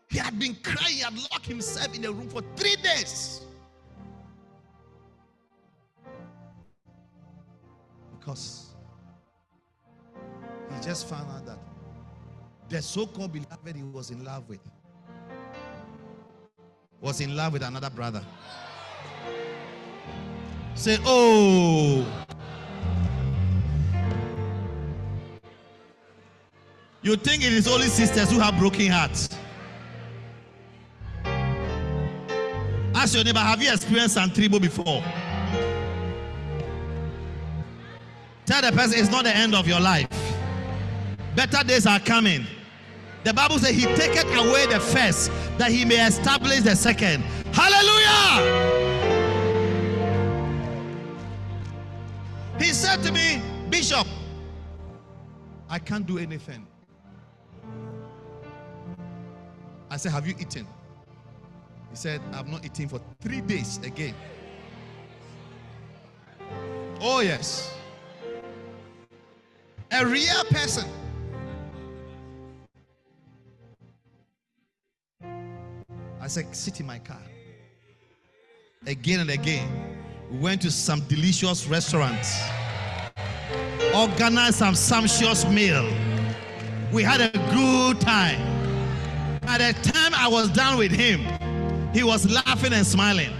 [0.09, 3.41] he had been crying, he had locked himself in a room for three days.
[8.17, 8.73] Because
[10.73, 11.59] he just found out that
[12.67, 14.59] the so-called beloved he was in love with
[17.01, 18.23] was in love with another brother.
[20.75, 22.05] Say, oh.
[27.01, 29.29] You think it is only sisters who have broken hearts?
[32.95, 35.03] Ask your neighbor, have you experienced Santribo before?
[38.45, 40.07] Tell the person it's not the end of your life.
[41.35, 42.45] Better days are coming.
[43.25, 47.23] The Bible says he taketh away the first that he may establish the second.
[47.53, 48.75] Hallelujah!
[52.59, 53.41] He said to me,
[53.71, 54.05] Bishop,
[55.67, 56.67] I can't do anything.
[59.89, 60.67] I said, Have you eaten?
[61.89, 64.13] He said, I've not eaten for three days again.
[67.01, 67.73] Oh, yes.
[69.91, 70.85] A real person.
[76.25, 77.21] I said, Sit in my car.
[78.87, 79.69] Again and again.
[80.31, 82.41] We went to some delicious restaurants,
[83.95, 85.87] organized some sumptuous meal.
[86.91, 88.41] We had a good time.
[89.41, 91.21] By the time I was done with him,
[91.93, 93.31] he was laughing and smiling.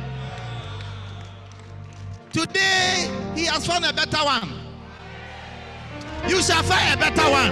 [2.31, 4.59] Today, he has found a better one.
[6.27, 7.51] You shall find a better one.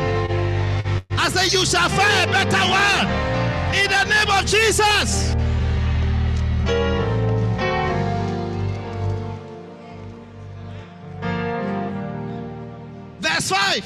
[1.17, 3.42] I say, You shall find a better one.
[3.73, 5.33] In the name of Jesus.
[13.19, 13.85] Verse 5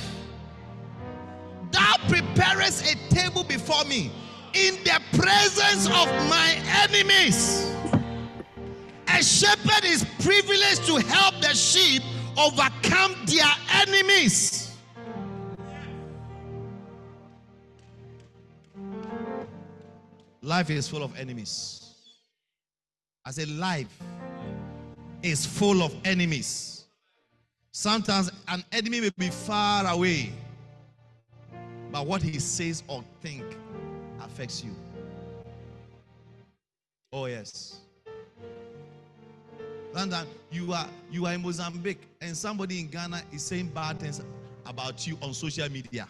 [1.72, 4.12] Thou preparest a table before me
[4.54, 7.72] in the presence of my enemies.
[9.08, 12.04] A shepherd is privileged to help the sheep
[12.38, 14.67] overcome their enemies.
[20.42, 21.94] Life is full of enemies.
[23.26, 23.88] I say, life
[25.22, 26.86] is full of enemies.
[27.72, 30.32] Sometimes an enemy may be far away,
[31.92, 33.44] but what he says or think
[34.22, 34.76] affects you.
[37.12, 37.80] Oh yes.
[39.94, 44.22] Sometimes you are you are in Mozambique and somebody in Ghana is saying bad things
[44.66, 46.08] about you on social media.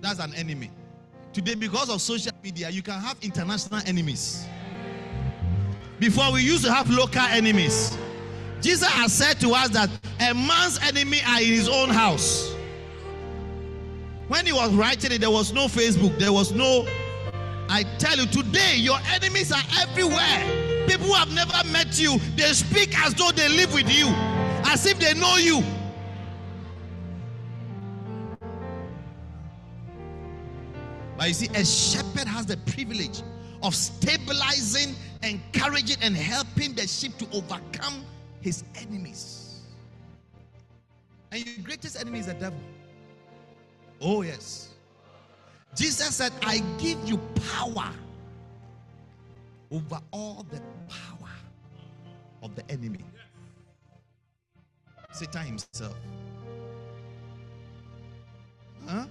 [0.00, 0.70] That's an enemy.
[1.36, 4.46] Today, because of social media, you can have international enemies.
[5.98, 7.98] Before we used to have local enemies.
[8.62, 12.54] Jesus has said to us that a man's enemy are in his own house.
[14.28, 16.86] When he was writing it, there was no Facebook, there was no.
[17.68, 20.86] I tell you, today your enemies are everywhere.
[20.88, 24.06] People who have never met you, they speak as though they live with you,
[24.64, 25.62] as if they know you.
[31.16, 33.22] But you see, a shepherd has the privilege
[33.62, 38.04] of stabilizing, encouraging, and helping the sheep to overcome
[38.40, 39.60] his enemies.
[41.32, 42.60] And your greatest enemy is the devil.
[44.00, 44.74] Oh, yes.
[45.74, 47.18] Jesus said, I give you
[47.52, 47.90] power
[49.70, 51.30] over all the power
[52.42, 53.00] of the enemy.
[55.12, 55.96] Satan himself.
[58.86, 59.06] Huh?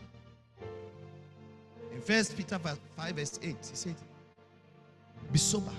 [1.96, 3.96] In First Peter 5, verse 8, he said,
[5.32, 5.72] Be sober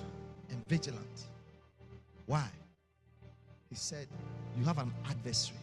[0.51, 1.27] and vigilant.
[2.25, 2.49] Why?
[3.69, 4.09] He said,
[4.59, 5.59] You have an adversary.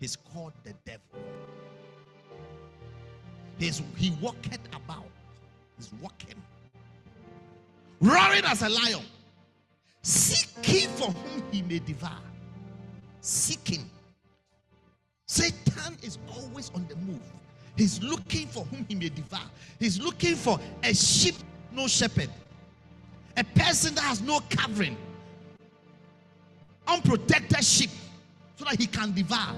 [0.00, 1.22] He's called the devil.
[3.56, 5.06] He's, he walketh about.
[5.76, 6.34] He's walking.
[8.00, 9.04] Roaring as a lion.
[10.02, 12.18] Seeking for whom he may devour.
[13.20, 13.88] Seeking.
[15.28, 17.20] Satan is always on the move.
[17.76, 19.48] He's looking for whom he may devour.
[19.78, 21.36] He's looking for a sheep,
[21.72, 22.30] no shepherd.
[23.36, 24.96] A person that has no covering.
[26.86, 27.90] Unprotected sheep.
[28.56, 29.54] So that he can devour.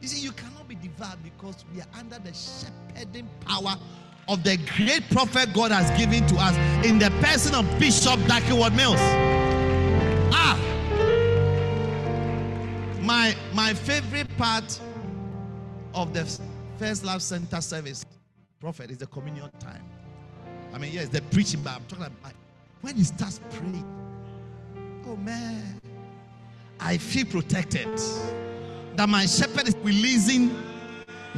[0.00, 3.76] You see, you cannot be devoured because we are under the shepherding power
[4.28, 6.56] of the great prophet God has given to us
[6.86, 8.98] in the person of Bishop Dag Heward-Mills.
[10.32, 10.58] Ah,
[13.00, 14.80] my my favorite part
[15.94, 16.24] of the
[16.78, 18.04] first love center service,
[18.60, 19.84] prophet, is the communion time.
[20.72, 22.32] I mean, yes, the preaching, but I'm talking about
[22.80, 23.84] when he starts praying.
[25.06, 25.80] Oh man,
[26.78, 27.88] I feel protected
[28.96, 30.54] that my shepherd is releasing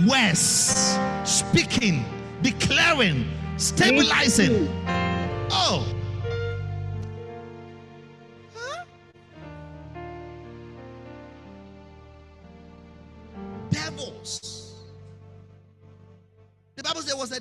[0.08, 2.04] words, speaking,
[2.42, 3.26] declaring,
[3.56, 4.68] stabilizing.
[5.50, 5.91] Oh.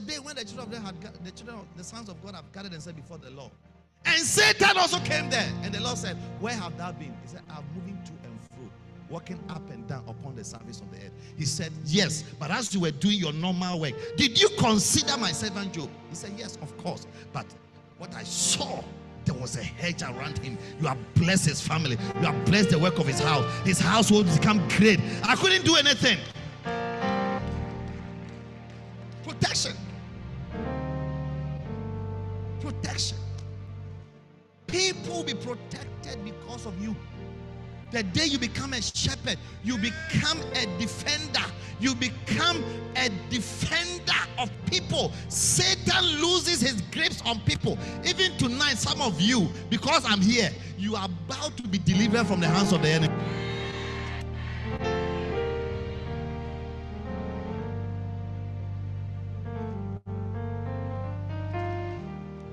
[0.01, 2.99] Day when the children of had the children the sons of God have gathered themselves
[2.99, 3.51] before the Lord.
[4.05, 5.47] And Satan also came there.
[5.63, 7.15] And the Lord said, Where have thou been?
[7.21, 8.69] He said, I'm moving to and fro,
[9.09, 11.13] walking up and down upon the surface of the earth.
[11.37, 15.31] He said, Yes, but as you were doing your normal work, did you consider my
[15.31, 15.89] servant Job?
[16.09, 17.05] He said, Yes, of course.
[17.31, 17.45] But
[18.01, 18.83] What I saw,
[19.25, 20.57] there was a hedge around him.
[20.79, 21.97] You have blessed his family.
[22.15, 23.45] You have blessed the work of his house.
[23.63, 24.99] His household become great.
[25.23, 26.17] I couldn't do anything.
[29.23, 29.73] Protection.
[34.71, 36.95] People will be protected because of you.
[37.91, 41.45] The day you become a shepherd, you become a defender.
[41.81, 42.63] You become
[42.95, 45.11] a defender of people.
[45.27, 47.77] Satan loses his grips on people.
[48.05, 52.39] Even tonight, some of you, because I'm here, you are about to be delivered from
[52.39, 53.13] the hands of the enemy.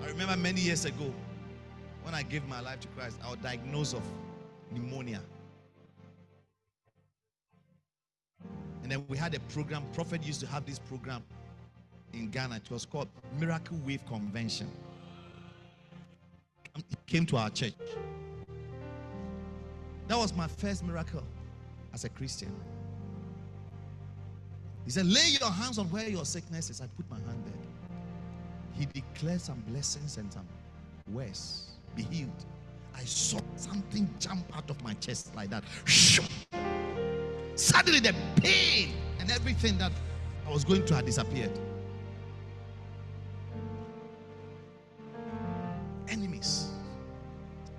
[0.02, 1.14] I remember many years ago
[2.08, 4.00] when I gave my life to Christ, I was diagnosed of
[4.72, 5.20] pneumonia.
[8.82, 11.22] And then we had a program, Prophet used to have this program
[12.14, 12.56] in Ghana.
[12.56, 13.08] It was called
[13.38, 14.70] Miracle Wave Convention.
[16.74, 17.74] He came to our church.
[20.06, 21.24] That was my first miracle
[21.92, 22.54] as a Christian.
[24.86, 26.80] He said, Lay your hands on where your sickness is.
[26.80, 28.78] I put my hand there.
[28.78, 30.46] He declared some blessings and some
[31.12, 31.68] words.
[31.98, 32.44] Be healed.
[32.94, 35.64] I saw something jump out of my chest like that.
[37.56, 39.90] Suddenly, the pain and everything that
[40.46, 41.50] I was going through had disappeared.
[46.08, 46.68] Enemies.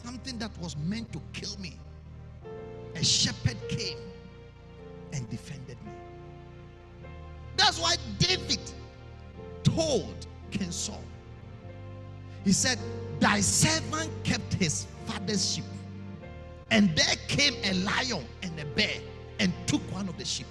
[0.03, 1.77] Something that was meant to kill me.
[2.95, 3.99] A shepherd came
[5.13, 5.93] and defended me.
[7.55, 8.59] That's why David
[9.63, 11.03] told King Saul,
[12.43, 12.79] he said,
[13.19, 15.65] Thy servant kept his father's sheep,
[16.71, 19.01] and there came a lion and a bear
[19.39, 20.47] and took one of the sheep.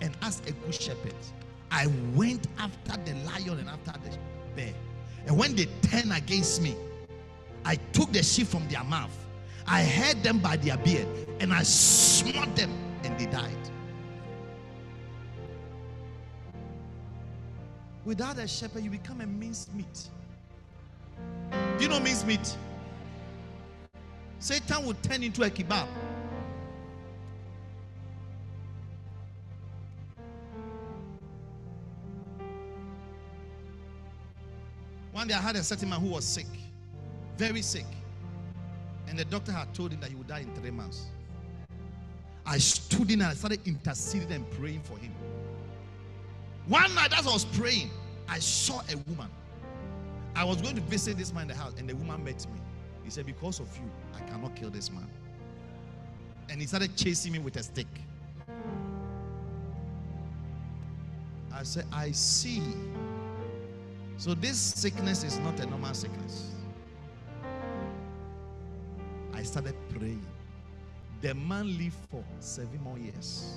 [0.00, 1.14] And as a good shepherd,
[1.70, 4.16] I went after the lion and after the
[4.56, 4.72] bear.
[5.26, 6.76] And when they turned against me,
[7.64, 9.14] I took the sheep from their mouth.
[9.66, 11.06] I held them by their beard
[11.40, 12.70] and I smote them
[13.04, 13.54] and they died.
[18.04, 20.08] Without a shepherd, you become a minced meat.
[21.50, 22.56] Do you know minced meat?
[24.38, 25.86] Satan will turn into a kebab.
[35.12, 36.46] One day I had a certain man who was sick,
[37.36, 37.86] very sick.
[39.08, 41.06] And the doctor had told him that he would die in three months.
[42.46, 45.12] I stood in and I started interceding and praying for him.
[46.66, 47.90] One night, as I was praying,
[48.28, 49.28] I saw a woman.
[50.38, 52.60] I was going to visit this man in the house, and the woman met me.
[53.02, 55.08] He said, Because of you, I cannot kill this man.
[56.48, 57.88] And he started chasing me with a stick.
[61.52, 62.62] I said, I see.
[64.16, 66.52] So this sickness is not a normal sickness.
[69.34, 70.24] I started praying.
[71.20, 73.56] The man lived for seven more years.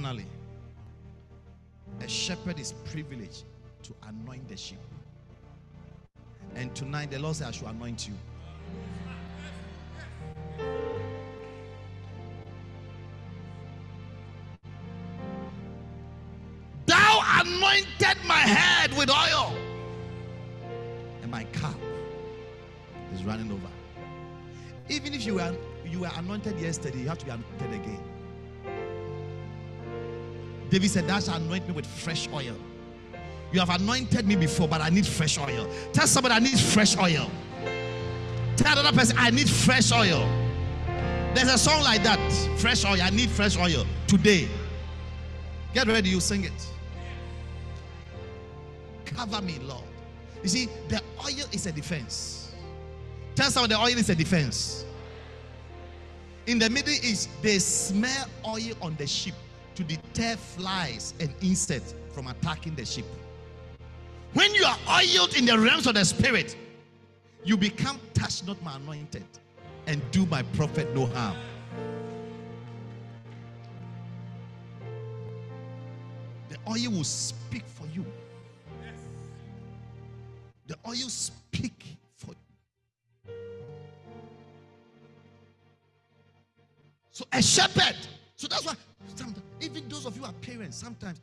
[0.00, 0.26] Finally,
[2.00, 3.42] a shepherd is privileged
[3.82, 4.78] to anoint the sheep.
[6.54, 8.14] And tonight, the Lord said, I should anoint you.
[16.86, 19.52] Thou anointed my head with oil,
[21.22, 21.74] and my cup
[23.12, 23.66] is running over.
[24.88, 28.17] Even if you were you were anointed yesterday, you have to be anointed again.
[30.70, 32.54] David said, Thou shalt anoint me with fresh oil.
[33.52, 35.70] You have anointed me before, but I need fresh oil.
[35.92, 37.30] Tell somebody I need fresh oil.
[38.56, 40.28] Tell another person I need fresh oil.
[41.34, 42.18] There's a song like that.
[42.58, 43.00] Fresh oil.
[43.00, 44.48] I need fresh oil today.
[45.72, 46.68] Get ready, you sing it.
[49.04, 49.84] Cover me, Lord.
[50.42, 52.52] You see, the oil is a defense.
[53.34, 54.84] Tell someone the oil is a defense.
[56.46, 59.34] In the Middle East, they smell oil on the sheep
[59.78, 63.04] to deter flies and insects from attacking the sheep.
[64.32, 66.56] When you are oiled in the realms of the spirit,
[67.44, 69.22] you become touch not my anointed
[69.86, 71.36] and do my prophet no harm.
[76.48, 78.04] The oil will speak for you.
[80.66, 81.84] The oil speak
[82.16, 83.34] for you.
[87.12, 87.96] So a shepherd.
[88.34, 88.74] So that's why
[89.60, 91.20] even those of you are parents, sometimes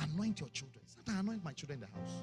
[0.00, 0.82] anoint your children.
[0.86, 2.22] Sometimes anoint my children in the house.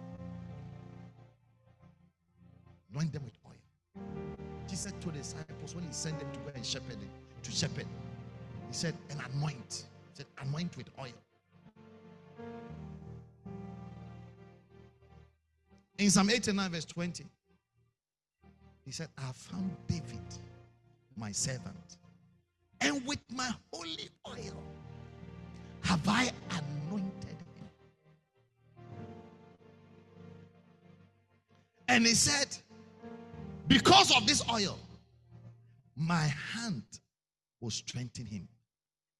[2.93, 4.03] Anoint them with oil.
[4.67, 7.85] Jesus told the disciples when he sent them to go and shepherd it, to shepherd,
[8.67, 9.85] he said, and anoint.
[10.11, 11.07] He said, anoint with oil.
[15.97, 17.25] In Psalm 89, verse 20,
[18.85, 20.21] he said, I found David,
[21.17, 21.97] my servant,
[22.79, 24.63] and with my holy oil
[25.89, 27.67] have I anointed him.
[31.87, 32.45] And he said,
[33.67, 34.77] Because of this oil,
[35.97, 36.83] my hand
[37.59, 38.47] will strengthen him,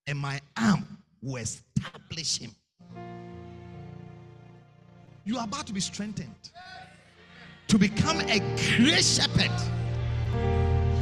[0.06, 0.86] and my arm
[1.24, 2.52] will establish him.
[5.26, 6.52] You are about to be strengthened
[7.68, 8.40] to become a
[8.78, 9.52] great shepherd.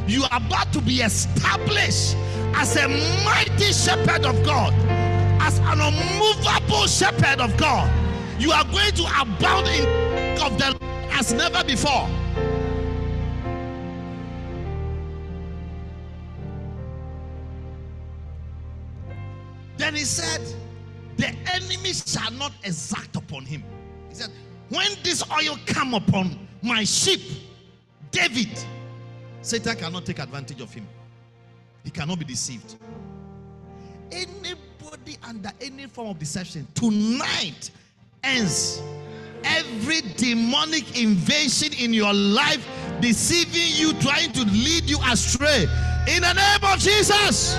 [0.07, 2.15] You are about to be established
[2.55, 2.87] as a
[3.25, 4.73] mighty shepherd of God,
[5.47, 7.89] as an unmovable shepherd of God.
[8.37, 9.85] You are going to abound in
[10.41, 10.77] of the
[11.11, 12.07] as never before.
[19.77, 20.41] Then he said,
[21.15, 23.63] The enemy shall not exact upon him.
[24.09, 24.31] He said,
[24.67, 27.21] When this oil come upon my sheep,
[28.11, 28.49] David,
[29.41, 30.85] Satan cannot take advantage of him.
[31.85, 32.75] He cannot be deceived.
[34.11, 34.66] Anybody
[35.23, 37.71] under any form of deception tonight
[38.23, 38.81] ends
[39.43, 42.65] every demonic invasion in your life,
[42.99, 45.63] deceiving you, trying to lead you astray.
[46.07, 47.57] In the name of Jesus.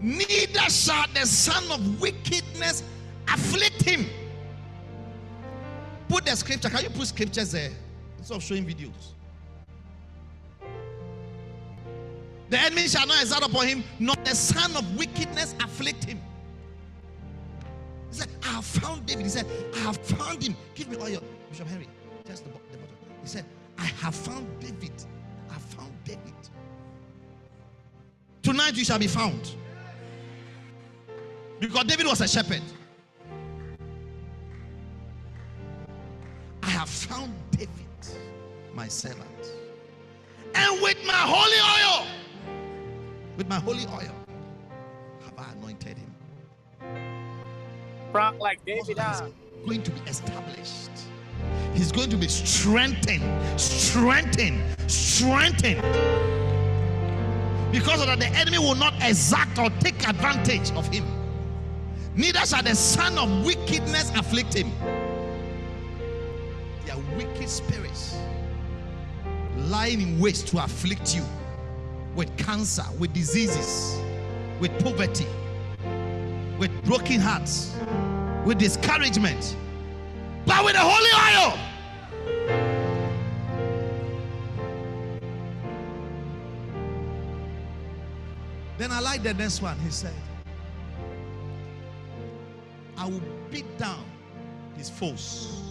[0.00, 2.84] Neither shall the son of wickedness
[3.26, 4.06] afflict him.
[6.08, 6.70] Put the scripture.
[6.70, 7.70] Can you put scriptures there
[8.18, 9.17] instead of showing videos?
[12.50, 16.20] The enemy shall not exert upon him, nor the son of wickedness afflict him.
[18.10, 19.24] He said, I have found David.
[19.24, 20.56] He said, I have found him.
[20.74, 21.20] Give me all your
[21.50, 21.88] Bishop Henry,
[22.24, 22.96] test the, the bottle.
[23.22, 23.44] He said,
[23.76, 24.92] I have found David.
[25.50, 26.34] I have found David.
[28.42, 29.54] Tonight you shall be found.
[31.60, 32.62] Because David was a shepherd.
[36.62, 37.68] I have found David,
[38.74, 39.26] my servant.
[40.54, 42.06] And with my holy oil,
[43.38, 44.12] with my holy oil,
[45.24, 46.12] have I anointed him.
[48.10, 48.84] Front like David.
[48.84, 49.28] he's ah.
[49.64, 50.90] going to be established.
[51.72, 53.22] He's going to be strengthened,
[53.58, 54.60] strengthened,
[54.90, 55.80] strengthened.
[57.70, 61.04] Because of that, the enemy will not exact or take advantage of him.
[62.16, 64.72] Neither shall the son of wickedness afflict him.
[66.84, 68.16] They are wicked spirits
[69.56, 71.22] lying in waste to afflict you
[72.18, 73.96] with cancer, with diseases,
[74.58, 75.24] with poverty,
[76.58, 77.76] with broken hearts,
[78.44, 79.56] with discouragement,
[80.44, 81.56] but with the holy oil.
[88.78, 89.78] Then I like the next one.
[89.78, 90.12] He said,
[92.96, 94.04] I will beat down
[94.76, 95.62] his foes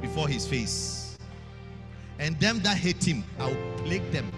[0.00, 1.18] before his face,
[2.20, 4.30] and them that hate him, I will plague them.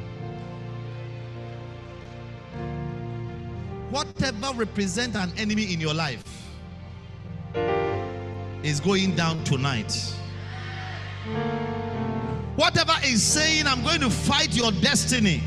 [3.90, 6.22] Whatever represent an enemy in your life
[8.62, 10.14] is going down tonight.
[12.54, 15.42] Whatever is saying, I'm going to fight your destiny,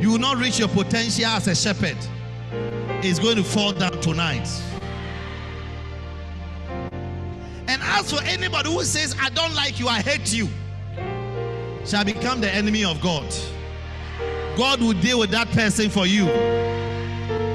[0.00, 1.96] you will not reach your potential as a shepherd,
[3.04, 4.48] is going to fall down tonight.
[7.68, 10.48] And as for anybody who says, I don't like you, I hate you,
[11.86, 13.32] shall become the enemy of God.
[14.56, 16.26] God will deal with that person for you.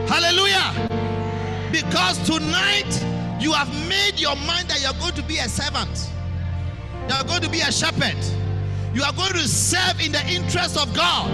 [0.07, 0.73] Hallelujah.
[1.71, 3.05] Because tonight
[3.39, 6.11] you have made your mind that you're going to be a servant,
[7.07, 8.17] you are going to be a shepherd,
[8.93, 11.29] you are going to serve in the interest of God,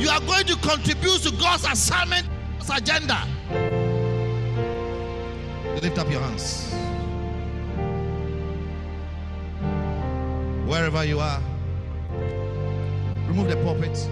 [0.00, 2.26] you are going to contribute to God's assignment,
[2.58, 3.26] God's agenda.
[5.82, 6.72] Lift up your hands.
[10.64, 11.42] Wherever you are,
[13.26, 14.08] remove the pulpit.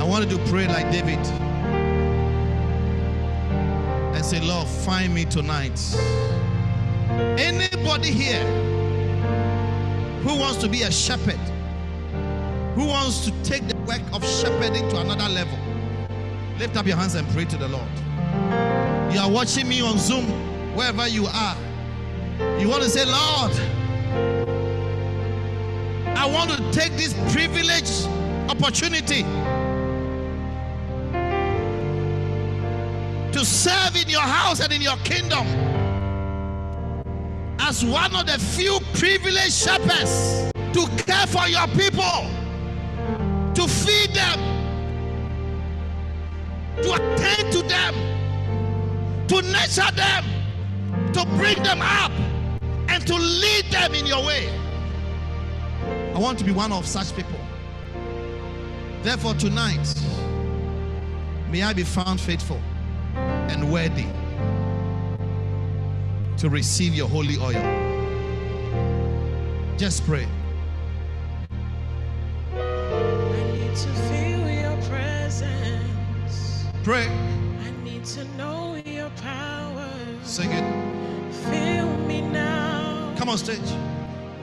[0.00, 1.18] I wanted to pray like David
[4.14, 5.80] and say, Lord, find me tonight.
[7.38, 8.44] Anybody here
[10.22, 11.38] who wants to be a shepherd,
[12.74, 15.58] who wants to take the work of shepherding to another level,
[16.58, 18.03] lift up your hands and pray to the Lord.
[19.14, 20.24] You are watching me on Zoom,
[20.74, 21.56] wherever you are.
[22.58, 23.52] You want to say, Lord,
[26.16, 28.08] I want to take this privilege,
[28.50, 29.22] opportunity
[33.30, 35.46] to serve in your house and in your kingdom
[37.60, 42.26] as one of the few privileged shepherds to care for your people,
[43.54, 44.40] to feed them,
[46.82, 48.23] to attend to them
[49.28, 50.24] to nurture them,
[51.12, 52.12] to bring them up,
[52.88, 54.48] and to lead them in your way.
[56.14, 57.38] I want to be one of such people.
[59.02, 59.94] Therefore, tonight,
[61.50, 62.60] may I be found faithful
[63.16, 64.06] and worthy
[66.38, 67.62] to receive your holy oil.
[69.76, 70.26] Just pray.
[72.54, 76.66] I need to feel your presence.
[76.82, 77.08] Pray.
[77.08, 78.43] I need to know.
[80.24, 80.64] Sing it.
[81.50, 83.14] Fill me now.
[83.16, 83.70] Come on stage.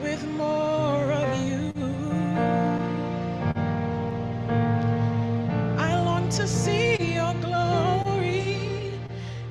[0.02, 1.72] With more of you.
[5.78, 8.92] I long to see your glory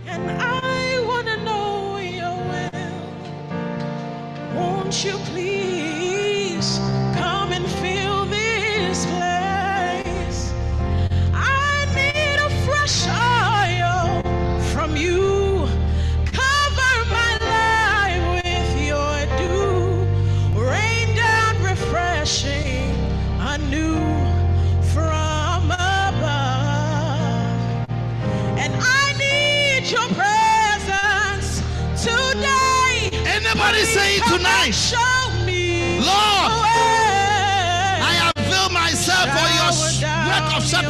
[0.08, 3.04] and I want to know your will.
[4.56, 5.61] Won't you please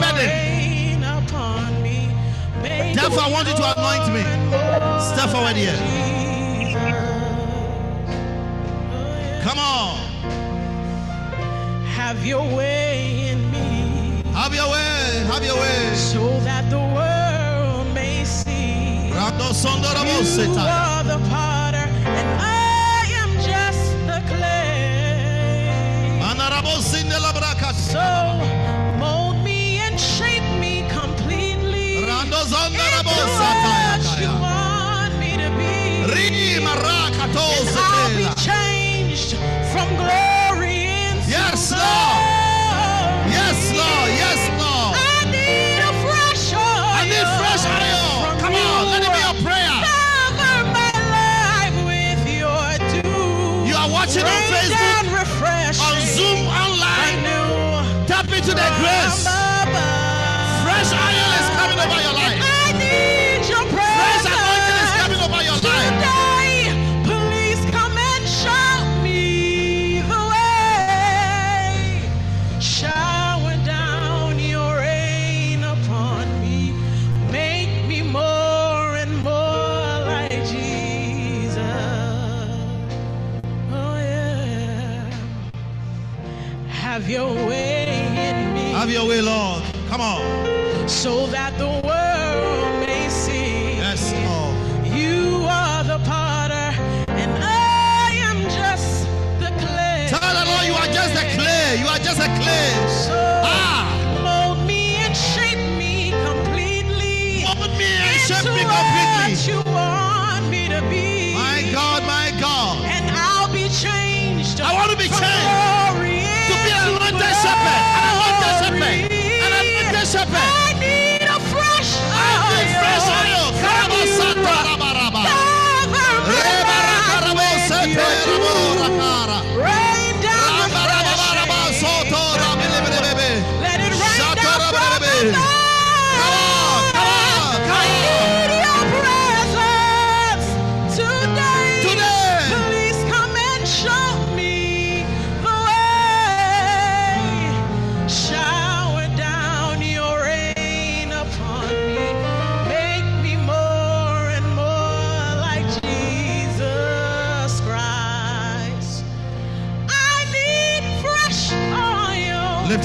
[0.01, 0.51] burden.
[2.95, 4.23] Therefore, I want you to anoint me.
[5.11, 5.77] Step forward here.
[9.43, 9.97] Come on.
[11.85, 14.21] Have your way in me.
[14.33, 15.23] Have your way.
[15.31, 15.95] Have your way.
[15.95, 19.07] So that the world may see.
[19.07, 19.31] You are
[21.03, 21.60] the power.
[32.51, 33.60] Zona da Bolsa.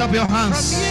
[0.07, 0.86] up your hands.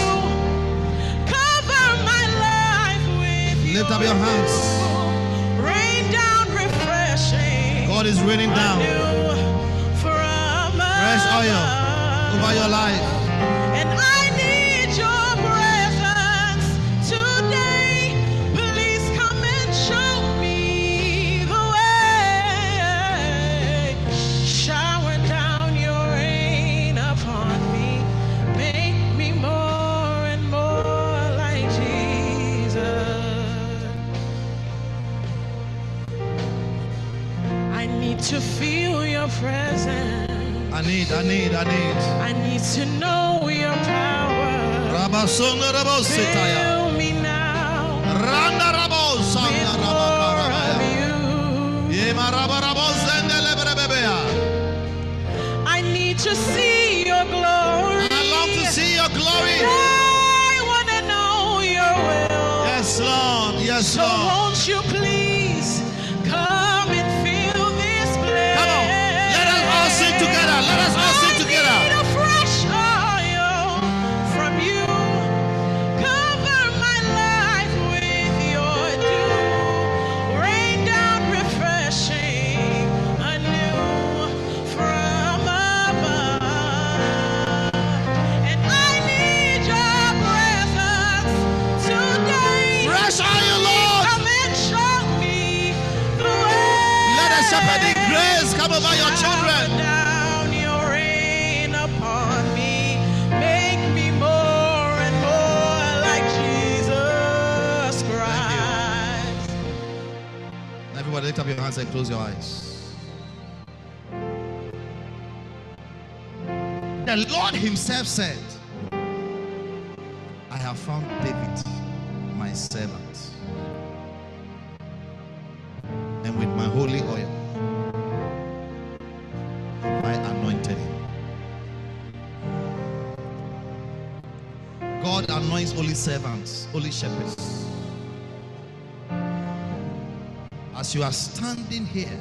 [141.16, 142.20] Standing here,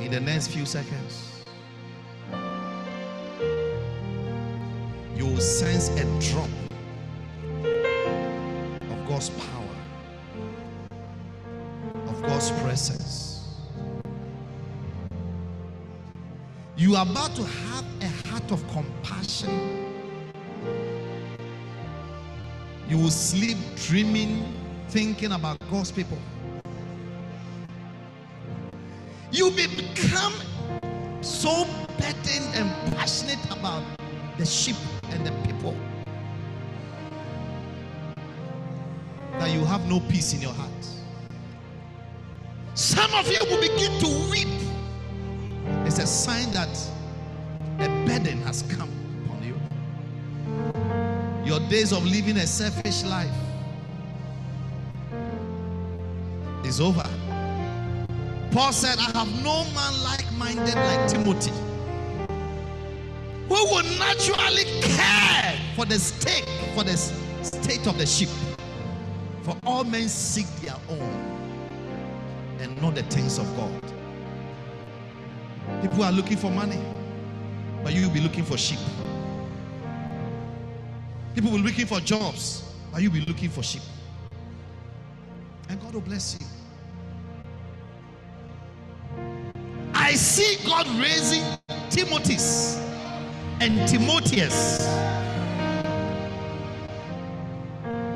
[0.00, 1.44] in the next few seconds,
[5.16, 6.48] you will sense a drop
[8.90, 9.76] of God's power,
[12.08, 13.48] of God's presence.
[16.76, 17.42] You are about to
[24.90, 26.18] thinking about God's people.
[29.30, 30.34] You become
[31.20, 31.64] so
[31.96, 33.84] burdened and passionate about
[34.36, 34.74] the sheep
[35.10, 35.76] and the people
[39.38, 40.70] that you have no peace in your heart.
[42.74, 44.48] Some of you will begin to weep.
[45.86, 46.76] It's a sign that
[47.78, 48.90] a burden has come
[49.24, 49.54] upon you.
[51.44, 53.30] Your days of living a selfish life
[56.70, 57.02] is over.
[58.52, 61.52] Paul said, I have no man like minded like Timothy
[63.48, 68.28] who will naturally care for the stake, for the state of the sheep.
[69.42, 71.10] For all men seek their own
[72.60, 73.82] and not the things of God.
[75.82, 76.80] People are looking for money,
[77.82, 78.78] but you will be looking for sheep.
[81.34, 83.82] People will be looking for jobs, but you'll be looking for sheep.
[85.68, 86.46] And God will bless you.
[90.10, 91.44] I see God raising
[91.88, 92.76] Timothy's
[93.60, 94.84] and Timotheus.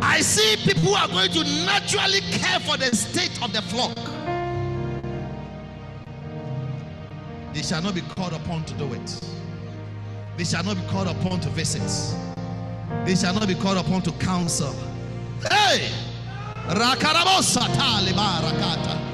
[0.02, 3.96] I see people who are going to naturally care for the state of the flock.
[7.54, 9.20] They shall not be called upon to do it.
[10.36, 11.80] They shall not be called upon to visit.
[13.04, 14.74] They shall not be called upon to counsel.
[15.48, 15.92] Hey!
[16.66, 19.13] Rakarabosata libarakata.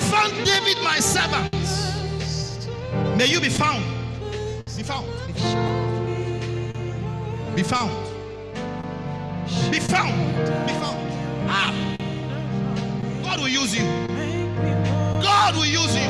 [0.00, 1.52] have found David, my servant.
[3.16, 3.84] May you be found.
[4.76, 5.06] Be found.
[7.54, 7.90] Be found.
[9.70, 10.46] Be found.
[10.66, 10.98] Be found.
[11.48, 11.96] Ah.
[13.24, 13.84] God will use you.
[15.22, 16.08] God will use you.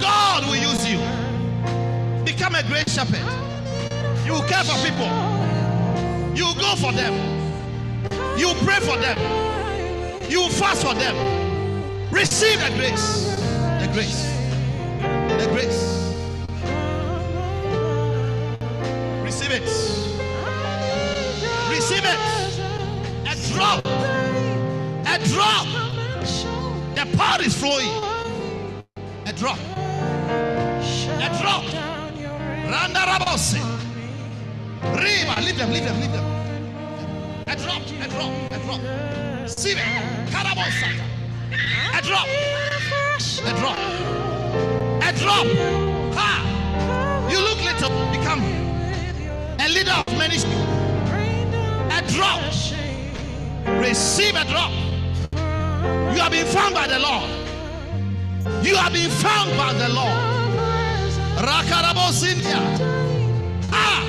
[0.00, 0.98] God will use you.
[2.24, 3.20] Become a great shepherd.
[4.24, 5.08] You will care for people.
[6.34, 7.14] You will go for them.
[8.38, 9.18] You will pray for them.
[10.30, 11.37] You will fast for them.
[12.10, 13.36] Receive the grace.
[13.80, 14.24] The grace.
[15.38, 16.14] The grace.
[19.22, 19.62] Receive it.
[21.68, 22.18] Receive it.
[23.26, 23.84] A drop.
[25.06, 25.66] A drop.
[26.94, 27.90] The power is flowing.
[29.26, 29.58] A drop.
[29.58, 31.64] A drop.
[32.72, 33.60] Randa rabose.
[34.96, 35.40] Riva.
[35.42, 35.70] Leave them.
[35.72, 36.00] Leave them.
[36.00, 36.24] Leave them.
[37.46, 37.82] A drop.
[37.82, 38.32] A drop.
[38.52, 38.80] A drop.
[39.42, 40.30] Receive it.
[40.30, 41.17] Karabosa.
[41.94, 42.26] A drop.
[43.44, 43.78] A drop.
[45.02, 45.46] A drop.
[46.14, 47.28] Ha.
[47.30, 47.90] You look little.
[48.10, 48.42] Become
[49.58, 50.36] a leader of many.
[51.92, 52.40] A drop.
[53.80, 54.72] Receive a drop.
[56.14, 57.30] You have been found by the Lord.
[58.64, 60.38] You have been found by the Lord.
[61.38, 62.60] Rakarabos India.
[63.72, 64.08] Ah.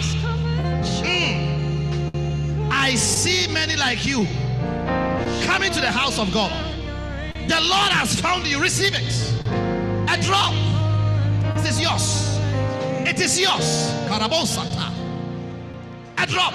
[1.04, 2.70] Mm.
[2.72, 4.26] I see many like you
[5.46, 6.69] coming to the house of God.
[7.50, 8.62] The Lord has found you.
[8.62, 9.10] Receive it.
[10.08, 10.54] A drop.
[11.58, 12.38] It is yours.
[13.10, 13.90] It is yours.
[14.08, 14.94] Karabosata.
[16.20, 16.54] A drop.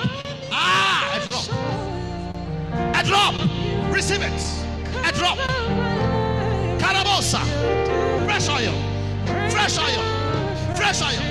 [0.53, 1.47] Ah, a drop.
[2.95, 3.35] A drop.
[3.93, 4.41] Receive it.
[5.05, 5.37] A drop.
[6.79, 7.43] Karabosa.
[8.25, 8.75] Fresh oil.
[9.51, 10.03] Fresh oil.
[10.77, 11.23] Fresh oil.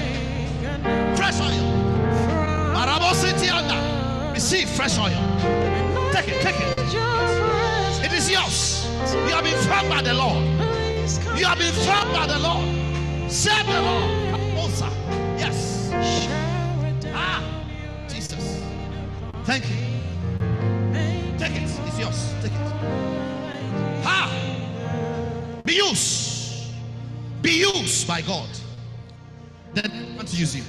[1.16, 1.66] Fresh oil.
[2.76, 4.34] Marabositianda.
[4.34, 5.24] Receive fresh oil.
[6.12, 6.42] Take it.
[6.42, 8.06] Take it.
[8.06, 8.83] It is yours.
[9.12, 10.44] You have been found by the Lord.
[11.38, 13.32] You have been found by the Lord.
[13.32, 14.10] Serve the Lord.
[14.32, 14.90] Karabosa.
[15.38, 15.92] Yes.
[17.14, 17.44] Ah,
[18.08, 18.64] Jesus.
[19.44, 19.76] Thank you.
[21.38, 21.64] Take it.
[21.64, 22.34] It's yours.
[22.42, 22.74] Take it.
[24.06, 24.32] Ah.
[25.66, 26.72] Be used.
[27.42, 28.48] Be used by God.
[29.74, 30.64] Then want to use you.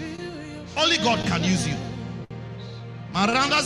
[0.77, 1.77] Only God can use you.
[3.12, 3.62] Maranda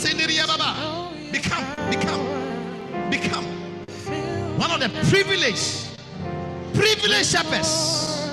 [0.47, 1.09] Baba.
[1.31, 3.58] Become, become, become
[4.59, 5.87] one of the privileged,
[6.73, 8.27] privileged shepherds.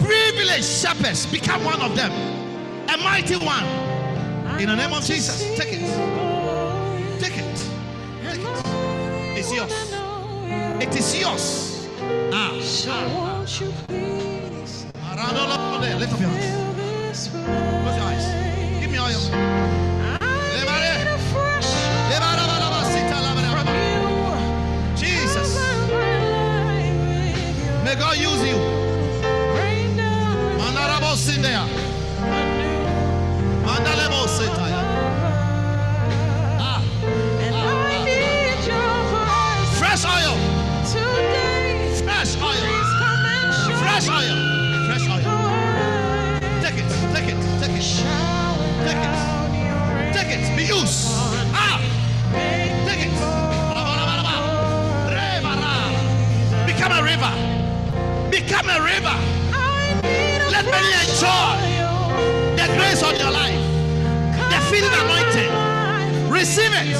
[0.00, 1.24] Privileged shepherds.
[1.24, 2.12] Become one of them.
[2.90, 3.64] A mighty one.
[4.60, 5.56] In the name of Jesus.
[5.56, 5.80] Take it.
[7.18, 7.70] Take it.
[8.22, 9.38] Take it.
[9.38, 9.72] It's yours.
[10.82, 11.88] It is yours.
[12.34, 12.50] Ah.
[15.72, 15.96] All there.
[15.96, 17.28] Lift up your hands.
[17.28, 18.26] Close your eyes.
[18.80, 19.16] Give me oil.
[19.32, 19.91] I
[28.12, 28.71] God use you.
[58.52, 59.16] Become a river.
[59.56, 61.56] I need a Let many enjoy
[62.54, 63.56] the grace on your life.
[64.52, 66.28] The feeding anointing.
[66.28, 66.92] Receive it.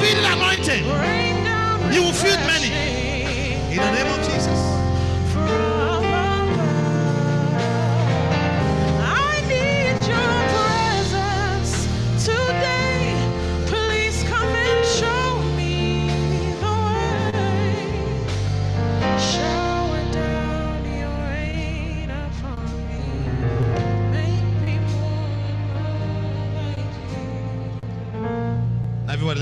[0.00, 0.84] Feeding anointing.
[1.94, 2.72] You will feed many.
[3.70, 4.25] In the name of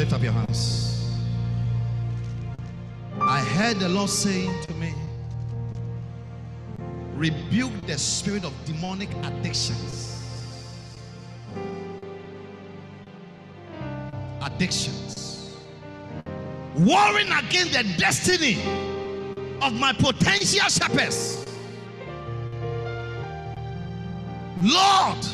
[0.04, 1.08] lift up your hands.
[3.22, 4.92] I heard the Lord saying to me,
[7.14, 10.20] rebuke the spirit of demonic addictions.
[14.42, 15.56] Addictions.
[16.74, 18.58] Warring against the destiny
[19.62, 21.46] of my potential shepherds.
[24.62, 25.24] Lord,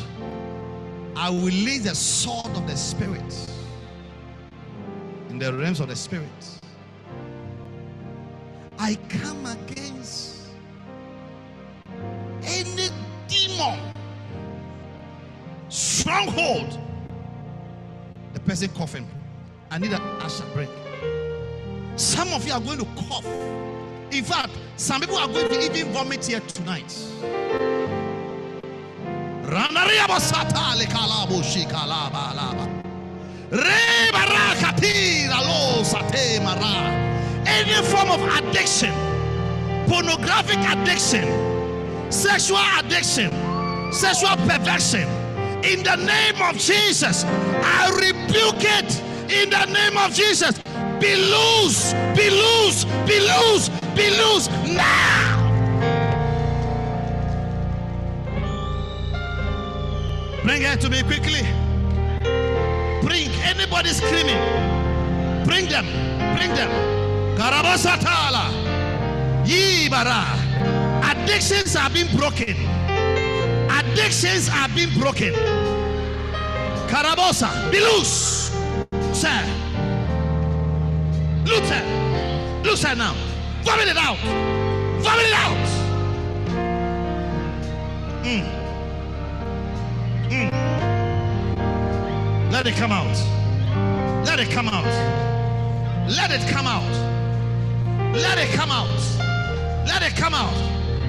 [1.17, 3.51] I will release the sword of the spirit
[5.31, 6.27] in the realms of the spirit.
[8.77, 10.41] I come against
[12.43, 12.89] any
[13.29, 13.79] demon,
[15.69, 16.77] stronghold.
[18.33, 19.07] The person coughing.
[19.69, 20.69] I need an usher break.
[21.95, 23.25] Some of you are going to cough.
[24.11, 26.93] In fact, some people are going to even vomit here tonight.
[29.43, 30.85] Ranaria basata le.
[33.51, 34.60] Re mara.
[37.45, 38.93] Any form of addiction,
[39.87, 43.31] pornographic addiction, sexual addiction,
[43.93, 45.07] sexual perversion,
[45.63, 49.01] in the name of Jesus, I rebuke it
[49.31, 50.57] in the name of Jesus.
[50.99, 55.37] Be loose, be loose, be loose, be loose now.
[60.43, 61.60] Bring her to me quickly.
[63.11, 64.39] Bring anybody screaming.
[65.43, 65.85] Bring them.
[66.37, 66.69] Bring them.
[67.37, 68.45] Karabasatala.
[69.43, 70.23] Yibara.
[71.11, 72.55] Addictions are being broken.
[73.69, 75.33] Addictions are being broken.
[76.87, 77.69] Karabosa.
[77.69, 78.49] Be loose.
[79.11, 79.43] Sir.
[81.43, 81.83] Loose her.
[82.63, 83.13] Loose her now.
[83.63, 84.17] Vomit it out.
[85.03, 85.67] Vomit it out.
[88.23, 88.61] Mm.
[92.63, 94.23] Let it come out.
[94.23, 94.85] Let it come out.
[96.07, 96.91] Let it come out.
[98.13, 98.87] Let it come out.
[99.87, 100.53] Let it come out.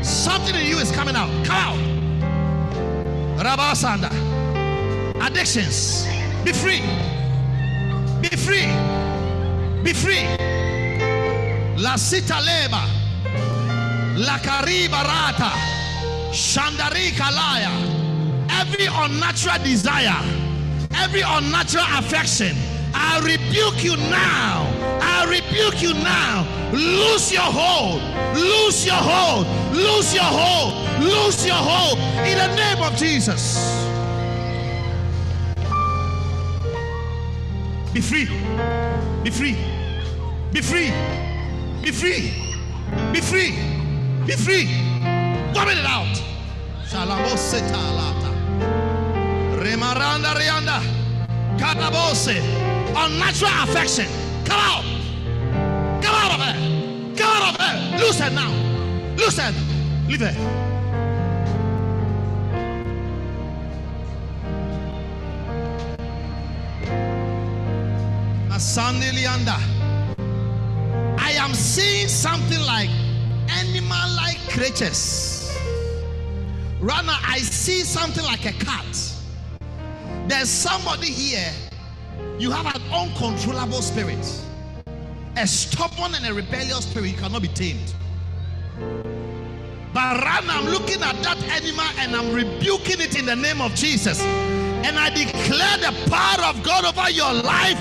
[0.02, 1.28] Something in you is coming out.
[1.44, 1.78] Come out.
[3.36, 4.10] Rabasanda.
[5.20, 6.06] Addictions.
[6.42, 6.80] Be free.
[8.22, 8.72] Be free.
[9.82, 10.24] Be free.
[11.76, 12.82] La sita leba.
[14.16, 15.52] La cariba rata.
[16.32, 17.70] Shandari kalaya.
[18.48, 20.41] Every unnatural desire
[20.96, 22.56] every unnatural affection.
[22.94, 24.68] I rebuke you now.
[25.00, 26.46] I rebuke you now.
[26.72, 28.00] Lose your hold.
[28.34, 29.46] Lose your hold.
[29.74, 31.02] Lose your hold.
[31.02, 31.98] Lose your hold.
[32.26, 33.58] In the name of Jesus.
[37.92, 38.26] Be free.
[39.22, 39.56] Be free.
[40.52, 40.90] Be free.
[41.82, 42.32] Be free.
[43.12, 43.52] Be free.
[44.26, 44.66] Be free.
[45.52, 46.22] Vomit it out.
[49.72, 50.82] Remaranda Rianda.
[51.56, 52.36] Katabose.
[52.94, 54.06] Unnatural affection.
[54.44, 54.84] Come out.
[56.02, 57.16] Come out of her.
[57.16, 57.98] Come out of her.
[57.98, 58.52] Loose her now.
[59.16, 59.50] Loose her.
[60.08, 60.34] Leave her.
[68.50, 69.56] Asandi Lianda.
[71.18, 72.90] I am seeing something like
[73.48, 75.50] animal like creatures.
[76.78, 79.11] Rather, I see something like a cat.
[80.32, 81.52] There's somebody here,
[82.38, 84.26] you have an uncontrollable spirit,
[85.36, 87.94] a stubborn and a rebellious spirit, you cannot be tamed.
[89.92, 93.74] But rather, I'm looking at that animal and I'm rebuking it in the name of
[93.74, 94.22] Jesus.
[94.22, 97.78] And I declare the power of God over your life.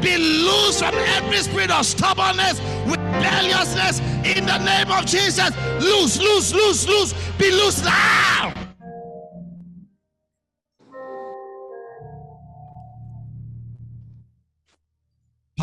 [0.00, 5.50] Be loose from every spirit of stubbornness, rebelliousness in the name of Jesus.
[5.78, 7.12] Loose, loose, loose, loose.
[7.36, 8.59] Be loose now.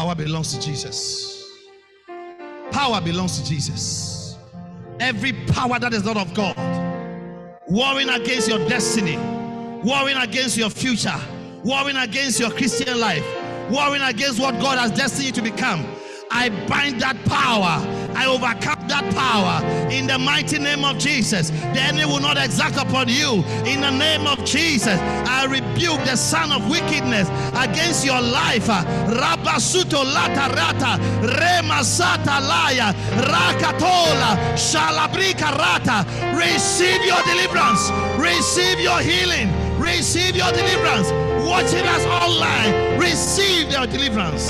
[0.08, 1.52] Power belongs to Jesus.
[2.72, 4.38] Power belongs to Jesus.
[5.02, 6.56] Every power that is not of God,
[7.68, 9.18] warring against your destiny,
[9.84, 11.20] warring against your future,
[11.66, 13.26] warring against your Christian life,
[13.70, 15.86] warring against what God has destined you to become.
[16.32, 17.97] I bind that power.
[18.18, 19.62] I overcome that power
[19.92, 21.52] in the mighty name of Jesus.
[21.52, 24.98] The enemy will not exact upon you in the name of Jesus.
[25.30, 28.66] I rebuke the son of wickedness against your life.
[28.66, 32.92] Rabasuto lata rata remasata laya
[33.30, 36.04] rakatola shalabrika rata.
[36.36, 37.92] Receive your deliverance.
[38.18, 39.54] Receive your healing.
[39.80, 41.12] Receive your deliverance.
[41.48, 43.00] Watching us online.
[43.00, 44.50] Receive your deliverance.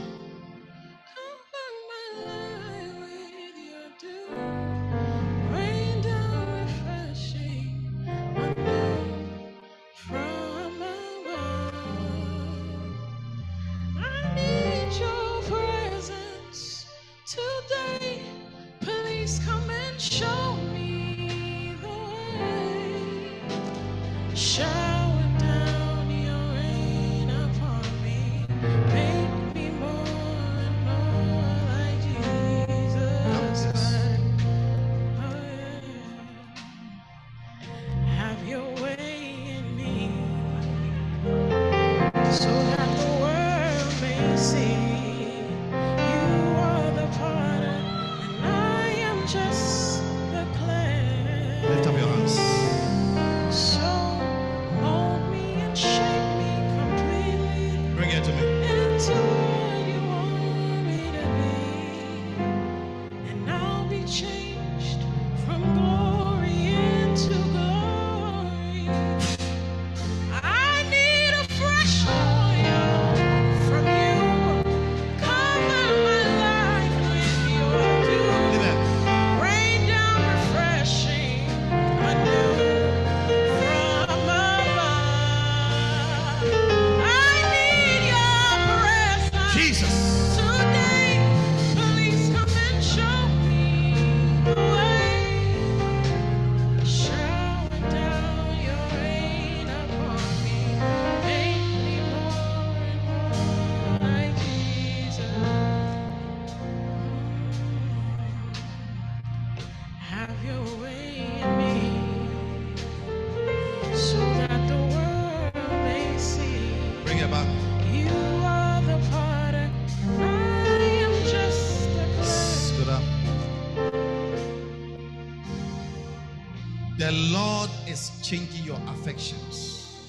[128.31, 130.07] changing your affections.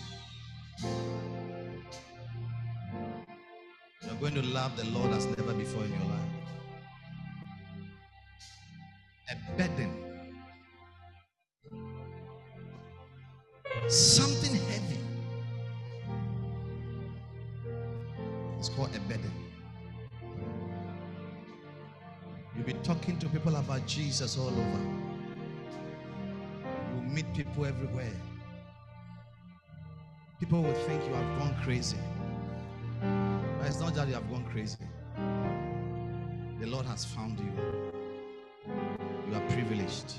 [4.05, 6.21] You're going to love the Lord as never before in your life.
[9.29, 9.91] A burden.
[13.89, 15.01] Something heavy.
[18.61, 19.33] It's called a burden.
[22.55, 25.12] You'll be talking to people about Jesus all over
[27.35, 28.13] people everywhere.
[30.39, 31.97] People will think you have gone crazy.
[33.01, 34.79] But it's not that you have gone crazy.
[36.61, 37.53] The Lord has found you.
[39.29, 40.15] You are privileged.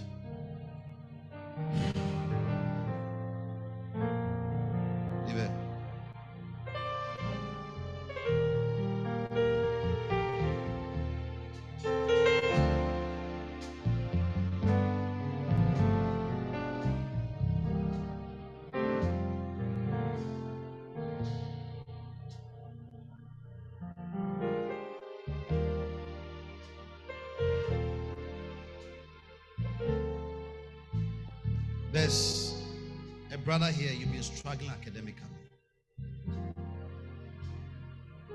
[33.71, 35.23] here, you've been struggling academically.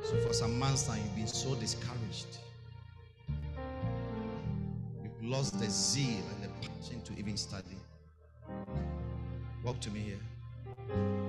[0.03, 2.39] So for some months now, you've been so discouraged.
[5.03, 7.77] You've lost the zeal and the passion to even study.
[9.65, 11.28] Walk to me here.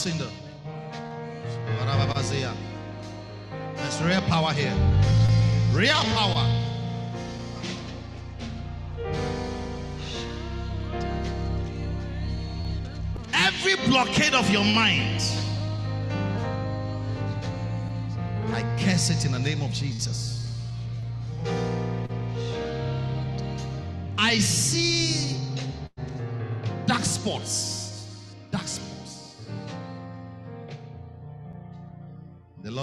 [0.00, 0.30] singer.
[3.76, 4.74] There's real power here.
[5.74, 6.46] Real power.
[13.34, 15.20] Every blockade of your mind,
[18.54, 20.50] I curse it in the name of Jesus.
[24.16, 25.36] I see
[26.86, 27.79] dark spots.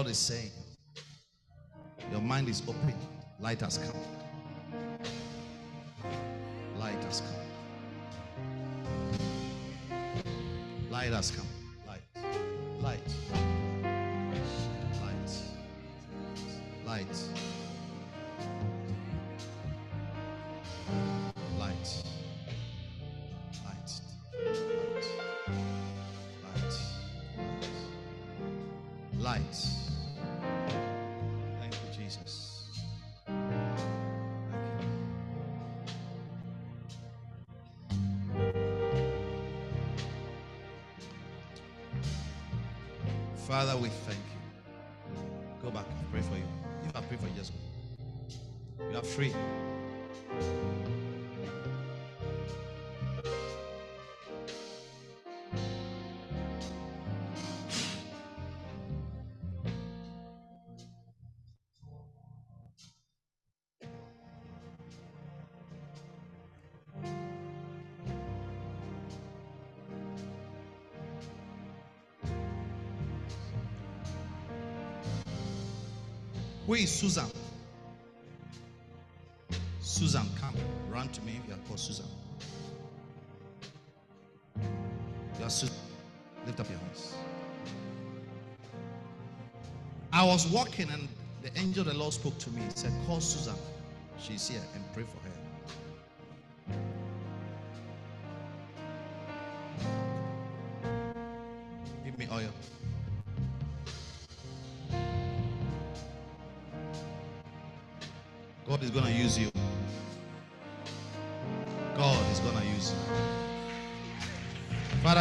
[0.07, 0.51] Lord is saying,
[2.13, 2.95] Your mind is open.
[3.41, 4.16] Light has come.
[76.77, 77.25] Who is Susan?
[79.81, 80.53] Susan, come.
[80.91, 82.05] Run to me you are called Susan.
[85.39, 85.75] You are Susan.
[86.45, 87.15] Lift up your hands.
[90.13, 91.07] I was walking and
[91.41, 92.61] the angel of the Lord spoke to me.
[92.61, 93.55] He said, Call Susan.
[94.19, 95.46] She's here and pray for her.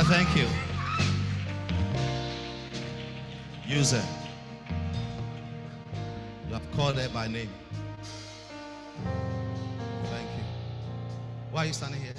[0.09, 0.47] Thank you.
[3.67, 4.03] User.
[6.47, 7.51] You have called her by name.
[10.05, 10.45] Thank you.
[11.51, 12.16] Why are you standing here?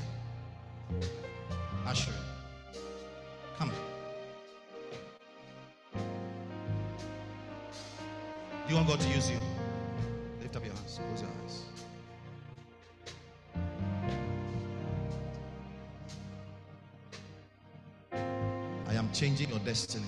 [19.78, 20.06] Destiny.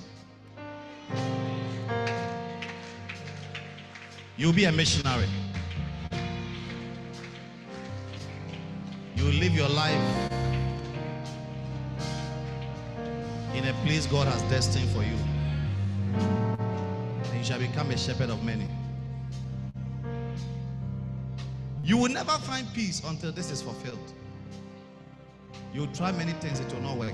[4.36, 5.28] You'll be a missionary.
[9.16, 10.32] You will live your life
[13.54, 15.18] in a place God has destined for you.
[16.18, 18.68] And you shall become a shepherd of many.
[21.84, 24.14] You will never find peace until this is fulfilled.
[25.76, 27.14] You'll try many things, it will not work.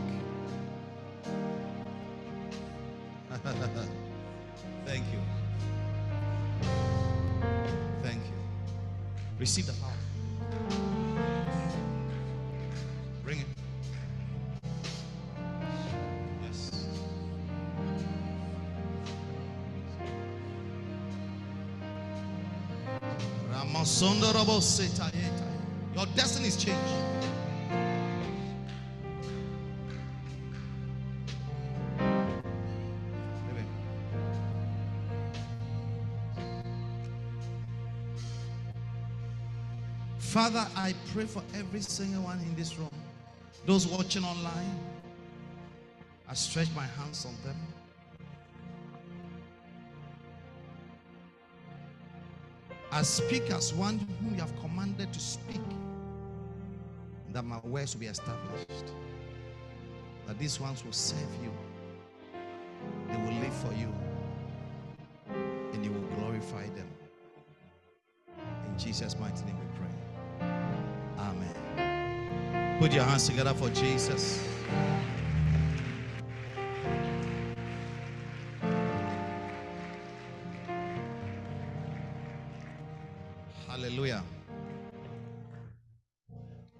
[4.85, 5.19] Thank you.
[8.01, 8.33] Thank you.
[9.37, 9.91] Receive the power.
[13.23, 13.45] Bring it.
[16.43, 16.71] Yes.
[25.95, 27.24] Your destiny is changed.
[40.35, 42.89] Father, I pray for every single one in this room.
[43.65, 44.77] Those watching online,
[46.27, 47.55] I stretch my hands on them.
[52.91, 55.61] I speak as one whom you have commanded to speak,
[57.31, 58.91] that my words will be established.
[60.27, 61.53] That these ones will serve you,
[63.07, 63.89] they will live for you,
[65.71, 66.89] and you will glorify them.
[68.37, 69.55] In Jesus' mighty name
[72.79, 74.45] Put your hands together for Jesus.
[83.65, 84.23] Hallelujah.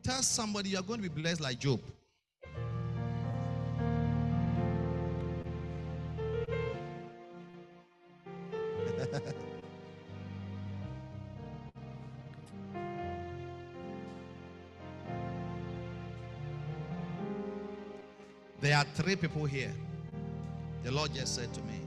[0.04, 1.80] Tell somebody you're going to be blessed like Job.
[18.76, 19.72] There are three people here.
[20.84, 21.80] The Lord just said to me,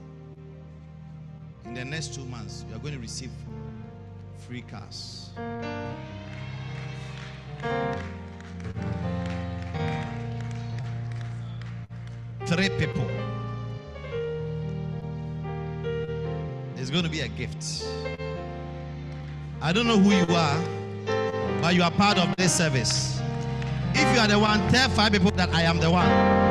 [1.65, 3.29] in the next two months, you are going to receive
[4.47, 5.29] free cars.
[12.47, 13.07] Three people.
[16.75, 17.85] It's going to be a gift.
[19.61, 23.21] I don't know who you are, but you are part of this service.
[23.93, 26.48] If you are the one, tell five people that I am the one.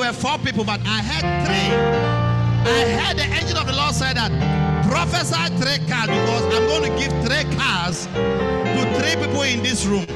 [0.00, 1.74] There were four people, but I had three.
[2.72, 4.30] I heard the angel of the Lord say that
[4.88, 9.84] prophesy three cars because I'm going to give three cars to three people in this
[9.84, 10.06] room.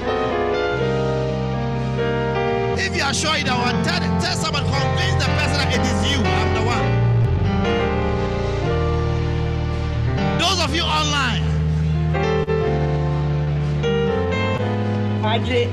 [2.79, 5.81] If you are sure you don't want, tell, tell someone, convince the person that it
[5.85, 6.19] is you.
[6.25, 6.87] I'm the one.
[10.39, 11.45] Those of you online,
[15.21, 15.69] Magic.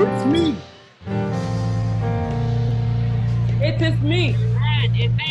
[0.00, 0.57] It's me.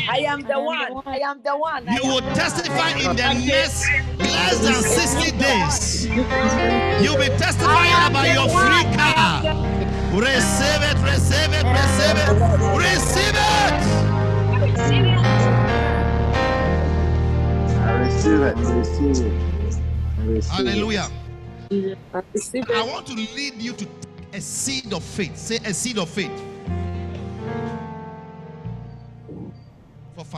[0.09, 1.01] I am the one.
[1.05, 1.85] I am the one.
[1.87, 6.05] You will testify in the next less than 60 days.
[7.03, 9.41] You'll be testifying I about your free car.
[10.17, 12.31] Receive it, receive it, receive it,
[12.79, 14.07] receive it.
[17.77, 18.57] I receive it.
[18.57, 19.33] I receive it.
[20.19, 20.45] I receive it.
[20.45, 21.07] Hallelujah.
[21.71, 22.87] I receive I it.
[22.87, 23.87] want to lead you to
[24.33, 25.37] a seed of faith.
[25.37, 26.46] Say a seed of faith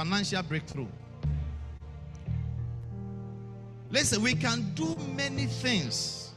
[0.10, 0.88] financial breakthrough.
[3.92, 6.32] Listen, we can do many things,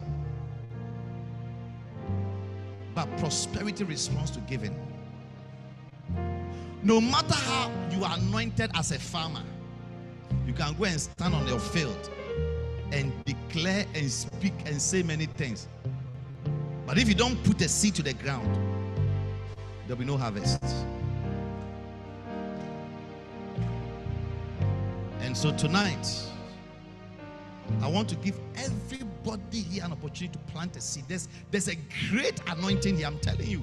[2.95, 4.77] but prosperity responds to giving.
[6.83, 9.43] No matter how you are anointed as a farmer,
[10.47, 12.11] you can go and stand on your field
[12.93, 15.67] and declare and speak and say many things.
[16.87, 18.55] But if you don't put a seed to the ground,
[19.87, 20.63] there'll be no harvest.
[25.23, 26.27] And so tonight,
[27.81, 31.05] I want to give everybody here an opportunity to plant a seed.
[31.07, 31.77] There's, there's a
[32.11, 33.63] great anointing here, I'm telling you.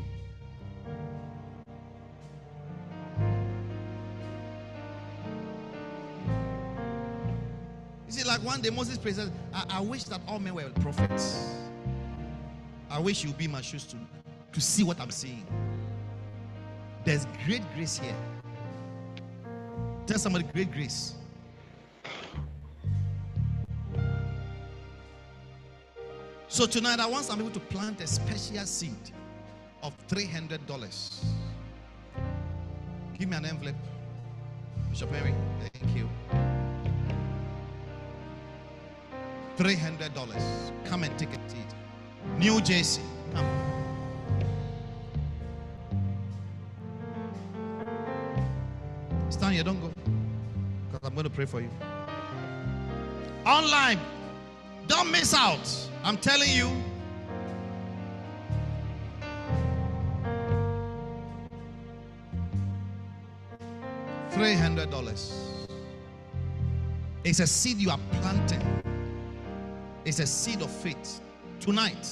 [8.07, 9.19] You see, like one day Moses prayed,
[9.53, 11.53] I, I wish that all men were prophets.
[12.89, 13.97] I wish you'd be my shoes to,
[14.53, 15.45] to see what I'm seeing.
[17.03, 18.15] There's great grace here.
[20.07, 21.15] Tell somebody, great grace.
[26.51, 29.11] So tonight, I want some people to plant a special seed
[29.83, 31.23] of $300.
[33.17, 33.75] Give me an envelope.
[34.89, 36.09] Bishop Henry, thank you.
[39.57, 40.85] $300.
[40.85, 41.59] Come and take a seat.
[42.39, 43.45] New Jersey, come.
[49.29, 49.91] Stand here, don't go.
[50.91, 51.69] Because I'm going to pray for you.
[53.45, 53.99] Online,
[54.87, 55.88] don't miss out.
[56.03, 56.69] I'm telling you.
[64.31, 65.59] $300.
[67.23, 68.61] It's a seed you are planting.
[70.05, 71.21] It's a seed of faith.
[71.59, 72.07] Tonight,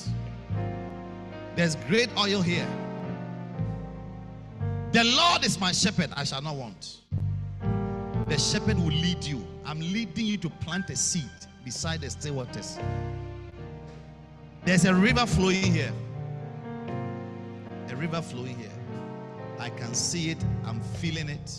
[1.56, 2.68] there's great oil here.
[4.92, 6.98] The Lord is my shepherd, I shall not want.
[8.28, 9.46] The shepherd will lead you.
[9.66, 11.30] I'm leading you to plant a seed
[11.64, 12.78] beside the still waters.
[14.68, 15.94] There's a river flowing here.
[17.88, 18.70] A river flowing here.
[19.60, 21.58] I can see it, I'm feeling it.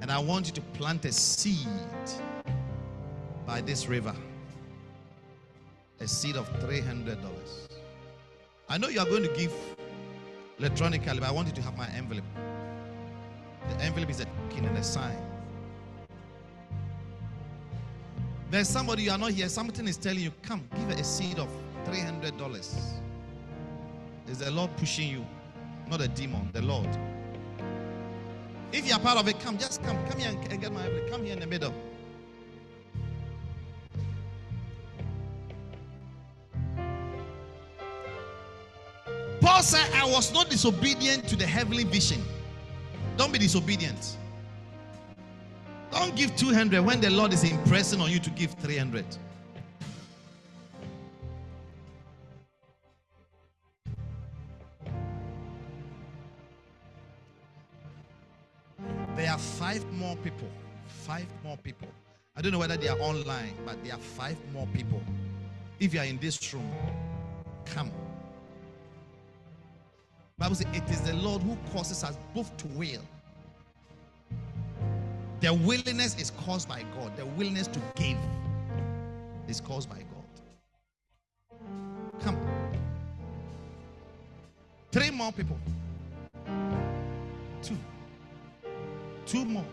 [0.00, 1.66] And I want you to plant a seed
[3.44, 4.14] by this river
[5.98, 7.16] a seed of $300.
[8.68, 9.52] I know you are going to give
[10.60, 12.22] electronically, but I want you to have my envelope.
[13.68, 15.18] The envelope is a token and a sign.
[18.48, 21.48] There's somebody you are not here, something is telling you, come, give a seed of
[21.86, 22.60] $300.
[24.28, 25.24] Is the Lord pushing you?
[25.88, 26.88] Not a demon, the Lord.
[28.72, 29.96] If you are part of it, come, just come.
[30.08, 30.88] Come here and get my.
[31.08, 31.72] Come here in the middle.
[39.40, 42.20] Paul said, I was not disobedient to the heavenly vision.
[43.16, 44.16] Don't be disobedient.
[45.92, 49.04] Don't give 200 when the Lord is impressing on you to give 300.
[59.24, 60.48] Are five more people.
[60.86, 61.88] Five more people.
[62.36, 65.00] I don't know whether they are online, but there are five more people.
[65.80, 66.70] If you are in this room,
[67.64, 67.90] come.
[70.38, 73.00] Bible says it is the Lord who causes us both to will.
[75.40, 77.16] The willingness is caused by God.
[77.16, 78.18] The willingness to give
[79.48, 81.60] is caused by God.
[82.20, 82.38] Come.
[84.92, 85.58] Three more people.
[87.62, 87.76] Two.
[89.26, 89.64] Two more.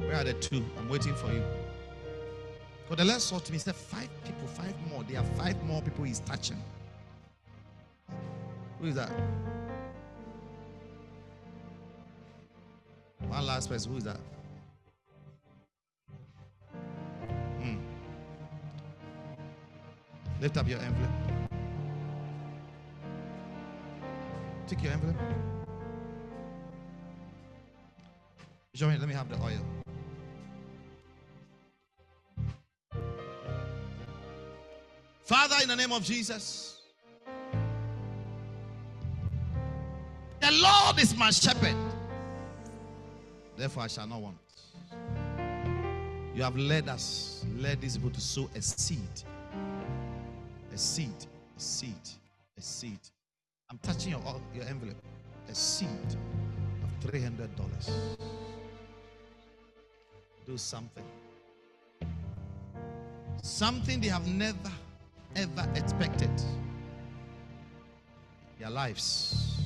[0.00, 0.64] Where are the two?
[0.76, 1.44] I'm waiting for you.
[2.88, 5.04] Because the Lord saw to me, said, Five people, five more.
[5.04, 6.60] There are five more people he's touching.
[8.80, 9.12] Who is that?
[13.28, 13.92] One last person.
[13.92, 14.18] Who is that?
[20.40, 21.10] Lift up your envelope.
[24.66, 25.16] Take your envelope.
[28.80, 29.60] Me, let me have the oil.
[35.22, 36.80] Father, in the name of Jesus,
[40.40, 41.76] the Lord is my shepherd.
[43.58, 44.38] Therefore, I shall not want.
[46.34, 48.98] You have led us, led these people to sow a seed.
[50.80, 51.26] Seed,
[51.58, 52.08] a seed,
[52.56, 53.00] a seed.
[53.68, 54.22] I'm touching your,
[54.54, 54.96] your envelope.
[55.50, 55.88] A seed
[56.82, 57.50] of $300.
[60.46, 61.04] Do something.
[63.42, 64.72] Something they have never,
[65.36, 66.30] ever expected.
[68.58, 69.60] Their lives.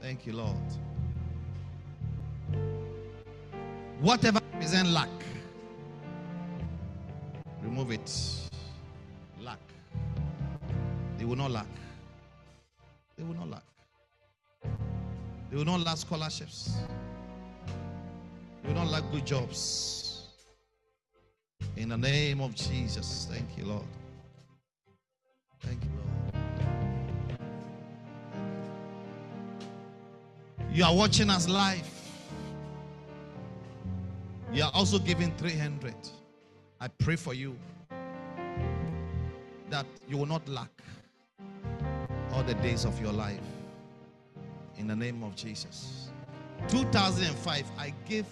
[0.00, 0.56] Thank you, Lord.
[4.00, 5.08] Whatever represent lack,
[7.60, 8.49] remove it.
[11.20, 11.66] They will not lack.
[13.18, 13.62] They will not lack.
[15.50, 16.78] They will not lack scholarships.
[18.62, 20.28] They will not lack good jobs.
[21.76, 23.28] In the name of Jesus.
[23.30, 23.84] Thank you, Lord.
[25.60, 26.34] Thank you, Lord.
[30.72, 31.86] You are watching us live.
[34.54, 35.94] You are also giving 300.
[36.80, 37.54] I pray for you
[39.68, 40.70] that you will not lack
[42.32, 43.40] all the days of your life.
[44.78, 46.08] In the name of Jesus.
[46.68, 48.26] 2005, I gave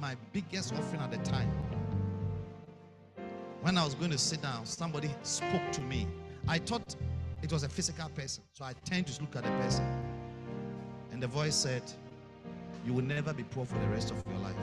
[0.00, 1.50] my biggest offering at the time.
[3.62, 6.06] When I was going to sit down, somebody spoke to me.
[6.46, 6.94] I thought
[7.42, 8.44] it was a physical person.
[8.52, 9.84] So I turned to look at the person.
[11.12, 11.82] And the voice said,
[12.84, 14.54] You will never be poor for the rest of your life.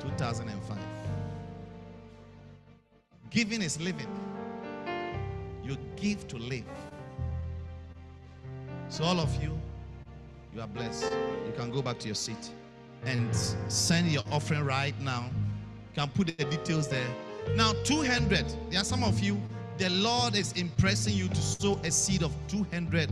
[0.00, 0.78] 2005.
[3.30, 4.08] Giving is living.
[5.62, 6.64] You give to live.
[8.88, 9.58] So, all of you,
[10.54, 11.12] you are blessed.
[11.46, 12.50] You can go back to your seat
[13.04, 13.34] and
[13.68, 15.30] send your offering right now.
[15.94, 17.06] You can put the details there.
[17.56, 18.44] Now, 200.
[18.70, 19.40] There are some of you,
[19.78, 23.10] the Lord is impressing you to sow a seed of 200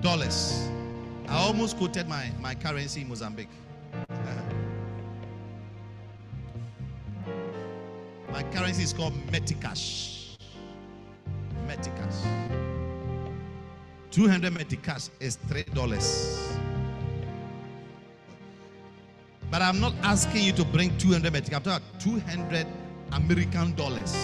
[0.00, 0.68] dollars.
[1.28, 3.48] I almost quoted my, my currency in Mozambique.
[4.10, 4.42] Uh-huh.
[8.32, 10.17] My currency is called Meticais.
[11.68, 12.24] Meticais.
[14.10, 15.74] 200 Meticais is $3.
[19.50, 21.56] But I'm not asking you to bring 200 Meticais.
[21.56, 22.66] I'm talking about 200
[23.12, 24.16] American dollars.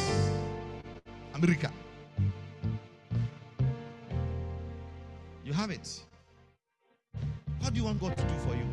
[1.34, 1.70] America.
[5.44, 6.02] You have it.
[7.60, 8.66] What do you want God to do for you?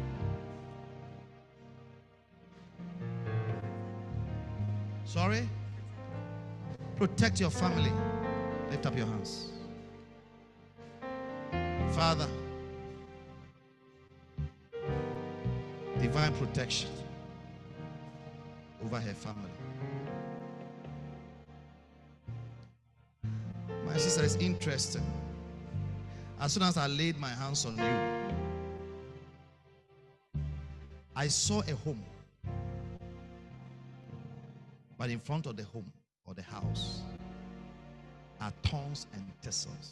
[5.06, 5.48] Sorry?
[6.96, 7.92] Protect your family.
[8.72, 9.52] Lift up your hands.
[11.92, 12.28] Father,
[16.00, 16.90] divine protection
[18.86, 19.52] over her family.
[23.86, 25.02] My sister is interested.
[26.40, 27.84] As soon as I laid my hands on you,
[31.14, 32.02] I saw a home.
[34.98, 35.92] But in front of the home
[36.26, 37.02] or the house
[38.42, 39.92] are thorns and thistles.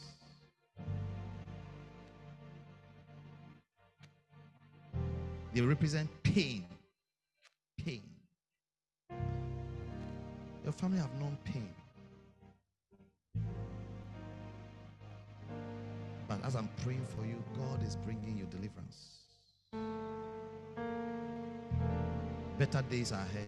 [5.54, 6.66] They represent pain.
[7.84, 8.02] Pain.
[10.64, 11.70] Your family have known pain.
[16.28, 19.20] But as I'm praying for you, God is bringing you deliverance.
[22.58, 23.48] Better days are ahead.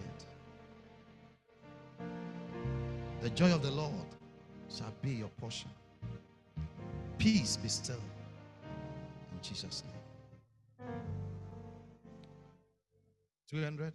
[3.21, 4.07] The joy of the Lord
[4.75, 5.69] shall be your portion.
[7.17, 7.95] Peace be still.
[9.31, 10.87] In Jesus' name.
[13.49, 13.93] 200.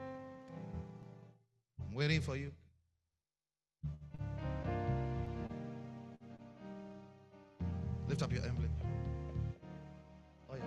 [0.00, 2.50] I'm waiting for you.
[8.08, 8.68] Lift up your emblem.
[10.50, 10.62] Oh, yeah.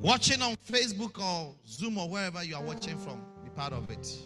[0.00, 4.18] Watching on Facebook or Zoom or wherever you are watching from, be part of it.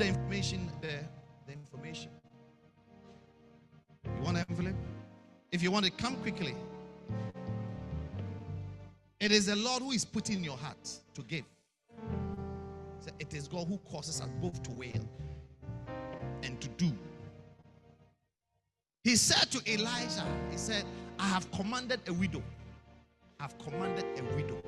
[0.00, 1.06] The information there?
[1.46, 2.10] The information.
[4.06, 4.74] You want an envelope?
[5.52, 6.54] If you want it, come quickly.
[9.20, 11.44] It is the Lord who is putting in your heart to give.
[13.00, 15.06] So it is God who causes us both to will
[16.44, 16.90] and to do.
[19.04, 20.84] He said to Elijah, He said,
[21.18, 22.42] I have commanded a widow.
[23.38, 24.62] I've commanded a widow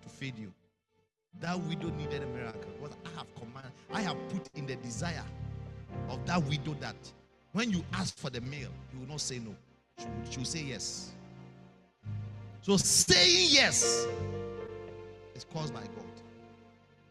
[0.00, 0.50] to feed you.
[1.40, 2.75] That widow needed a miracle.
[2.88, 5.24] What I have commanded, I have put in the desire
[6.08, 6.96] of that widow that
[7.52, 9.54] when you ask for the meal, you will not say no.
[9.98, 11.10] She will, she will say yes.
[12.62, 14.06] So saying yes
[15.34, 16.04] is caused by God.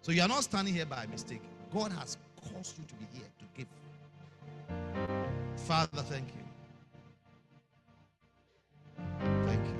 [0.01, 1.41] So you are not standing here by mistake.
[1.73, 2.17] God has
[2.53, 3.67] caused you to be here to give.
[5.65, 6.43] Father, thank you.
[9.45, 9.75] Thank you.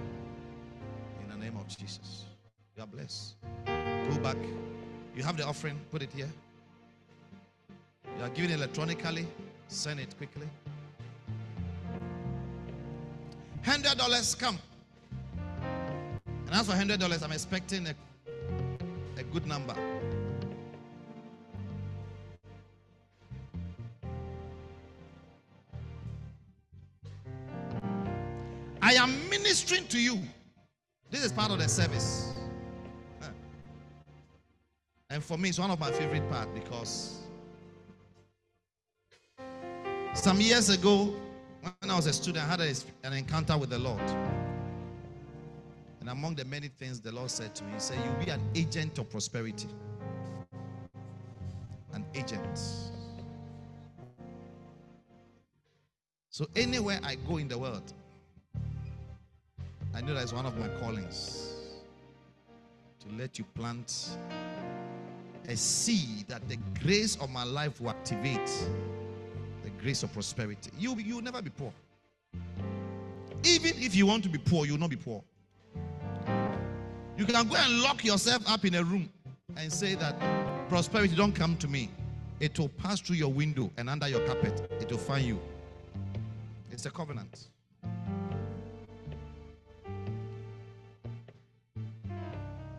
[1.24, 2.26] In the name of Jesus.
[2.76, 3.36] You are blessed.
[3.66, 4.38] Go back.
[5.16, 6.30] You have the offering, put it here.
[8.18, 9.26] You are giving electronically,
[9.70, 10.48] send it quickly.
[13.64, 14.60] Hundred dollars come.
[16.26, 17.96] And as for hundred dollars, I'm expecting a,
[19.18, 19.76] a good number.
[28.82, 30.20] I am ministering to you.
[31.10, 32.35] This is part of the service.
[35.16, 37.20] And for me, it's one of my favorite parts because
[40.14, 41.16] some years ago,
[41.62, 42.60] when I was a student, I had
[43.06, 44.02] an encounter with the Lord.
[46.02, 48.42] And among the many things the Lord said to me, He said, You'll be an
[48.56, 49.70] agent of prosperity.
[51.94, 52.60] An agent.
[56.30, 57.94] So anywhere I go in the world,
[59.94, 61.54] I know that's one of my callings
[63.00, 64.18] to let you plant
[65.48, 68.50] a seed that the grace of my life will activate
[69.64, 70.72] the grace of prosperity.
[70.78, 71.72] You you will never be poor.
[73.44, 75.24] Even if you want to be poor, you will not be poor.
[77.18, 79.10] You can go and lock yourself up in a room
[79.56, 80.16] and say that
[80.68, 81.90] prosperity don't come to me.
[82.40, 84.70] It will pass through your window and under your carpet.
[84.82, 85.40] It will find you.
[86.72, 87.48] It's a covenant.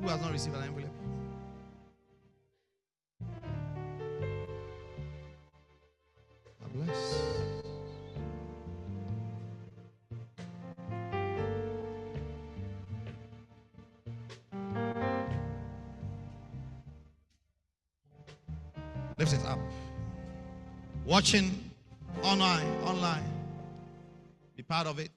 [0.00, 0.95] Who has not received an envelope?
[6.76, 7.22] Bless.
[19.18, 19.58] Lift it up.
[21.06, 21.50] Watching
[22.22, 23.24] online, online.
[24.56, 25.10] Be part of it.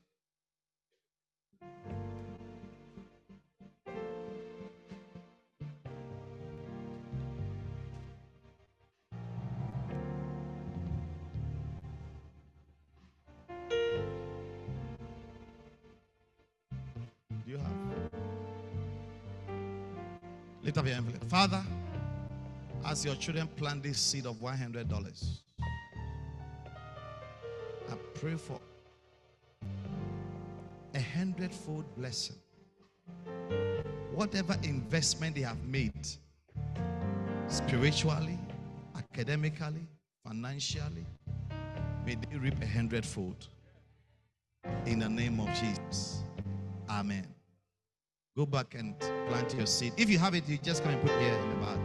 [17.50, 17.68] You have?
[20.61, 21.24] Lift up your envelope.
[21.26, 21.64] Father,
[22.86, 25.40] as your children plant this seed of $100,
[27.90, 28.60] I pray for
[30.94, 32.36] a hundredfold blessing.
[34.14, 36.08] Whatever investment they have made,
[37.48, 38.38] spiritually,
[38.95, 39.88] academically,
[40.24, 41.06] financially,
[42.06, 43.48] may they reap a hundredfold.
[44.86, 46.22] In the name of Jesus.
[46.90, 47.26] Amen.
[48.38, 49.93] Go back and plant your seed.
[49.98, 51.80] If you have it, you just come and put it here in the bag.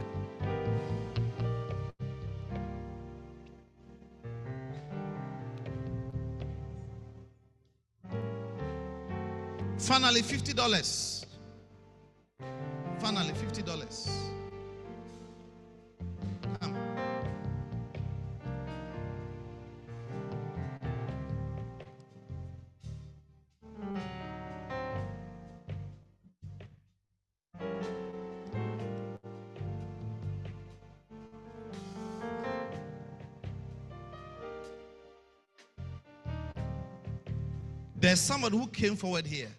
[9.78, 11.26] Finally, $50.
[13.00, 14.33] Finally, $50.
[38.15, 39.51] There's someone who came forward here.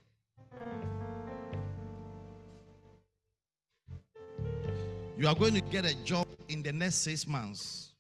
[5.18, 7.92] You are going to get a job in the next six months.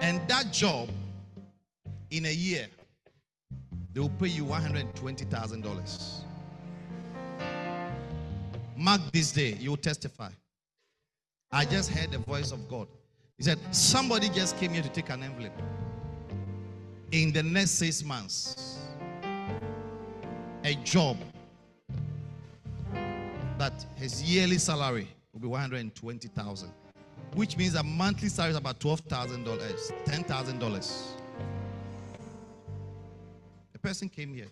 [0.00, 0.88] And that job
[2.10, 2.66] in a year,
[3.94, 6.24] they will pay you $120,000.
[8.76, 10.30] Mark this day, you will testify.
[11.52, 12.88] I just heard the voice of God.
[13.36, 15.52] He said, Somebody just came here to take an envelope.
[17.10, 18.78] In the next six months,
[20.64, 21.18] a job
[23.58, 26.72] that his yearly salary will be 120,000,
[27.34, 29.44] which means a monthly salary is about $12,000,
[30.06, 31.06] $10,000.
[33.74, 34.48] A person came here.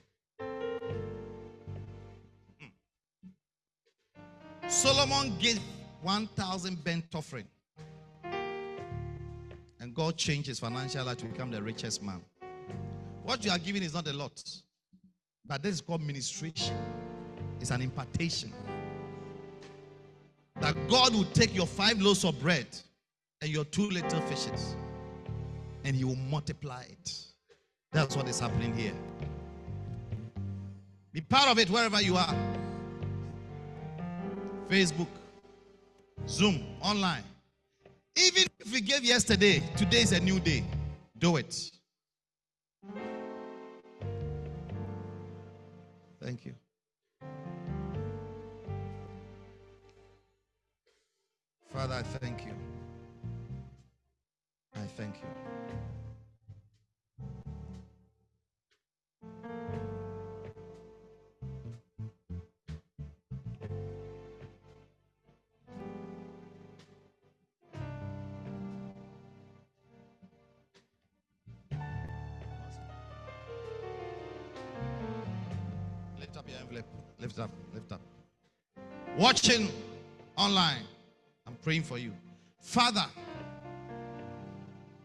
[2.61, 2.67] Hmm.
[4.69, 5.61] Solomon gave
[6.03, 7.47] 1,000 burnt offering.
[9.81, 12.21] And God changed his financial life to become the richest man.
[13.23, 14.43] What you are giving is not a lot,
[15.47, 16.77] but this is called ministration.
[17.61, 18.53] It's an impartation.
[20.61, 22.67] That God will take your five loaves of bread
[23.41, 24.77] and your two little fishes
[25.85, 27.25] and he will multiply it.
[27.93, 28.95] That's what is happening here.
[31.13, 32.35] Be part of it wherever you are.
[34.69, 35.09] Facebook,
[36.29, 37.23] Zoom, online.
[38.17, 40.65] Even if you gave yesterday, today is a new day.
[41.19, 41.71] Do it.
[46.23, 46.55] Thank you.
[51.73, 52.53] Father, I thank you.
[54.75, 56.00] I thank you.
[79.21, 79.69] Watching
[80.35, 80.85] online.
[81.47, 82.11] I'm praying for you.
[82.59, 83.05] Father,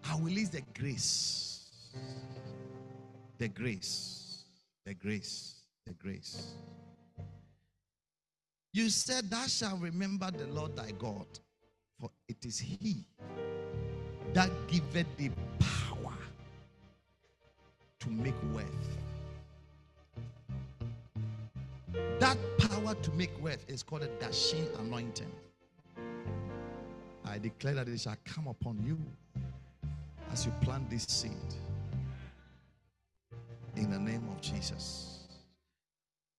[0.05, 1.69] I release the grace.
[3.37, 4.45] The grace.
[4.85, 5.55] The grace.
[5.85, 6.53] The grace.
[8.71, 11.27] You said, Thou shalt remember the Lord thy God,
[11.99, 13.03] for it is He
[14.33, 15.29] that giveth the
[15.59, 16.15] power
[17.99, 19.04] to make wealth.
[22.19, 25.31] That power to make wealth is called a dashing anointing.
[27.25, 28.97] I declare that it shall come upon you
[30.31, 31.31] as you plant this seed.
[33.75, 35.19] In the name of Jesus.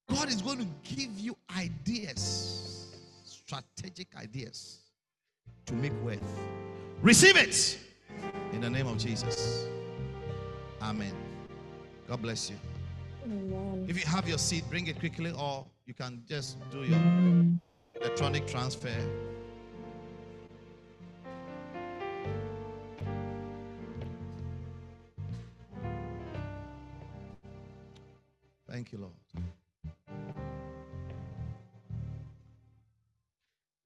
[0.08, 2.94] God is going to give you ideas,
[3.24, 4.78] strategic ideas
[5.66, 6.22] to make wealth.
[7.02, 7.78] Receive it
[8.52, 9.66] in the name of Jesus.
[10.80, 11.12] Amen.
[12.08, 12.56] God bless you.
[13.88, 17.00] If you have your seat, bring it quickly, or you can just do your
[18.00, 18.94] electronic transfer.
[28.68, 29.12] Thank you, Lord.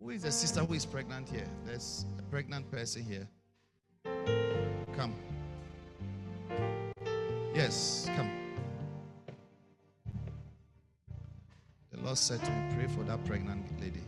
[0.00, 1.46] Who is the sister who is pregnant here?
[1.64, 3.28] There's a pregnant person here.
[4.96, 5.14] Come.
[7.54, 8.39] Yes, come.
[12.10, 14.00] Lord said to me, pray for that pregnant lady.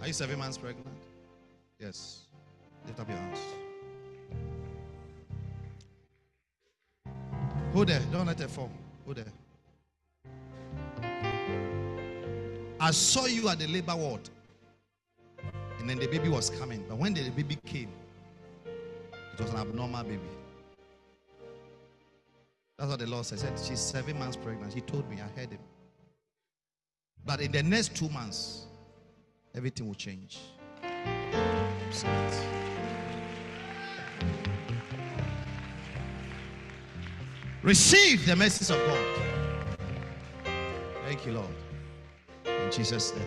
[0.00, 0.88] Are you seven months pregnant?
[1.78, 2.22] Yes.
[2.84, 3.38] Lift up your hands.
[7.74, 8.00] Hold there.
[8.10, 8.72] Don't let it fall.
[9.04, 9.32] Hold there.
[12.80, 14.28] I saw you at the labor ward.
[15.78, 16.84] And then the baby was coming.
[16.88, 17.90] But when the baby came,
[18.66, 20.39] it was an abnormal baby.
[22.80, 23.38] That's what the Lord said.
[23.38, 24.72] Said she's seven months pregnant.
[24.72, 25.58] He told me, I heard him.
[27.26, 28.64] But in the next two months,
[29.54, 30.38] everything will change.
[37.62, 39.22] Receive the message of God.
[41.04, 41.54] Thank you, Lord.
[42.46, 43.26] In Jesus' name.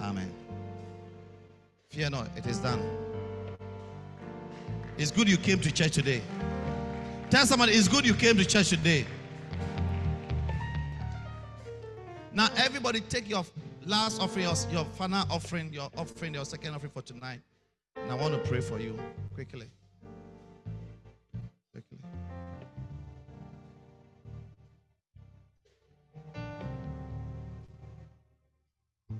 [0.00, 0.32] Amen.
[1.88, 2.82] Fear not, it is done.
[4.98, 6.20] It's good you came to church today.
[7.30, 9.06] Tell somebody it's good you came to church today.
[12.32, 13.44] Now, everybody, take your
[13.86, 17.40] last offering, your, your final offering, your offering, your second offering for tonight.
[17.96, 18.98] And I want to pray for you
[19.34, 19.70] quickly.
[21.72, 21.98] Quickly.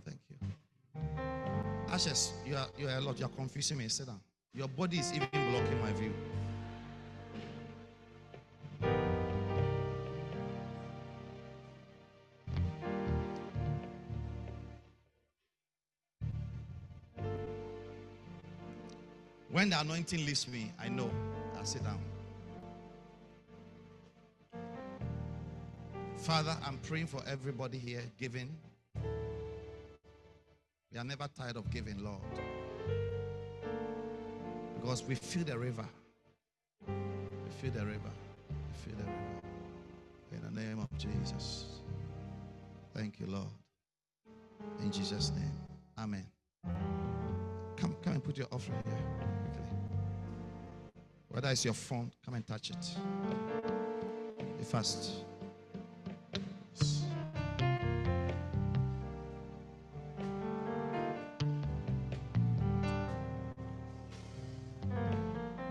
[0.04, 0.36] Thank you.
[1.88, 3.18] Ashes, you are you are a lot.
[3.18, 3.88] You are confusing me.
[3.88, 4.20] Sit down.
[4.52, 6.12] Your body is even blocking my view.
[19.54, 21.08] When the anointing leaves me, I know.
[21.56, 22.00] I sit down.
[26.16, 28.48] Father, I'm praying for everybody here giving.
[30.92, 32.18] We are never tired of giving, Lord.
[34.80, 35.86] Because we feel the river.
[36.88, 38.10] We feel the river.
[38.48, 39.42] We feel the river.
[40.32, 41.66] In the name of Jesus.
[42.92, 43.46] Thank you, Lord.
[44.80, 45.52] In Jesus' name.
[45.96, 46.26] Amen.
[47.76, 49.43] Come, come and put your offering here.
[51.34, 52.96] Whether it's your phone, come and touch it.
[54.56, 55.10] Be fast.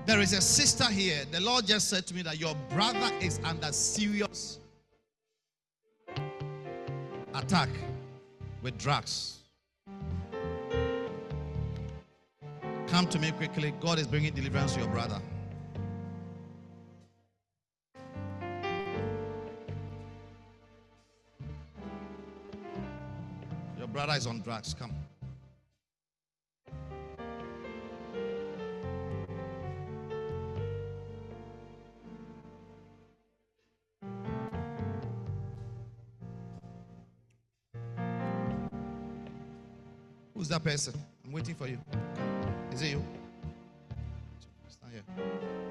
[0.06, 1.24] There is a sister here.
[1.32, 4.59] The Lord just said to me that your brother is under serious
[7.33, 7.69] attack
[8.61, 9.40] with drugs.
[12.88, 13.74] Come to me quickly.
[13.80, 15.22] God is bringing deliverance to your brother.
[24.24, 24.74] Is on drugs.
[24.74, 24.93] Come.
[40.34, 40.93] Who's that person?
[41.26, 41.77] I'm waiting for you.
[42.72, 43.03] Is it you?
[44.69, 45.62] Stand here.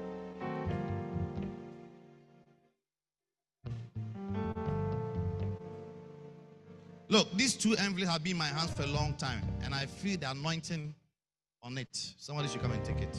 [7.63, 10.29] Two envelopes have been in my hands for a long time, and I feel the
[10.31, 10.93] anointing
[11.61, 11.87] on it.
[12.17, 13.17] Somebody should come and take it.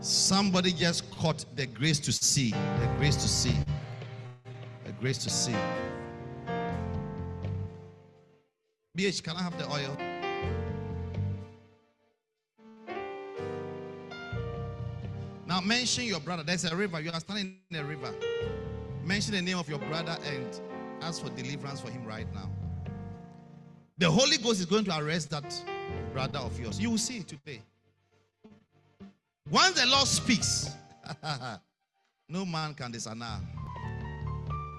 [0.00, 2.50] Somebody just caught the grace to see.
[2.50, 3.56] The grace to see.
[4.84, 5.56] The grace to see.
[8.96, 10.11] BH, can I have the oil?
[15.64, 16.42] Mention your brother.
[16.42, 17.00] There's a river.
[17.00, 18.14] You are standing in a river.
[19.04, 20.60] Mention the name of your brother and
[21.00, 22.50] ask for deliverance for him right now.
[23.98, 25.44] The Holy Ghost is going to arrest that
[26.12, 26.80] brother of yours.
[26.80, 27.62] You will see it today.
[29.50, 30.70] Once the Lord speaks,
[32.28, 33.40] no man can disannul.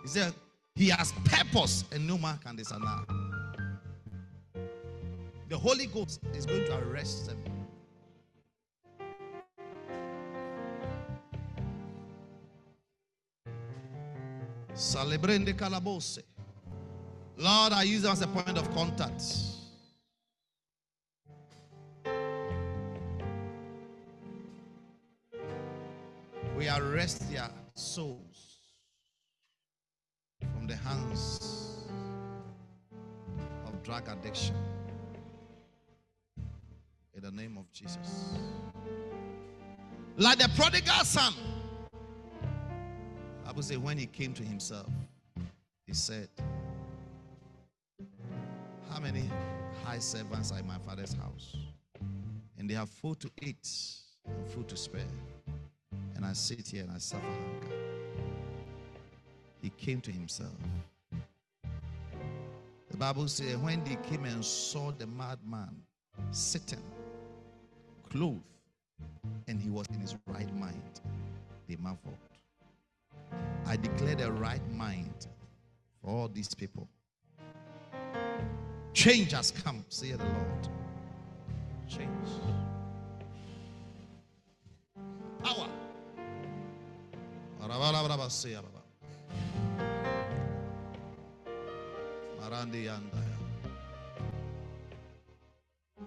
[0.01, 0.33] He said,
[0.75, 3.05] He has purpose and no man can disannul.
[5.49, 7.52] The Holy Ghost is going to arrest them.
[14.75, 16.23] Celebrende calabose.
[17.37, 19.23] Lord, I use them as a point of contact.
[26.57, 28.59] We arrest their souls
[30.39, 31.85] from the hands
[33.65, 34.55] of drug addiction.
[37.15, 38.37] In the name of Jesus.
[40.17, 41.33] Like the prodigal son.
[43.45, 44.89] I would say when he came to himself,
[45.85, 46.29] he said,
[48.89, 49.29] How many
[49.83, 51.55] high servants are in my father's house?
[52.57, 53.67] And they have food to eat
[54.25, 55.07] and food to spare
[56.23, 57.75] and I sit here and I suffer hunger.
[59.61, 60.55] He came to himself.
[62.89, 65.75] The Bible says, when they came and saw the madman
[66.31, 66.81] sitting,
[68.09, 68.39] clothed,
[69.49, 71.01] and he was in his right mind,
[71.67, 72.15] they marveled.
[73.65, 75.27] I declare the right mind
[76.01, 76.87] for all these people.
[78.93, 80.67] Change has come, say the Lord.
[81.87, 82.09] Change.
[85.43, 85.67] Power.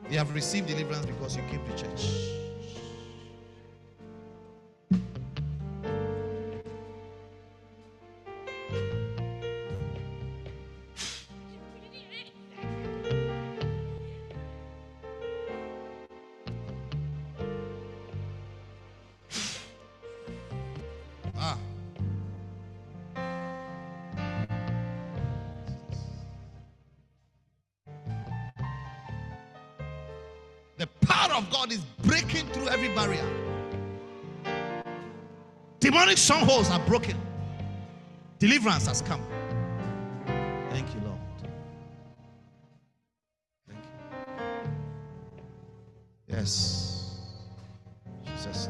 [0.08, 2.45] They have received deliverance because you came to church.
[36.26, 37.16] Strongholds are broken.
[38.40, 39.22] Deliverance has come.
[40.70, 41.20] Thank you, Lord.
[43.68, 44.44] Thank you.
[46.26, 47.20] Yes.
[48.24, 48.68] Jesus'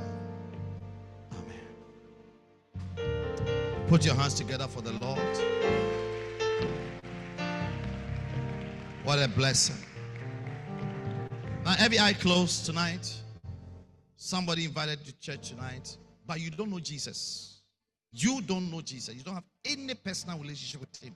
[2.98, 3.86] Amen.
[3.88, 5.18] Put your hands together for the Lord.
[9.04, 9.82] What a blessing.
[11.64, 13.14] Now, every eye closed tonight.
[14.16, 15.96] Somebody invited to church tonight,
[16.26, 17.60] but you don't know Jesus.
[18.12, 19.14] You don't know Jesus.
[19.14, 21.14] You don't have any personal relationship with Him.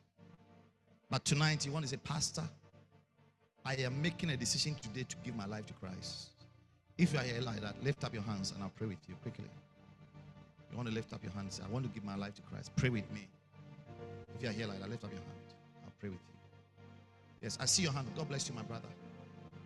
[1.11, 2.43] But tonight, you want to say, Pastor,
[3.65, 6.29] I am making a decision today to give my life to Christ.
[6.97, 9.15] If you are here like that, lift up your hands and I'll pray with you
[9.23, 9.49] quickly.
[10.71, 12.71] You want to lift up your hands, I want to give my life to Christ.
[12.77, 13.27] Pray with me.
[14.37, 15.33] If you are here like that, lift up your hand.
[15.85, 16.35] I'll pray with you.
[17.43, 18.09] Yes, I see your hand.
[18.17, 18.89] God bless you, my brother.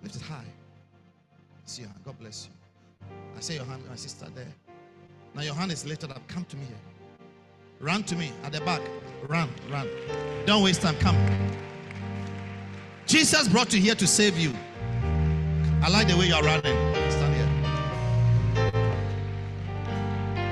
[0.02, 0.44] Lift it high.
[0.44, 2.00] I see your hand.
[2.05, 3.08] God bless you.
[3.36, 4.47] I see your hand, my sister there.
[5.34, 6.26] Now your hand is lifted up.
[6.28, 6.76] Come to me here.
[7.80, 8.80] Run to me at the back.
[9.28, 9.88] Run, run.
[10.46, 10.96] Don't waste time.
[10.96, 11.16] Come.
[13.06, 14.52] Jesus brought you here to save you.
[15.82, 16.76] I like the way you're running.
[17.10, 17.50] Stand here.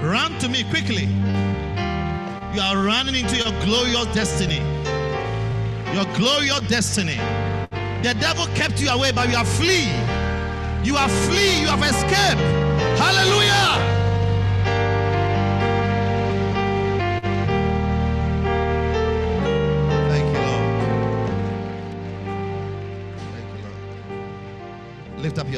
[0.02, 1.07] Run to me quickly.
[2.55, 4.61] You are running into your glorious destiny.
[5.94, 7.17] Your glorious destiny.
[8.02, 9.89] The devil kept you away, but you are flee.
[10.83, 11.61] You are flee.
[11.61, 12.41] You have escaped.
[12.99, 13.82] Hallelujah.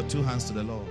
[0.05, 0.87] Your two hands to the Lord.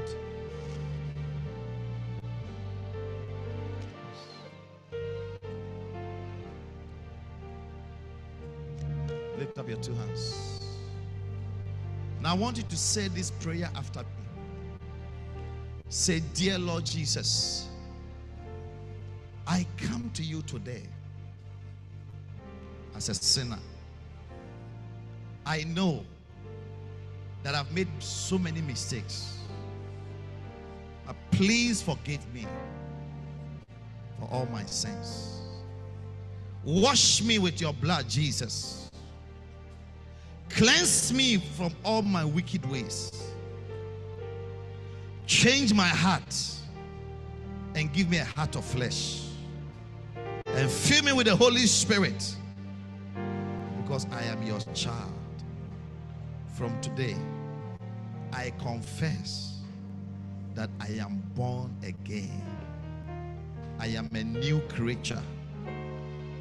[9.37, 10.59] Lift up your two hands.
[12.21, 14.05] Now I want you to say this prayer after me.
[15.89, 17.67] Say, Dear Lord Jesus,
[19.45, 20.83] I come to you today
[22.95, 23.59] as a sinner.
[25.45, 26.03] I know
[27.43, 29.37] that I've made so many mistakes.
[31.05, 32.47] But please forgive me
[34.19, 35.41] for all my sins.
[36.63, 38.89] Wash me with your blood, Jesus.
[40.49, 43.11] Cleanse me from all my wicked ways.
[45.25, 46.35] Change my heart
[47.75, 49.23] and give me a heart of flesh.
[50.45, 52.35] And fill me with the Holy Spirit
[53.81, 55.11] because I am your child.
[56.53, 57.15] From today,
[58.31, 59.61] I confess
[60.53, 62.45] that I am born again.
[63.79, 65.21] I am a new creature.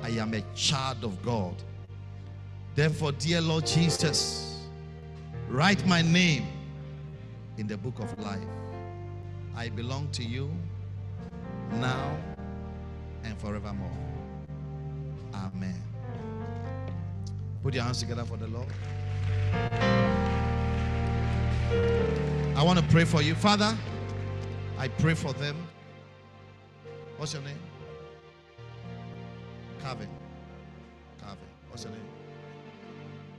[0.03, 1.55] I am a child of God.
[2.75, 4.67] Therefore, dear Lord Jesus,
[5.49, 6.47] write my name
[7.57, 8.39] in the book of life.
[9.57, 10.51] I belong to you
[11.81, 12.17] now
[13.25, 13.91] and forevermore.
[15.35, 15.83] Amen.
[17.63, 18.69] Put your hands together for the Lord.
[22.57, 23.35] I want to pray for you.
[23.35, 23.77] Father,
[24.79, 25.57] I pray for them.
[27.17, 27.59] What's your name?
[29.81, 30.09] Calvin.
[31.21, 31.39] Calvin.
[31.69, 32.03] What's your name?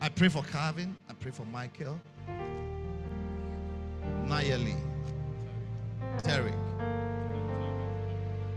[0.02, 0.98] I pray for Calvin.
[1.10, 2.00] I pray for Michael.
[4.26, 4.76] Nayeli.
[6.18, 6.56] Tarek.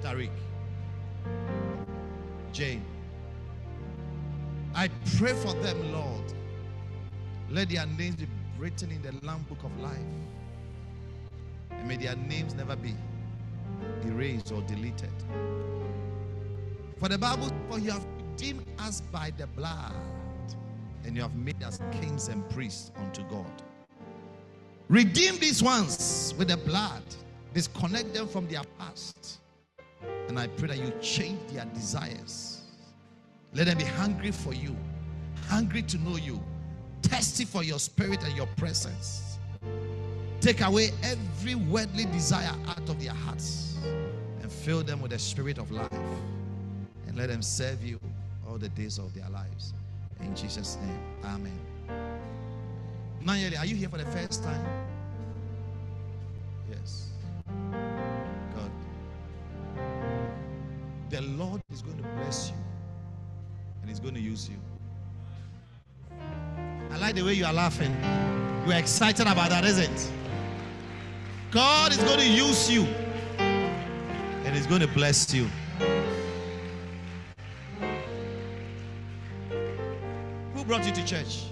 [0.02, 0.30] Tariq.
[2.52, 2.84] Jane.
[4.74, 6.35] I pray for them, Lord.
[7.50, 8.26] Let their names be
[8.58, 9.98] written in the Lamb Book of Life.
[11.70, 12.94] And may their names never be
[14.04, 15.12] erased or deleted.
[16.98, 18.04] For the Bible, for you have
[18.36, 19.92] redeemed us by the blood,
[21.04, 23.50] and you have made us kings and priests unto God.
[24.88, 27.02] Redeem these ones with the blood,
[27.54, 29.38] disconnect them from their past.
[30.28, 32.62] And I pray that you change their desires.
[33.54, 34.76] Let them be hungry for you,
[35.48, 36.40] hungry to know you,
[37.08, 39.38] thirsty for your spirit and your presence.
[40.40, 43.78] Take away every worldly desire out of their hearts
[44.42, 45.90] and fill them with the spirit of life.
[47.06, 47.98] And let them serve you
[48.46, 49.72] all the days of their lives.
[50.20, 51.58] In Jesus' name, Amen.
[53.24, 54.64] Nayeli, are you here for the first time?
[56.70, 57.08] Yes.
[58.54, 58.70] God.
[61.10, 62.56] The Lord is going to bless you
[63.80, 64.56] and He's going to use you.
[67.06, 67.94] Like the way you are laughing.
[68.66, 70.10] You are excited about that, isn't it?
[71.52, 72.82] God is going to use you
[73.38, 75.48] and He's going to bless you.
[80.52, 81.44] Who brought you to church?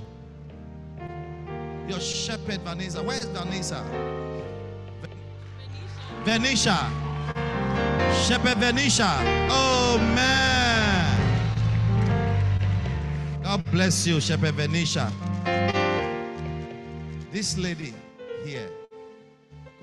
[1.87, 3.01] Your shepherd, Vanessa.
[3.01, 3.85] Where is Vanessa?
[6.25, 6.91] Venetia.
[8.27, 9.49] Shepherd Venisha.
[9.49, 11.05] Oh man.
[13.45, 15.13] God bless you, Shepherd Venisha.
[17.35, 17.93] This lady
[18.45, 18.71] here,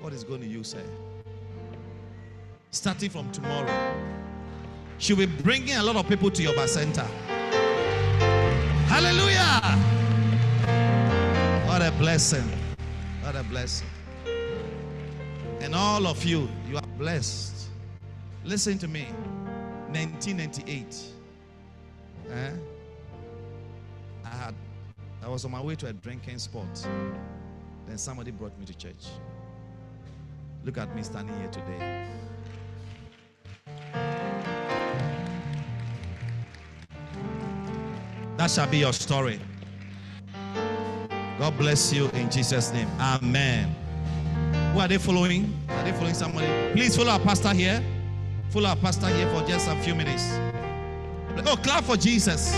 [0.02, 0.82] God is going to use her.
[2.70, 3.94] Starting from tomorrow,
[4.96, 7.04] she'll be bringing a lot of people to your Bacenta.
[8.88, 9.60] Hallelujah.
[11.66, 12.50] What a blessing.
[13.20, 13.88] What a blessing.
[15.60, 17.68] And all of you, you are blessed.
[18.46, 19.04] Listen to me.
[19.90, 21.02] 1998.
[22.30, 22.50] Eh?
[24.24, 24.54] I had
[25.22, 26.88] I was on my way to a drinking spot.
[27.92, 29.04] Then somebody brought me to church.
[30.64, 32.06] Look at me standing here today.
[38.38, 39.38] That shall be your story.
[41.38, 42.88] God bless you in Jesus' name.
[42.98, 43.76] Amen.
[44.72, 45.54] Who are they following?
[45.68, 46.46] Are they following somebody?
[46.72, 47.84] Please follow our pastor here.
[48.48, 50.30] Follow our pastor here for just a few minutes.
[51.46, 52.54] Oh, clap for Jesus.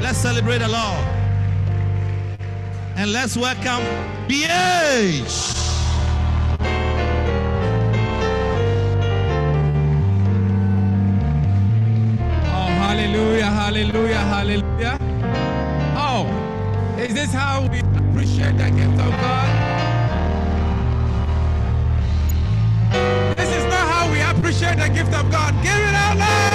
[0.00, 1.13] Let's celebrate the Lord.
[2.96, 3.82] And let's welcome
[4.28, 5.52] BH.
[12.46, 14.98] Oh, hallelujah, hallelujah, hallelujah.
[15.96, 16.26] Oh,
[16.96, 19.48] is this how we appreciate the gift of God?
[23.36, 25.52] This is not how we appreciate the gift of God.
[25.64, 26.53] Give it out loud.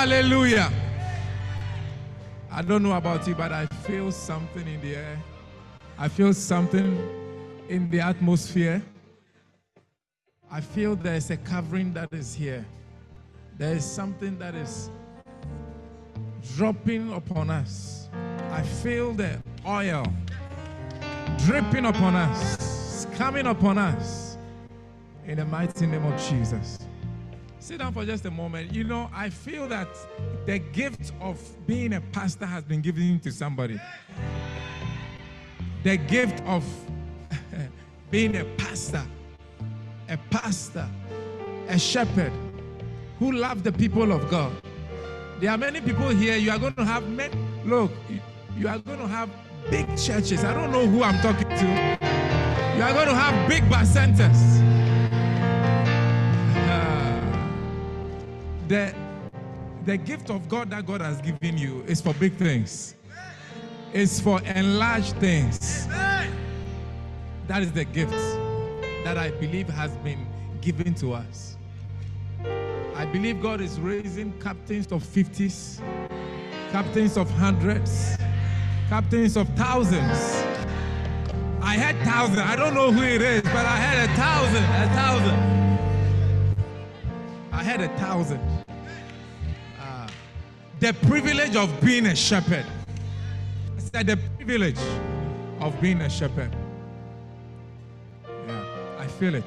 [0.00, 0.72] Hallelujah.
[2.50, 5.22] I don't know about you, but I feel something in the air.
[5.98, 6.98] I feel something
[7.68, 8.80] in the atmosphere.
[10.50, 12.64] I feel there's a covering that is here.
[13.58, 14.88] There is something that is
[16.56, 18.08] dropping upon us.
[18.52, 20.06] I feel the oil
[21.44, 24.38] dripping upon us, coming upon us
[25.26, 26.78] in the mighty name of Jesus.
[27.60, 28.72] Sit down for just a moment.
[28.72, 29.88] You know, I feel that
[30.46, 33.78] the gift of being a pastor has been given to somebody.
[35.82, 36.64] The gift of
[38.10, 39.02] being a pastor
[40.08, 40.88] a pastor,
[41.68, 42.32] a shepherd
[43.20, 44.52] who love the people of God.
[45.38, 46.36] There are many people here.
[46.36, 47.32] You are going to have many.
[47.64, 48.20] Look, you-
[48.58, 49.30] you are going to have
[49.70, 50.42] big churches.
[50.44, 51.66] I don't know who I'm talking to.
[52.76, 54.69] You are going to have big Bacentas.
[58.70, 58.94] The
[59.84, 62.94] the gift of God that God has given you is for big things.
[63.92, 65.88] It's for enlarged things.
[65.88, 68.12] That is the gift
[69.02, 70.24] that I believe has been
[70.60, 71.56] given to us.
[72.94, 75.80] I believe God is raising captains of 50s,
[76.70, 78.16] captains of hundreds,
[78.88, 80.18] captains of thousands.
[81.60, 82.38] I had thousand.
[82.38, 85.60] I don't know who it is, but I had a thousand, a thousand.
[87.52, 88.49] I had a thousand.
[90.80, 92.64] The privilege of being a shepherd.
[93.76, 94.80] I said the privilege
[95.60, 96.56] of being a shepherd.
[98.46, 98.64] Yeah,
[98.98, 99.44] I feel it.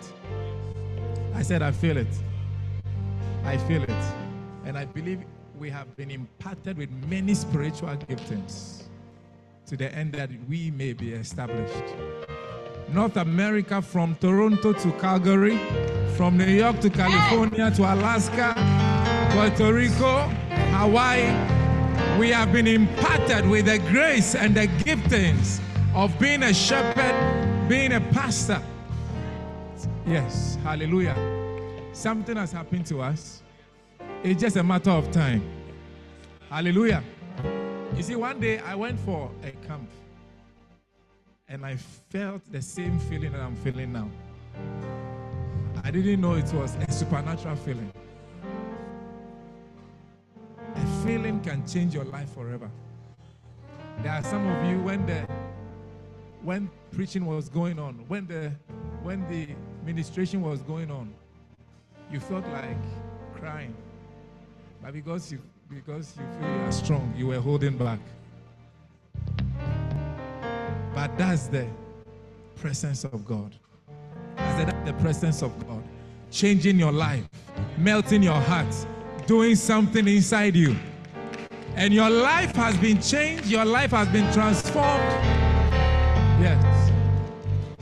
[1.33, 2.13] I said, I feel it.
[3.43, 4.03] I feel it.
[4.63, 5.23] And I believe
[5.57, 8.83] we have been impacted with many spiritual giftings
[9.65, 11.95] to the end that we may be established.
[12.89, 15.57] North America, from Toronto to Calgary,
[16.15, 18.53] from New York to California to Alaska,
[19.31, 20.29] Puerto Rico,
[20.73, 21.29] Hawaii,
[22.19, 25.61] we have been impacted with the grace and the giftings
[25.93, 28.61] of being a shepherd, being a pastor.
[30.05, 31.15] Yes, hallelujah.
[31.93, 33.43] Something has happened to us.
[34.23, 35.43] It's just a matter of time.
[36.49, 37.03] Hallelujah.
[37.95, 39.89] You see, one day I went for a camp
[41.47, 44.09] and I felt the same feeling that I'm feeling now.
[45.83, 47.91] I didn't know it was a supernatural feeling.
[50.75, 52.69] A feeling can change your life forever.
[54.01, 55.27] There are some of you when the
[56.41, 58.51] when preaching was going on, when the
[59.01, 59.47] when the
[59.85, 61.13] ministration was going on,
[62.11, 62.77] you felt like
[63.35, 63.73] crying.
[64.81, 67.99] But because you because you feel you are strong, you were holding back.
[70.93, 71.67] But that's the
[72.55, 73.55] presence of God.
[74.37, 75.83] I said that's the presence of God.
[76.31, 77.27] Changing your life,
[77.77, 78.73] melting your heart,
[79.27, 80.75] doing something inside you.
[81.75, 85.03] And your life has been changed, your life has been transformed.
[86.39, 86.91] Yes.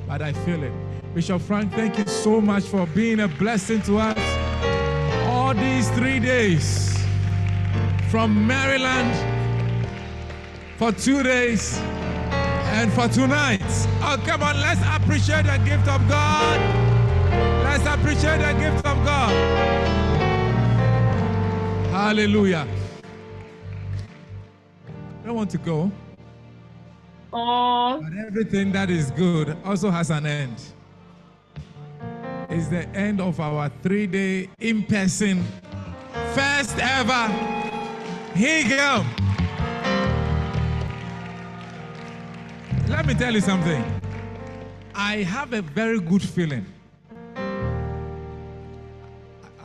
[0.08, 0.74] But I feel it.
[1.14, 4.18] Bishop Frank, thank you so much for being a blessing to us
[5.28, 6.98] all these three days
[8.10, 9.14] from Maryland
[10.78, 11.82] for two days
[12.74, 13.62] And for tonight,
[14.02, 16.58] oh, come on, let's appreciate the gift of God.
[17.66, 20.01] Let's appreciate the gift of God.
[21.92, 22.66] Hallelujah.
[25.22, 25.92] I don't want to go,
[27.34, 30.56] Oh, but everything that is good also has an end.
[32.50, 35.44] It's the end of our three day in person,
[36.34, 37.28] first ever
[38.36, 39.06] Hegel.
[42.88, 43.84] Let me tell you something.
[44.96, 46.66] I have a very good feeling.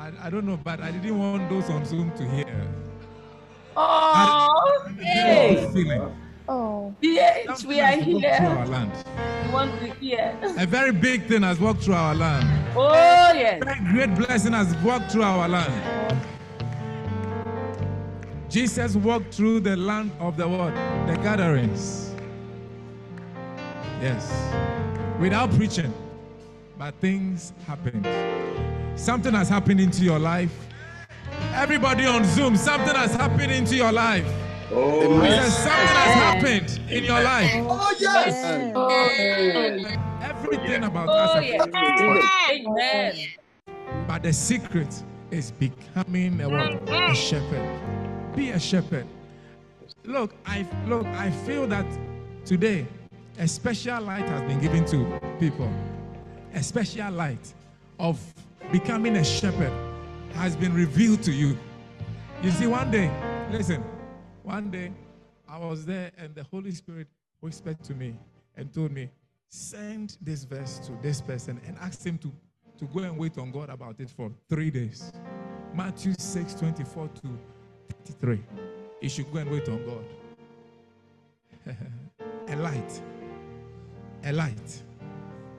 [0.07, 2.67] I, I don't know, but I didn't want those on Zoom to hear.
[3.76, 6.17] oh, Very hey, feeling.
[6.49, 8.67] Oh, yes, we are has walked through our here.
[8.67, 8.93] land.
[9.47, 10.39] We want to hear.
[10.59, 12.47] A very big thing has walked through our land.
[12.76, 12.93] Oh,
[13.35, 13.60] yes.
[13.65, 16.23] very great blessing has walked through our land.
[18.49, 20.73] Jesus walked through the land of the world,
[21.09, 22.15] the gatherings.
[24.01, 24.31] Yes.
[25.18, 25.93] Without preaching,
[26.78, 28.07] but things happened.
[28.97, 30.50] Something has happened into your life.
[31.52, 34.26] Everybody on Zoom, something has happened into your life.
[34.73, 37.50] Oh, I said, something has happened in your life.
[37.55, 38.73] oh yes.
[38.75, 41.44] Oh, Everything about oh, us.
[41.44, 41.68] yes.
[41.73, 44.07] has Amen.
[44.08, 46.89] But the secret is becoming a, what?
[46.91, 48.34] a shepherd.
[48.34, 49.07] Be a shepherd.
[50.05, 51.86] Look, I look, I feel that
[52.44, 52.86] today
[53.39, 55.70] a special light has been given to people.
[56.55, 57.52] A special light
[57.99, 58.20] of
[58.73, 59.73] becoming a shepherd
[60.35, 61.57] has been revealed to you.
[62.43, 63.11] You see, one day,
[63.51, 63.83] listen,
[64.43, 64.93] one day
[65.49, 67.09] I was there and the Holy Spirit
[67.41, 68.15] whispered to me
[68.57, 69.11] and told me,
[69.49, 72.33] send this verse to this person and ask him to,
[72.78, 75.12] to go and wait on God about it for three days.
[75.75, 77.28] Matthew 6, 24 to
[78.05, 78.43] 33.
[79.01, 80.05] You should go and wait on God.
[82.49, 83.01] a light.
[84.25, 84.83] A light.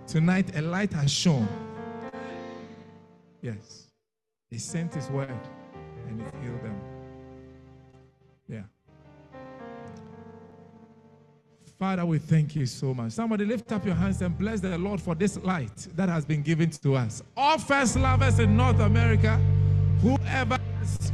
[0.05, 1.47] Tonight, a light has shone.
[3.41, 3.87] Yes.
[4.49, 5.29] He sent his word
[6.07, 6.81] and it healed them.
[8.47, 8.63] Yeah.
[11.77, 13.11] Father, we thank you so much.
[13.11, 16.41] Somebody lift up your hands and bless the Lord for this light that has been
[16.41, 17.21] given to us.
[17.35, 19.37] All first lovers in North America,
[20.01, 21.11] whoever is,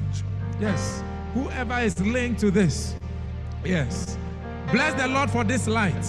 [0.62, 1.04] yes,
[1.34, 2.96] whoever is linked to this,
[3.66, 4.18] yes.
[4.72, 6.06] Bless the Lord for this light.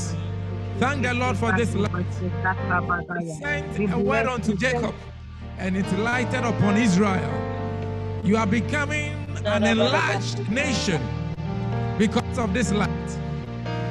[0.79, 2.07] Thank the Lord for this light.
[3.41, 4.95] Sent a word unto Jacob,
[5.59, 7.31] and it lighted upon Israel.
[8.25, 9.13] You are becoming
[9.45, 11.01] an enlarged nation
[11.99, 12.91] because of this light.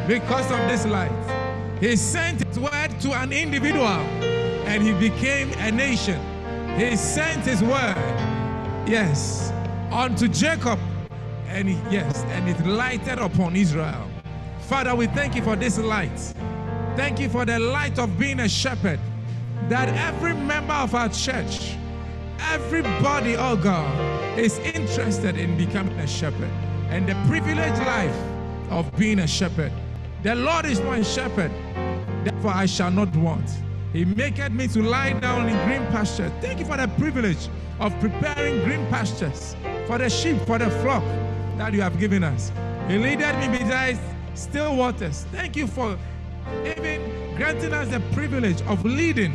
[0.08, 1.12] Because of this light.
[1.80, 3.86] He sent his word to an individual
[4.66, 6.20] and he became a nation.
[6.78, 7.96] He sent his word,
[8.88, 9.52] yes,
[9.92, 10.80] unto Jacob.
[11.48, 14.10] And he, yes, and it lighted upon Israel.
[14.62, 16.18] Father, we thank you for this light.
[16.96, 19.00] Thank you for the light of being a shepherd.
[19.70, 21.76] That every member of our church,
[22.40, 26.52] everybody, oh God, is interested in becoming a shepherd
[26.90, 28.16] and the privileged life
[28.70, 29.72] of being a shepherd.
[30.24, 31.52] The Lord is my shepherd,
[32.24, 33.50] therefore I shall not want.
[33.94, 36.32] He maketh me to lie down in green pastures.
[36.42, 37.50] Thank you for the privilege
[37.80, 41.04] of preparing green pastures for the sheep, for the flock
[41.58, 42.52] that you have given us.
[42.88, 44.00] He leadeth me beside
[44.34, 45.26] still waters.
[45.32, 45.98] Thank you for
[46.66, 49.34] even granting us the privilege of leading.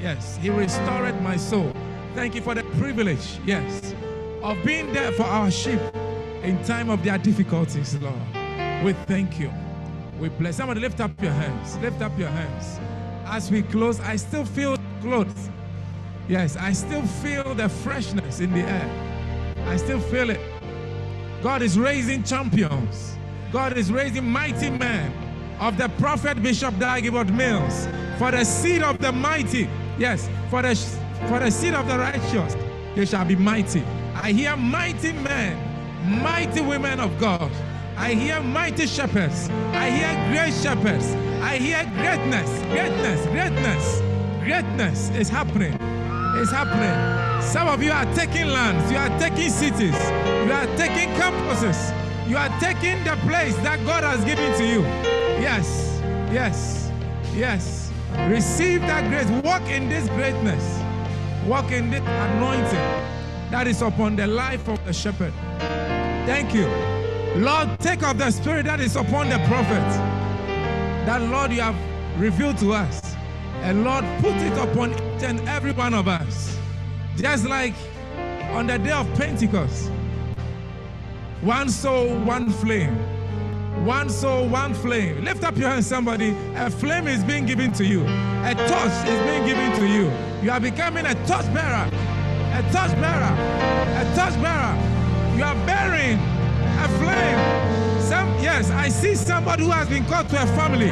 [0.00, 1.72] Yes, He restored my soul.
[2.14, 3.94] Thank you for the privilege, yes,
[4.42, 5.80] of being there for our sheep
[6.42, 8.14] in time of their difficulties, Lord.
[8.84, 9.52] We thank you.
[10.18, 10.56] We bless.
[10.56, 11.76] Somebody lift up your hands.
[11.78, 12.80] Lift up your hands.
[13.26, 15.50] As we close, I still feel clothes.
[16.28, 19.54] Yes, I still feel the freshness in the air.
[19.66, 20.40] I still feel it.
[21.42, 23.16] God is raising champions.
[23.52, 25.12] God is raising mighty men
[25.60, 29.68] of the prophet Bishop Dag Heward-Mills for the seed of the mighty.
[29.98, 30.74] Yes, for the
[31.28, 32.56] for the seed of the righteous,
[32.94, 33.82] they shall be mighty.
[34.14, 35.56] I hear mighty men,
[36.22, 37.50] mighty women of God.
[37.96, 39.48] I hear mighty shepherds.
[39.72, 41.14] I hear great shepherds.
[41.42, 44.00] I hear greatness, greatness, greatness,
[44.42, 45.78] greatness is happening.
[46.38, 47.42] It's happening.
[47.42, 49.94] Some of you are taking lands, you are taking cities,
[50.44, 51.92] you are taking campuses,
[52.28, 54.82] you are taking the place that God has given to you.
[55.40, 56.00] Yes,
[56.32, 56.90] yes,
[57.34, 57.92] yes.
[58.28, 59.28] Receive that grace.
[59.44, 60.82] Walk in this greatness.
[61.46, 63.06] Walk in this anointing
[63.50, 65.32] that is upon the life of the shepherd.
[66.26, 66.66] Thank you.
[67.36, 69.88] Lord, take of the spirit that is upon the prophet.
[71.06, 71.76] That, Lord, you have
[72.18, 73.14] revealed to us.
[73.60, 76.58] And Lord, put it upon each and every one of us.
[77.16, 77.74] Just like
[78.50, 79.90] on the day of Pentecost,
[81.42, 82.96] one soul, one flame.
[83.84, 85.24] One soul, one flame.
[85.24, 86.34] Lift up your hands, somebody.
[86.56, 88.02] A flame is being given to you.
[88.02, 90.10] A torch is being given to you.
[90.42, 91.88] You are becoming a torch bearer.
[92.52, 93.34] A torch bearer.
[94.00, 94.74] A torch bearer.
[95.36, 98.00] You are bearing a flame.
[98.00, 100.86] Some yes, I see somebody who has been called to a family.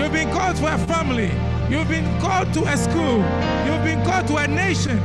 [0.00, 1.30] You've been called to a family.
[1.68, 3.18] You've been called to a school.
[3.66, 4.98] You've been called to a nation.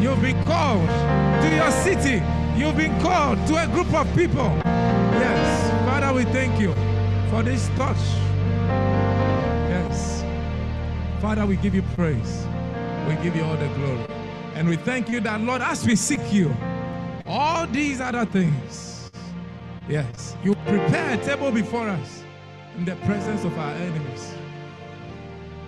[0.00, 2.22] You've been called to your city.
[2.58, 4.52] You've been called to a group of people.
[4.64, 5.70] Yes.
[5.86, 6.74] Father, we thank you
[7.30, 7.96] for this touch.
[9.70, 10.24] Yes.
[11.22, 12.44] Father, we give you praise.
[13.06, 14.04] We give you all the glory.
[14.56, 16.52] And we thank you that, Lord, as we seek you,
[17.26, 19.12] all these other things,
[19.88, 22.24] yes, you prepare a table before us
[22.76, 24.34] in the presence of our enemies.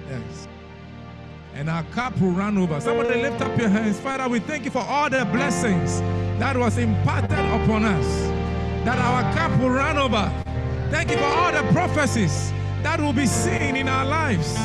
[0.08, 0.48] Yes.
[1.54, 2.80] And our cup will run over.
[2.80, 4.00] Somebody lift up your hands.
[4.00, 6.02] Father, we thank you for all the blessings
[6.40, 8.06] that was imparted upon us.
[8.86, 10.32] That our cup will run over.
[10.90, 12.50] Thank you for all the prophecies
[12.82, 14.56] that will be seen in our lives.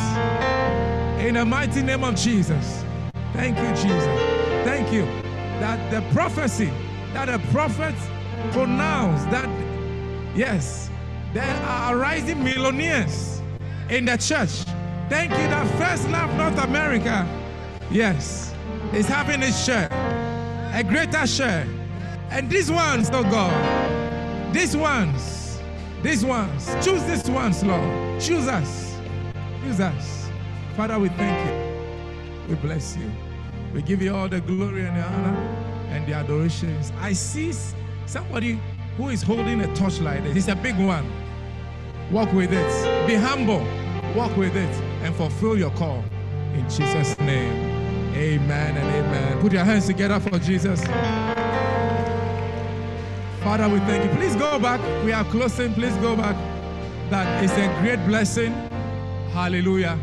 [1.22, 2.86] In the mighty name of Jesus.
[3.34, 4.06] Thank you, Jesus.
[4.64, 5.04] Thank you
[5.60, 6.72] that the prophecy
[7.14, 8.02] that the prophets
[8.52, 9.50] pronounced that,
[10.34, 10.90] yes,
[11.34, 13.42] there are rising millionaires
[13.90, 14.64] in the church.
[15.10, 17.28] Thank you that First Love North America,
[17.92, 18.54] yes,
[18.94, 19.90] is having its share,
[20.76, 21.66] a greater share.
[22.32, 25.62] And these ones, oh God, these ones,
[26.04, 28.22] these ones, choose these ones, Lord.
[28.22, 28.98] Choose us.
[29.62, 30.30] Choose us.
[30.76, 32.50] Father, we thank you.
[32.50, 33.10] We bless you.
[33.74, 35.38] We give you all the glory and the honor
[35.92, 36.92] and the adorations.
[37.00, 37.54] I see
[38.06, 38.60] somebody
[38.98, 40.36] who is holding a torch like this.
[40.36, 41.10] It's a big one.
[42.12, 43.08] Walk with it.
[43.08, 43.66] Be humble.
[44.14, 46.04] Walk with it and fulfill your call.
[46.54, 47.85] In Jesus' name.
[48.16, 49.42] Amen and amen.
[49.42, 50.82] Put your hands together for Jesus.
[53.44, 54.18] Father, we thank you.
[54.18, 54.80] Please go back.
[55.04, 55.74] We are closing.
[55.74, 56.36] Please go back.
[57.10, 58.54] That is a great blessing.
[59.34, 60.00] Hallelujah.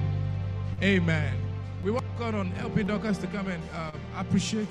[0.82, 1.34] Amen.
[1.82, 4.68] We welcome on LP Dockers to come and uh, appreciate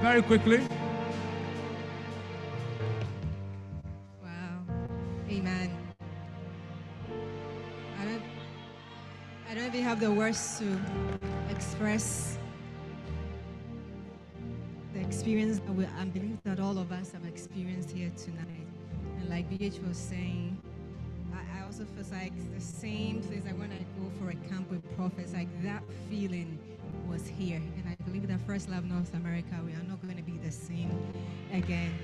[0.00, 0.60] very quickly.
[9.70, 10.80] Even have the words to
[11.48, 12.38] express
[14.92, 18.66] the experience that we, I believe that all of us have experienced here tonight.
[19.20, 20.60] And like BH was saying,
[21.32, 24.68] I, I also feel like the same place like when I go for a camp
[24.72, 26.58] with prophets, like that feeling
[27.08, 27.62] was here.
[27.76, 30.50] And I believe that First Love North America, we are not going to be the
[30.50, 30.90] same
[31.52, 31.94] again.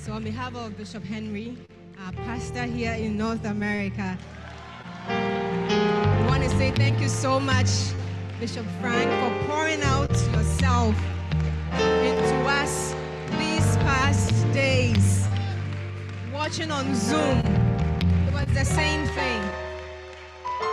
[0.00, 1.58] So on behalf of Bishop Henry,
[2.06, 4.16] our pastor here in North America,
[6.58, 7.68] say thank you so much,
[8.38, 10.94] Bishop Frank, for pouring out yourself
[11.72, 12.94] into us
[13.38, 15.26] these past days.
[16.32, 17.38] Watching on Zoom,
[18.26, 19.42] it was the same thing.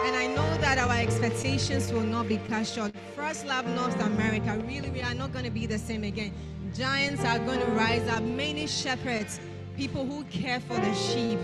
[0.05, 2.91] And I know that our expectations will not be cut short.
[3.15, 6.33] First Love North America, really, we are not going to be the same again.
[6.75, 9.39] Giants are going to rise up, many shepherds,
[9.77, 11.39] people who care for the sheep,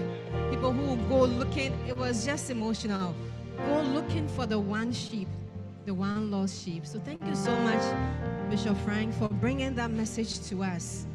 [0.49, 1.72] people who go looking.
[1.88, 3.15] It was just emotional.
[3.58, 5.27] Go looking for the one sheep,
[5.85, 6.85] the one lost sheep.
[6.85, 7.82] So thank you so much,
[8.50, 11.06] Bishop Frank, for bringing that message to us,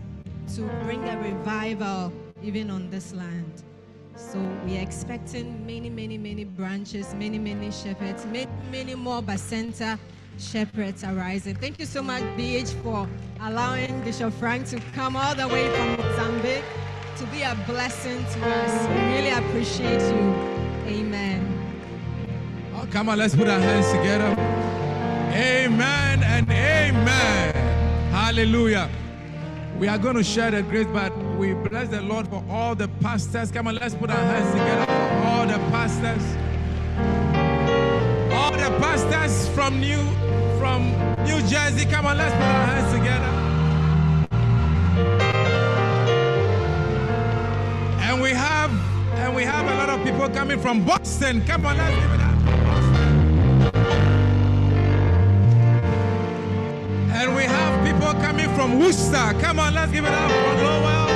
[0.54, 2.12] to bring a revival
[2.42, 3.62] even on this land.
[4.16, 9.98] So we are expecting many, many, many branches, many, many shepherds, many, many more Bacenta
[10.38, 11.56] shepherds arising.
[11.56, 13.08] Thank you so much, BH, for
[13.40, 16.64] allowing Bishop Frank to come all the way from Mozambique
[17.16, 18.88] to be a blessing to us.
[18.88, 20.60] We really appreciate you.
[20.86, 21.59] Amen.
[22.80, 24.30] Oh, come on, let's put our hands together.
[25.34, 27.54] Amen and amen.
[28.10, 28.88] Hallelujah.
[29.78, 32.88] We are going to share the grace, but we bless the Lord for all the
[33.02, 33.50] pastors.
[33.50, 36.24] Come on, let's put our hands together for all the pastors.
[38.32, 40.02] All the pastors from New
[40.58, 40.90] from
[41.24, 41.84] New Jersey.
[41.84, 43.30] Come on, let's put our hands together.
[48.00, 48.70] And we have
[49.18, 51.44] and we have a lot of people coming from Boston.
[51.44, 52.29] Come on, let's give it up.
[57.12, 59.34] And we have people coming from Worcester.
[59.40, 61.08] Come on, let's give it up for Lowell.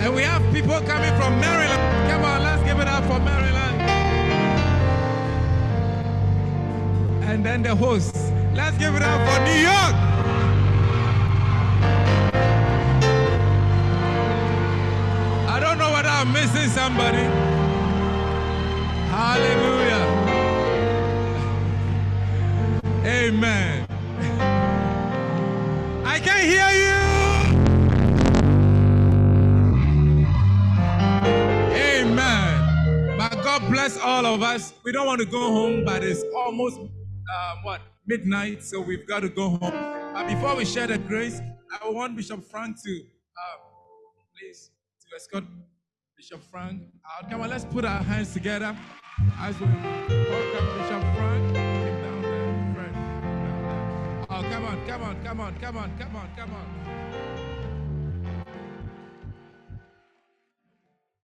[0.00, 2.10] And we have people coming from Maryland.
[2.10, 3.80] Come on, let's give it up for Maryland.
[7.24, 8.32] And then the hosts.
[8.54, 9.94] Let's give it up for New York.
[15.48, 17.24] I don't know whether I'm missing somebody.
[19.10, 19.87] Hallelujah.
[23.08, 23.86] Amen.
[26.04, 26.98] I can hear you.
[31.72, 33.16] Amen.
[33.18, 34.74] But God bless all of us.
[34.84, 39.20] We don't want to go home, but it's almost uh, what midnight, so we've got
[39.20, 39.72] to go home.
[40.12, 41.40] But before we share the grace,
[41.82, 43.56] I want Bishop Frank to uh,
[44.38, 44.70] please
[45.00, 45.44] to escort
[46.14, 47.30] Bishop Frank out.
[47.30, 48.76] Come on, let's put our hands together
[49.38, 51.77] as we welcome Bishop Frank.
[54.30, 57.27] Oh, come on, come on, come on, come on, come on, come on.